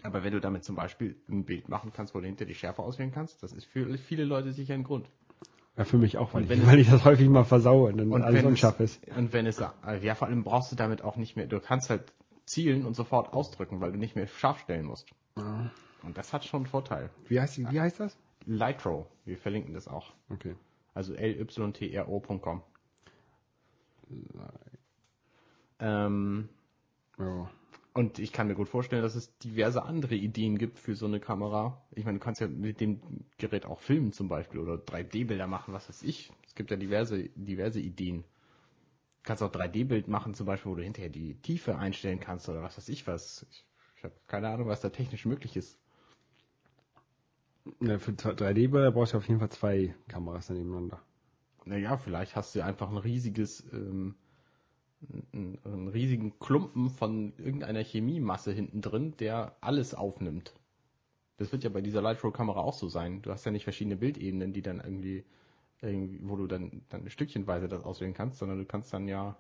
Aber 0.02 0.22
wenn 0.24 0.32
du 0.32 0.40
damit 0.40 0.64
zum 0.64 0.76
Beispiel 0.76 1.16
ein 1.28 1.44
Bild 1.44 1.68
machen 1.68 1.92
kannst, 1.94 2.14
wo 2.14 2.20
du 2.20 2.26
hinter 2.26 2.44
die 2.44 2.54
Schärfe 2.54 2.82
auswählen 2.82 3.12
kannst, 3.12 3.42
das 3.42 3.52
ist 3.52 3.64
für 3.66 3.96
viele 3.98 4.24
Leute 4.24 4.52
sicher 4.52 4.74
ein 4.74 4.84
Grund. 4.84 5.08
Ja, 5.76 5.84
für 5.84 5.98
mich 5.98 6.18
auch, 6.18 6.34
weil, 6.34 6.44
ich, 6.44 6.50
es- 6.50 6.66
weil 6.66 6.78
ich 6.80 6.88
das 6.90 7.04
häufig 7.04 7.28
mal 7.28 7.44
versaue 7.44 7.90
und 7.92 7.98
dann 7.98 8.12
Und 8.12 8.22
alles 8.22 8.44
unscharf 8.44 8.80
ist. 8.80 9.00
und 9.16 9.32
wenn 9.32 9.46
es, 9.46 9.58
ja, 9.58 10.14
vor 10.14 10.28
allem 10.28 10.42
brauchst 10.44 10.72
du 10.72 10.76
damit 10.76 11.02
auch 11.02 11.16
nicht 11.16 11.36
mehr, 11.36 11.46
du 11.46 11.60
kannst 11.60 11.90
halt 11.90 12.12
zielen 12.46 12.84
und 12.84 12.94
sofort 12.94 13.32
ausdrücken, 13.32 13.80
weil 13.80 13.92
du 13.92 13.98
nicht 13.98 14.16
mehr 14.16 14.26
scharf 14.26 14.60
stellen 14.60 14.86
musst. 14.86 15.08
Und 16.02 16.16
das 16.16 16.32
hat 16.32 16.44
schon 16.44 16.60
einen 16.62 16.66
Vorteil. 16.66 17.10
Wie 17.28 17.40
heißt, 17.40 17.56
die, 17.58 17.70
wie 17.70 17.80
heißt 17.80 18.00
das? 18.00 18.16
Lytro, 18.46 19.06
wir 19.24 19.36
verlinken 19.38 19.74
das 19.74 19.86
auch. 19.88 20.12
Okay. 20.30 20.54
Also 20.94 21.12
lytro.com. 21.14 22.62
Ähm, 25.80 26.48
Ja. 27.18 27.50
und 27.94 28.18
ich 28.18 28.32
kann 28.32 28.46
mir 28.48 28.54
gut 28.54 28.68
vorstellen, 28.68 29.02
dass 29.02 29.14
es 29.16 29.36
diverse 29.38 29.82
andere 29.84 30.14
Ideen 30.14 30.58
gibt 30.58 30.78
für 30.78 30.94
so 30.94 31.06
eine 31.06 31.20
Kamera. 31.20 31.82
Ich 31.92 32.04
meine, 32.04 32.18
du 32.18 32.24
kannst 32.24 32.40
ja 32.40 32.48
mit 32.48 32.80
dem 32.80 33.00
Gerät 33.38 33.66
auch 33.66 33.80
filmen 33.80 34.12
zum 34.12 34.28
Beispiel 34.28 34.60
oder 34.60 34.78
3D-Bilder 34.78 35.46
machen, 35.46 35.74
was 35.74 35.88
weiß 35.88 36.02
ich. 36.04 36.32
Es 36.46 36.54
gibt 36.54 36.70
ja 36.70 36.76
diverse, 36.76 37.28
diverse 37.34 37.80
Ideen. 37.80 38.22
Du 38.22 38.24
kannst 39.24 39.42
auch 39.42 39.52
3D-Bild 39.52 40.08
machen 40.08 40.34
zum 40.34 40.46
Beispiel, 40.46 40.72
wo 40.72 40.76
du 40.76 40.82
hinterher 40.84 41.10
die 41.10 41.34
Tiefe 41.36 41.78
einstellen 41.78 42.20
kannst 42.20 42.48
oder 42.48 42.62
was 42.62 42.76
weiß 42.78 42.88
ich 42.88 43.06
was. 43.06 43.46
Ich, 43.50 43.64
ich 43.96 44.04
habe 44.04 44.14
keine 44.28 44.48
Ahnung, 44.48 44.68
was 44.68 44.80
da 44.80 44.90
technisch 44.90 45.26
möglich 45.26 45.56
ist. 45.56 45.78
Ja, 47.80 47.98
für 47.98 48.12
3D-Bilder 48.12 48.92
brauchst 48.92 49.14
du 49.14 49.18
auf 49.18 49.26
jeden 49.28 49.40
Fall 49.40 49.50
zwei 49.50 49.94
Kameras 50.08 50.48
nebeneinander. 50.50 51.00
Naja, 51.68 51.98
vielleicht 51.98 52.34
hast 52.34 52.54
du 52.54 52.64
einfach 52.64 52.90
ein 52.90 52.96
riesiges, 52.96 53.62
ähm, 53.72 54.14
einen, 55.32 55.58
einen 55.64 55.88
riesigen 55.88 56.38
Klumpen 56.38 56.88
von 56.88 57.34
irgendeiner 57.36 57.84
Chemiemasse 57.84 58.52
hinten 58.52 58.80
drin, 58.80 59.14
der 59.18 59.56
alles 59.60 59.94
aufnimmt. 59.94 60.54
Das 61.36 61.52
wird 61.52 61.64
ja 61.64 61.70
bei 61.70 61.82
dieser 61.82 62.00
Lightroom-Kamera 62.00 62.60
auch 62.60 62.72
so 62.72 62.88
sein. 62.88 63.20
Du 63.20 63.30
hast 63.30 63.44
ja 63.44 63.52
nicht 63.52 63.64
verschiedene 63.64 63.96
Bildebenen, 63.96 64.54
die 64.54 64.62
dann 64.62 64.80
irgendwie, 64.80 65.24
irgendwie 65.82 66.20
wo 66.22 66.36
du 66.36 66.46
dann, 66.46 66.82
dann 66.88 67.08
stückchenweise 67.10 67.68
das 67.68 67.84
auswählen 67.84 68.14
kannst, 68.14 68.38
sondern 68.38 68.58
du 68.58 68.64
kannst 68.64 68.92
dann 68.94 69.06
ja 69.06 69.36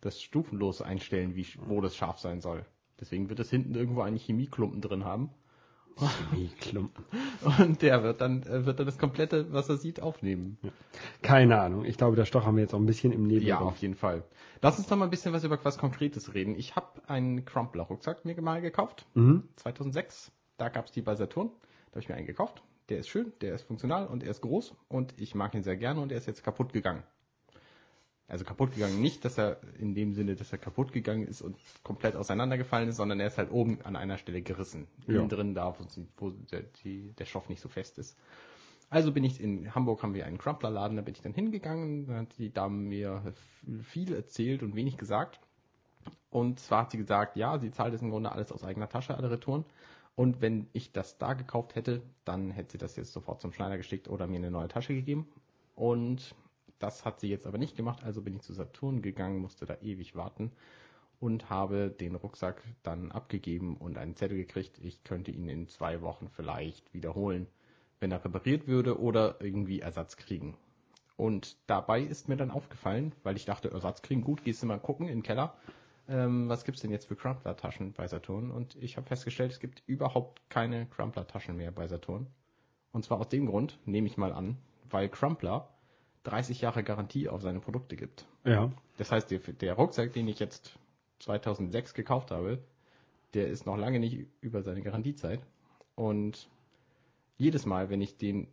das 0.00 0.22
stufenlos 0.22 0.80
einstellen, 0.80 1.36
wie, 1.36 1.46
wo 1.66 1.82
das 1.82 1.96
scharf 1.96 2.18
sein 2.18 2.40
soll. 2.40 2.64
Deswegen 2.98 3.28
wird 3.28 3.40
es 3.40 3.50
hinten 3.50 3.74
irgendwo 3.74 4.00
einen 4.00 4.16
Chemieklumpen 4.16 4.80
drin 4.80 5.04
haben. 5.04 5.30
Chemieklumpen. 5.96 7.04
Und 7.58 7.82
der 7.82 8.02
wird 8.02 8.20
dann, 8.20 8.42
äh, 8.42 8.66
wird 8.66 8.78
dann 8.78 8.86
das 8.86 8.98
komplette, 8.98 9.52
was 9.52 9.68
er 9.68 9.76
sieht, 9.76 10.00
aufnehmen. 10.00 10.58
Keine 11.22 11.60
Ahnung. 11.60 11.84
Ich 11.84 11.96
glaube, 11.96 12.16
da 12.16 12.24
stochern 12.24 12.56
wir 12.56 12.62
jetzt 12.62 12.74
auch 12.74 12.78
ein 12.78 12.86
bisschen 12.86 13.12
im 13.12 13.26
Nebel. 13.26 13.46
Ja, 13.46 13.60
auf 13.60 13.76
jeden 13.78 13.94
Fall. 13.94 14.24
Lass 14.62 14.78
uns 14.78 14.86
doch 14.88 14.96
mal 14.96 15.04
ein 15.04 15.10
bisschen 15.10 15.32
was 15.32 15.44
über 15.44 15.58
was 15.64 15.78
Konkretes 15.78 16.34
reden. 16.34 16.54
Ich 16.56 16.74
habe 16.76 16.86
einen 17.06 17.44
Crumpler-Rucksack 17.44 18.24
mir 18.24 18.40
mal 18.40 18.60
gekauft, 18.60 19.06
Mhm. 19.14 19.48
2006. 19.56 20.32
Da 20.56 20.68
gab 20.68 20.86
es 20.86 20.92
die 20.92 21.02
bei 21.02 21.14
Saturn. 21.14 21.48
Da 21.86 21.90
habe 21.92 22.00
ich 22.00 22.08
mir 22.08 22.14
einen 22.14 22.26
gekauft. 22.26 22.62
Der 22.88 22.98
ist 22.98 23.08
schön, 23.08 23.32
der 23.40 23.54
ist 23.54 23.62
funktional 23.62 24.06
und 24.06 24.22
er 24.22 24.30
ist 24.30 24.42
groß 24.42 24.74
und 24.88 25.14
ich 25.18 25.34
mag 25.34 25.54
ihn 25.54 25.62
sehr 25.62 25.76
gerne 25.76 26.00
und 26.00 26.12
er 26.12 26.18
ist 26.18 26.26
jetzt 26.26 26.44
kaputt 26.44 26.72
gegangen. 26.72 27.02
Also 28.26 28.44
kaputt 28.44 28.72
gegangen 28.72 29.00
nicht, 29.02 29.24
dass 29.24 29.36
er 29.36 29.58
in 29.78 29.94
dem 29.94 30.14
Sinne, 30.14 30.34
dass 30.34 30.50
er 30.50 30.58
kaputt 30.58 30.92
gegangen 30.92 31.26
ist 31.26 31.42
und 31.42 31.56
komplett 31.82 32.16
auseinandergefallen 32.16 32.88
ist, 32.88 32.96
sondern 32.96 33.20
er 33.20 33.26
ist 33.26 33.36
halt 33.36 33.50
oben 33.50 33.80
an 33.82 33.96
einer 33.96 34.16
Stelle 34.16 34.40
gerissen. 34.40 34.86
Ja. 35.06 35.16
Innen 35.16 35.28
drin 35.28 35.54
da, 35.54 35.74
wo, 35.78 35.84
wo 36.16 36.30
der, 36.30 36.62
die, 36.82 37.12
der 37.18 37.26
Stoff 37.26 37.48
nicht 37.48 37.60
so 37.60 37.68
fest 37.68 37.98
ist. 37.98 38.16
Also 38.88 39.12
bin 39.12 39.24
ich 39.24 39.40
in 39.40 39.74
Hamburg 39.74 40.02
haben 40.02 40.14
wir 40.14 40.24
einen 40.24 40.38
Crumpler-Laden, 40.38 40.96
da 40.96 41.02
bin 41.02 41.14
ich 41.14 41.20
dann 41.20 41.34
hingegangen, 41.34 42.06
da 42.06 42.14
hat 42.18 42.38
die 42.38 42.52
Dame 42.52 42.76
mir 42.76 43.34
viel 43.82 44.14
erzählt 44.14 44.62
und 44.62 44.74
wenig 44.74 44.96
gesagt. 44.96 45.40
Und 46.30 46.60
zwar 46.60 46.82
hat 46.82 46.92
sie 46.92 46.98
gesagt, 46.98 47.36
ja, 47.36 47.58
sie 47.58 47.70
zahlt 47.70 47.94
es 47.94 48.02
im 48.02 48.10
Grunde 48.10 48.32
alles 48.32 48.52
aus 48.52 48.64
eigener 48.64 48.88
Tasche, 48.88 49.16
alle 49.16 49.30
Retouren. 49.30 49.64
Und 50.16 50.40
wenn 50.40 50.68
ich 50.72 50.92
das 50.92 51.18
da 51.18 51.34
gekauft 51.34 51.74
hätte, 51.74 52.02
dann 52.24 52.50
hätte 52.50 52.72
sie 52.72 52.78
das 52.78 52.96
jetzt 52.96 53.12
sofort 53.12 53.40
zum 53.40 53.52
Schneider 53.52 53.76
geschickt 53.76 54.08
oder 54.08 54.26
mir 54.26 54.36
eine 54.36 54.50
neue 54.50 54.68
Tasche 54.68 54.94
gegeben. 54.94 55.26
Und 55.74 56.34
das 56.84 57.06
hat 57.06 57.18
sie 57.18 57.28
jetzt 57.28 57.46
aber 57.46 57.56
nicht 57.56 57.76
gemacht, 57.76 58.04
also 58.04 58.20
bin 58.20 58.34
ich 58.34 58.42
zu 58.42 58.52
Saturn 58.52 59.00
gegangen, 59.00 59.38
musste 59.38 59.64
da 59.64 59.78
ewig 59.80 60.14
warten 60.14 60.52
und 61.18 61.48
habe 61.48 61.88
den 61.88 62.14
Rucksack 62.14 62.62
dann 62.82 63.10
abgegeben 63.10 63.78
und 63.78 63.96
einen 63.96 64.16
Zettel 64.16 64.36
gekriegt, 64.36 64.78
ich 64.82 65.02
könnte 65.02 65.30
ihn 65.30 65.48
in 65.48 65.66
zwei 65.68 66.02
Wochen 66.02 66.28
vielleicht 66.28 66.92
wiederholen, 66.92 67.46
wenn 68.00 68.12
er 68.12 68.22
repariert 68.22 68.66
würde 68.66 69.00
oder 69.00 69.40
irgendwie 69.40 69.80
Ersatz 69.80 70.18
kriegen. 70.18 70.58
Und 71.16 71.56
dabei 71.68 72.02
ist 72.02 72.28
mir 72.28 72.36
dann 72.36 72.50
aufgefallen, 72.50 73.14
weil 73.22 73.36
ich 73.36 73.46
dachte, 73.46 73.70
Ersatz 73.70 74.02
kriegen, 74.02 74.20
gut, 74.20 74.44
gehst 74.44 74.62
du 74.62 74.66
mal 74.66 74.78
gucken 74.78 75.06
den 75.06 75.22
Keller, 75.22 75.54
ähm, 76.06 76.50
was 76.50 76.64
gibt's 76.66 76.82
denn 76.82 76.90
jetzt 76.90 77.06
für 77.06 77.16
Crumpler-Taschen 77.16 77.94
bei 77.94 78.06
Saturn? 78.06 78.50
Und 78.50 78.76
ich 78.76 78.98
habe 78.98 79.06
festgestellt, 79.06 79.52
es 79.52 79.60
gibt 79.60 79.82
überhaupt 79.86 80.42
keine 80.50 80.84
Crumpler-Taschen 80.86 81.56
mehr 81.56 81.70
bei 81.70 81.86
Saturn. 81.86 82.26
Und 82.92 83.06
zwar 83.06 83.20
aus 83.20 83.30
dem 83.30 83.46
Grund, 83.46 83.78
nehme 83.86 84.06
ich 84.06 84.18
mal 84.18 84.32
an, 84.32 84.58
weil 84.90 85.08
Crumpler 85.08 85.73
30 86.24 86.60
Jahre 86.60 86.82
Garantie 86.82 87.28
auf 87.28 87.42
seine 87.42 87.60
Produkte 87.60 87.96
gibt. 87.96 88.26
Ja. 88.44 88.72
Das 88.96 89.12
heißt, 89.12 89.30
der, 89.30 89.38
der 89.38 89.74
Rucksack, 89.74 90.12
den 90.12 90.28
ich 90.28 90.38
jetzt 90.38 90.78
2006 91.20 91.94
gekauft 91.94 92.30
habe, 92.30 92.58
der 93.34 93.48
ist 93.48 93.66
noch 93.66 93.76
lange 93.76 94.00
nicht 94.00 94.26
über 94.40 94.62
seine 94.62 94.82
Garantiezeit. 94.82 95.40
Und 95.94 96.48
jedes 97.36 97.66
Mal, 97.66 97.90
wenn 97.90 98.00
ich 98.00 98.16
den 98.16 98.48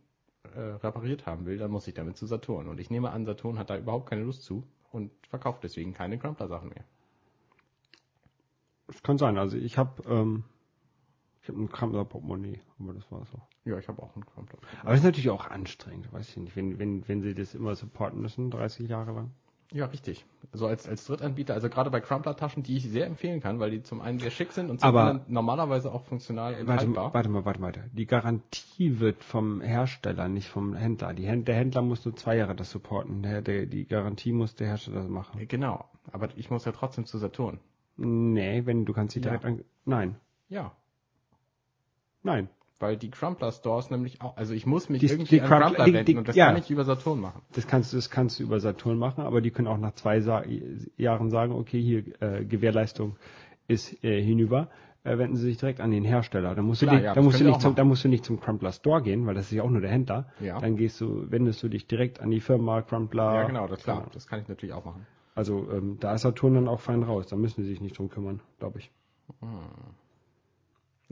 äh, 0.54 0.60
repariert 0.60 1.26
haben 1.26 1.46
will, 1.46 1.58
dann 1.58 1.70
muss 1.70 1.86
ich 1.86 1.94
damit 1.94 2.16
zu 2.16 2.26
Saturn. 2.26 2.68
Und 2.68 2.78
ich 2.78 2.90
nehme 2.90 3.10
an, 3.10 3.24
Saturn 3.24 3.58
hat 3.58 3.70
da 3.70 3.78
überhaupt 3.78 4.08
keine 4.08 4.22
Lust 4.22 4.42
zu 4.42 4.64
und 4.90 5.10
verkauft 5.28 5.64
deswegen 5.64 5.94
keine 5.94 6.18
Crumpler-Sachen 6.18 6.68
mehr. 6.68 6.84
Das 8.86 9.02
kann 9.02 9.18
sein. 9.18 9.38
Also 9.38 9.56
ich 9.56 9.78
habe 9.78 10.02
ähm, 10.08 10.44
ich 11.42 11.48
habe 11.48 11.60
ein 11.60 11.68
Crumpler 11.70 12.04
Portemonnaie, 12.04 12.60
aber 12.78 12.92
das 12.94 13.10
war 13.10 13.24
so. 13.26 13.38
Ja, 13.64 13.78
ich 13.78 13.88
habe 13.88 14.02
auch 14.02 14.14
einen 14.14 14.24
Crumpler. 14.26 14.58
Aber 14.82 14.90
das 14.90 15.00
ist 15.00 15.04
natürlich 15.04 15.30
auch 15.30 15.48
anstrengend, 15.48 16.12
weiß 16.12 16.28
ich 16.30 16.36
nicht, 16.36 16.56
wenn, 16.56 16.78
wenn, 16.78 17.06
wenn 17.08 17.22
sie 17.22 17.34
das 17.34 17.54
immer 17.54 17.74
supporten 17.74 18.20
müssen, 18.20 18.50
30 18.50 18.88
Jahre 18.88 19.12
lang. 19.12 19.30
Ja, 19.72 19.86
richtig. 19.86 20.26
Also 20.52 20.66
als, 20.66 20.86
als 20.86 21.06
Drittanbieter, 21.06 21.54
also 21.54 21.70
gerade 21.70 21.88
bei 21.90 22.00
Crumpler-Taschen, 22.02 22.62
die 22.62 22.76
ich 22.76 22.90
sehr 22.90 23.06
empfehlen 23.06 23.40
kann, 23.40 23.58
weil 23.58 23.70
die 23.70 23.82
zum 23.82 24.02
einen 24.02 24.18
sehr 24.18 24.30
schick 24.30 24.52
sind 24.52 24.68
und 24.70 24.80
zum 24.80 24.88
Aber- 24.90 25.04
anderen 25.04 25.32
normalerweise 25.32 25.90
auch 25.92 26.04
funktional 26.04 26.66
Warte, 26.66 26.84
haltbar. 26.86 27.14
warte 27.14 27.28
mal, 27.30 27.44
warte 27.46 27.58
mal. 27.60 27.72
Die 27.94 28.04
Garantie 28.06 29.00
wird 29.00 29.24
vom 29.24 29.62
Hersteller, 29.62 30.28
nicht 30.28 30.48
vom 30.48 30.74
Händler. 30.74 31.14
Die, 31.14 31.26
Händ- 31.26 31.46
der 31.48 31.54
Händler 31.54 31.80
muss 31.80 32.04
nur 32.04 32.14
zwei 32.16 32.36
Jahre 32.36 32.54
das 32.54 32.70
supporten. 32.70 33.22
Der, 33.22 33.40
der, 33.40 33.64
die 33.64 33.86
Garantie 33.86 34.32
muss 34.32 34.54
der 34.54 34.66
Hersteller 34.68 35.08
machen. 35.08 35.40
Genau, 35.48 35.86
aber 36.12 36.28
ich 36.36 36.50
muss 36.50 36.66
ja 36.66 36.72
trotzdem 36.72 37.06
zu 37.06 37.16
Saturn. 37.16 37.58
Nee, 37.96 38.66
wenn 38.66 38.84
du 38.84 38.92
kannst 38.92 39.14
sie 39.14 39.20
Ja. 39.20 39.24
direkt 39.30 39.44
an. 39.46 39.64
Nein, 39.86 40.16
Ja, 40.50 40.72
nein. 42.22 42.48
weil 42.80 42.96
die 42.96 43.10
Crumpler 43.10 43.52
Stores 43.52 43.90
nämlich 43.90 44.20
auch, 44.22 44.36
also 44.36 44.54
ich 44.54 44.66
muss 44.66 44.88
mich 44.88 44.98
Die- 45.00 45.06
irgendwie 45.06 45.36
die 45.36 45.40
an 45.40 45.46
Crumpler- 45.48 45.66
Crumpler 45.66 45.84
die- 45.84 45.92
wenden 45.94 46.06
die- 46.06 46.16
und 46.16 46.26
das 46.28 46.34
ja. 46.36 46.46
kann 46.46 46.56
ich 46.56 46.68
über 46.70 46.84
Saturn 46.84 47.20
machen. 47.20 47.42
Das 47.52 47.66
kannst 47.68 47.92
du, 47.92 47.96
das 47.96 48.10
kannst 48.10 48.40
du 48.40 48.42
über 48.42 48.58
Saturn 48.58 48.98
machen, 48.98 49.22
aber 49.24 49.40
die 49.40 49.50
können 49.52 49.68
auch 49.68 49.78
nach 49.78 49.94
zwei 49.94 50.20
Sa 50.20 50.42
Jahren 50.96 51.30
sagen, 51.30 51.52
okay, 51.52 51.80
hier 51.80 52.02
äh, 52.20 52.44
Gewährleistung 52.44 53.16
ist 53.68 54.02
äh, 54.02 54.20
hinüber. 54.20 54.68
Äh, 55.04 55.18
wenden 55.18 55.34
sie 55.36 55.46
sich 55.46 55.58
direkt 55.58 55.80
an 55.80 55.90
den 55.90 56.04
Hersteller. 56.04 56.54
Da 56.54 56.62
musst 56.62 56.80
Klar, 56.82 56.92
du, 56.92 56.96
nicht, 56.98 57.04
ja, 57.06 57.14
da 57.14 57.22
musst 57.22 57.40
du 57.40 57.44
die 57.44 57.50
nicht 57.50 57.60
zum, 57.60 57.70
machen. 57.70 57.76
da 57.76 57.84
musst 57.84 58.04
du 58.04 58.08
nicht 58.08 58.24
zum 58.24 58.38
Crumpler 58.40 58.70
Store 58.70 59.02
gehen, 59.02 59.26
weil 59.26 59.34
das 59.34 59.46
ist 59.46 59.52
ja 59.52 59.64
auch 59.64 59.70
nur 59.70 59.80
der 59.80 59.90
Händler. 59.90 60.26
Ja. 60.38 60.60
Dann 60.60 60.76
gehst 60.76 61.00
du, 61.00 61.28
wendest 61.30 61.60
du 61.62 61.68
dich 61.68 61.88
direkt 61.88 62.20
an 62.20 62.30
die 62.30 62.38
Firma 62.40 62.82
Crumpler. 62.82 63.34
ja, 63.34 63.44
genau, 63.48 63.66
das 63.66 63.82
klar, 63.82 64.06
das 64.14 64.28
kann 64.28 64.40
ich 64.40 64.48
natürlich 64.48 64.72
auch 64.74 64.84
machen. 64.84 65.04
Also 65.34 65.68
ähm, 65.72 65.96
da 65.98 66.14
ist 66.14 66.22
Saturn 66.22 66.54
dann 66.54 66.68
auch 66.68 66.78
fein 66.80 67.02
raus. 67.02 67.26
Da 67.28 67.34
müssen 67.36 67.62
sie 67.64 67.68
sich 67.70 67.80
nicht 67.80 67.98
drum 67.98 68.10
kümmern, 68.10 68.40
glaube 68.60 68.78
ich. 68.80 68.90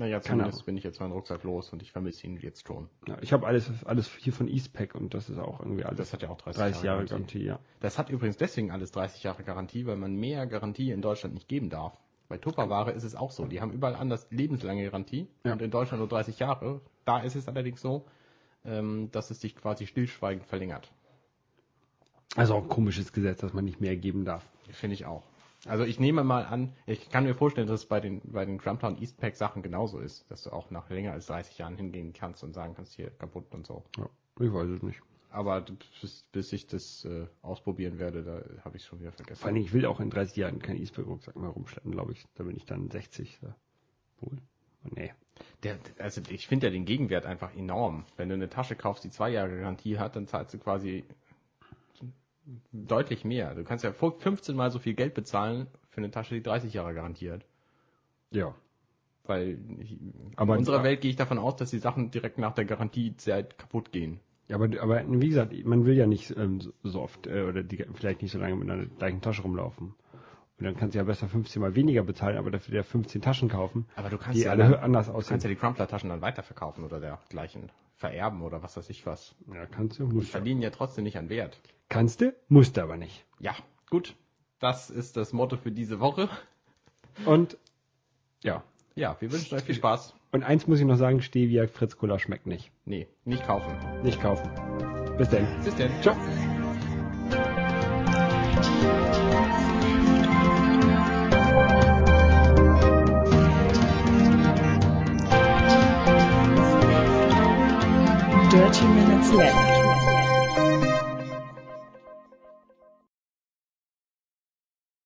Naja, 0.00 0.22
zumindest 0.22 0.64
bin 0.64 0.78
ich 0.78 0.82
jetzt 0.82 0.98
meinen 0.98 1.12
Rucksack 1.12 1.44
los 1.44 1.74
und 1.74 1.82
ich 1.82 1.92
vermisse 1.92 2.26
ihn 2.26 2.38
jetzt 2.38 2.66
schon. 2.66 2.88
Ja, 3.06 3.18
ich 3.20 3.34
habe 3.34 3.46
alles, 3.46 3.70
alles 3.84 4.08
hier 4.08 4.32
von 4.32 4.48
Eastpack 4.48 4.94
und 4.94 5.12
das 5.12 5.28
ist 5.28 5.36
auch 5.38 5.60
irgendwie 5.60 5.84
alles. 5.84 5.98
Das 5.98 6.14
hat 6.14 6.22
ja 6.22 6.30
auch 6.30 6.38
30, 6.38 6.58
30 6.58 6.82
Jahre 6.82 7.04
Garantie. 7.04 7.10
Garantie, 7.10 7.44
ja. 7.44 7.60
Das 7.80 7.98
hat 7.98 8.08
übrigens 8.08 8.38
deswegen 8.38 8.70
alles 8.70 8.92
30 8.92 9.22
Jahre 9.22 9.42
Garantie, 9.42 9.84
weil 9.84 9.96
man 9.96 10.16
mehr 10.16 10.46
Garantie 10.46 10.90
in 10.90 11.02
Deutschland 11.02 11.34
nicht 11.34 11.48
geben 11.48 11.68
darf. 11.68 11.92
Bei 12.30 12.38
Tupperware 12.38 12.92
ist 12.92 13.04
es 13.04 13.14
auch 13.14 13.30
so. 13.30 13.44
Die 13.44 13.60
haben 13.60 13.72
überall 13.72 13.94
anders 13.94 14.26
lebenslange 14.30 14.84
Garantie 14.84 15.28
Ja. 15.44 15.52
und 15.52 15.60
in 15.60 15.70
Deutschland 15.70 15.98
nur 15.98 16.08
30 16.08 16.38
Jahre. 16.38 16.80
Da 17.04 17.18
ist 17.20 17.34
es 17.36 17.46
allerdings 17.46 17.82
so, 17.82 18.06
ähm, 18.64 19.10
dass 19.12 19.30
es 19.30 19.42
sich 19.42 19.54
quasi 19.54 19.86
stillschweigend 19.86 20.46
verlängert. 20.46 20.90
Also 22.36 22.54
auch 22.54 22.62
ein 22.62 22.68
komisches 22.70 23.12
Gesetz, 23.12 23.40
dass 23.40 23.52
man 23.52 23.66
nicht 23.66 23.82
mehr 23.82 23.96
geben 23.96 24.24
darf. 24.24 24.46
Finde 24.70 24.94
ich 24.94 25.04
auch. 25.04 25.24
Also 25.66 25.84
ich 25.84 26.00
nehme 26.00 26.24
mal 26.24 26.44
an, 26.44 26.72
ich 26.86 27.10
kann 27.10 27.24
mir 27.24 27.34
vorstellen, 27.34 27.66
dass 27.66 27.80
es 27.80 27.86
bei 27.86 28.00
den, 28.00 28.20
bei 28.24 28.44
den 28.44 28.58
Crumptown 28.58 28.98
Eastpack 28.98 29.36
Sachen 29.36 29.62
genauso 29.62 29.98
ist, 29.98 30.30
dass 30.30 30.44
du 30.44 30.50
auch 30.50 30.70
nach 30.70 30.88
länger 30.88 31.12
als 31.12 31.26
30 31.26 31.58
Jahren 31.58 31.76
hingehen 31.76 32.12
kannst 32.12 32.42
und 32.42 32.54
sagen 32.54 32.74
kannst, 32.74 32.94
hier 32.94 33.10
kaputt 33.10 33.54
und 33.54 33.66
so. 33.66 33.84
Ja, 33.98 34.08
ich 34.40 34.52
weiß 34.52 34.68
es 34.68 34.82
nicht. 34.82 35.00
Aber 35.30 35.64
bis, 36.00 36.24
bis 36.32 36.52
ich 36.52 36.66
das 36.66 37.04
äh, 37.04 37.26
ausprobieren 37.42 37.98
werde, 37.98 38.22
da 38.24 38.64
habe 38.64 38.78
ich 38.78 38.84
schon 38.84 39.00
wieder 39.00 39.12
vergessen. 39.12 39.40
Vor 39.40 39.48
allem, 39.48 39.56
ich 39.56 39.72
will 39.72 39.86
auch 39.86 40.00
in 40.00 40.10
30 40.10 40.36
Jahren 40.36 40.58
keinen 40.60 40.78
Eastpack-Rucksack 40.78 41.36
mehr 41.36 41.50
rumschleppen, 41.50 41.92
glaube 41.92 42.12
ich. 42.12 42.26
Da 42.34 42.44
bin 42.44 42.56
ich 42.56 42.64
dann 42.64 42.90
60. 42.90 43.38
Ja. 43.42 43.54
Wohl. 44.20 44.38
Oh, 44.84 44.88
nee. 44.96 45.12
Der, 45.62 45.78
also 45.98 46.20
ich 46.28 46.48
finde 46.48 46.66
ja 46.66 46.72
den 46.72 46.84
Gegenwert 46.84 47.26
einfach 47.26 47.54
enorm. 47.54 48.04
Wenn 48.16 48.28
du 48.28 48.34
eine 48.34 48.48
Tasche 48.48 48.76
kaufst, 48.76 49.04
die 49.04 49.10
zwei 49.10 49.30
Jahre 49.30 49.56
Garantie 49.56 49.98
hat, 49.98 50.16
dann 50.16 50.26
zahlst 50.26 50.54
du 50.54 50.58
quasi 50.58 51.04
deutlich 52.72 53.24
mehr. 53.24 53.54
Du 53.54 53.64
kannst 53.64 53.84
ja 53.84 53.92
15 53.92 54.56
mal 54.56 54.70
so 54.70 54.78
viel 54.78 54.94
Geld 54.94 55.14
bezahlen 55.14 55.66
für 55.90 55.98
eine 55.98 56.10
Tasche, 56.10 56.34
die 56.34 56.42
30 56.42 56.72
Jahre 56.74 56.94
garantiert. 56.94 57.44
Ja. 58.30 58.54
Weil 59.24 59.58
ich, 59.78 59.96
Aber- 60.36 60.54
in 60.54 60.60
unserer 60.60 60.82
Welt 60.82 61.00
gehe 61.00 61.10
ich 61.10 61.16
davon 61.16 61.38
aus, 61.38 61.56
dass 61.56 61.70
die 61.70 61.78
Sachen 61.78 62.10
direkt 62.10 62.38
nach 62.38 62.52
der 62.54 62.64
Garantiezeit 62.64 63.58
kaputt 63.58 63.92
gehen. 63.92 64.20
Ja, 64.48 64.56
aber, 64.56 64.68
aber 64.82 65.04
wie 65.06 65.28
gesagt, 65.28 65.52
man 65.64 65.84
will 65.84 65.94
ja 65.96 66.06
nicht 66.06 66.36
ähm, 66.36 66.60
so- 66.82 67.00
oft 67.00 67.26
äh, 67.28 67.42
oder 67.42 67.62
die, 67.62 67.84
vielleicht 67.94 68.22
nicht 68.22 68.32
so 68.32 68.38
lange 68.38 68.56
mit 68.56 68.68
einer 68.68 68.86
gleichen 68.86 69.20
Tasche 69.20 69.42
rumlaufen. 69.42 69.94
Und 70.58 70.64
dann 70.66 70.76
kannst 70.76 70.94
du 70.94 70.98
ja 70.98 71.04
besser 71.04 71.28
15 71.28 71.62
mal 71.62 71.74
weniger 71.74 72.02
bezahlen, 72.02 72.36
aber 72.36 72.50
dafür 72.50 72.74
ja 72.74 72.82
15 72.82 73.22
Taschen 73.22 73.48
kaufen, 73.48 73.86
Aber 73.96 74.10
du 74.10 74.18
kannst 74.18 74.38
die 74.38 74.44
ja 74.44 74.50
alle 74.50 74.64
dann, 74.70 74.74
anders 74.80 75.06
du 75.06 75.12
aussehen. 75.12 75.30
kannst 75.30 75.44
ja 75.44 75.50
die 75.50 75.56
Crumpler-Taschen 75.56 76.10
dann 76.10 76.20
weiterverkaufen 76.20 76.84
oder 76.84 77.00
dergleichen 77.00 77.70
vererben 78.00 78.40
oder 78.42 78.62
was 78.62 78.76
weiß 78.76 78.88
ich 78.88 79.04
was. 79.06 79.34
Ja, 79.52 79.66
kannst 79.66 79.98
du, 79.98 80.06
musst 80.06 80.28
du. 80.28 80.32
verdienen 80.32 80.62
ja 80.62 80.70
trotzdem 80.70 81.04
nicht 81.04 81.18
an 81.18 81.28
Wert. 81.28 81.60
Kannst 81.90 82.22
du, 82.22 82.34
musst 82.48 82.76
du 82.76 82.82
aber 82.82 82.96
nicht. 82.96 83.24
Ja, 83.38 83.54
gut. 83.90 84.16
Das 84.58 84.90
ist 84.90 85.16
das 85.16 85.32
Motto 85.32 85.56
für 85.56 85.70
diese 85.70 86.00
Woche. 86.00 86.28
Und 87.26 87.58
ja. 88.42 88.64
Ja, 88.94 89.16
wir 89.20 89.30
wünschen 89.30 89.54
euch 89.56 89.64
viel 89.64 89.74
Spaß. 89.74 90.14
Und 90.32 90.42
eins 90.42 90.66
muss 90.66 90.80
ich 90.80 90.86
noch 90.86 90.96
sagen, 90.96 91.20
Stevia 91.20 91.66
Fritz 91.66 91.96
Cola 91.96 92.18
schmeckt 92.18 92.46
nicht. 92.46 92.70
Nee, 92.84 93.06
nicht 93.24 93.44
kaufen. 93.46 93.72
Nicht 94.02 94.20
kaufen. 94.20 94.50
Bis 95.18 95.28
dann. 95.28 95.46
Bis 95.62 95.74
denn. 95.76 95.90
Ciao. 96.02 96.16
Minutes. 109.28 109.89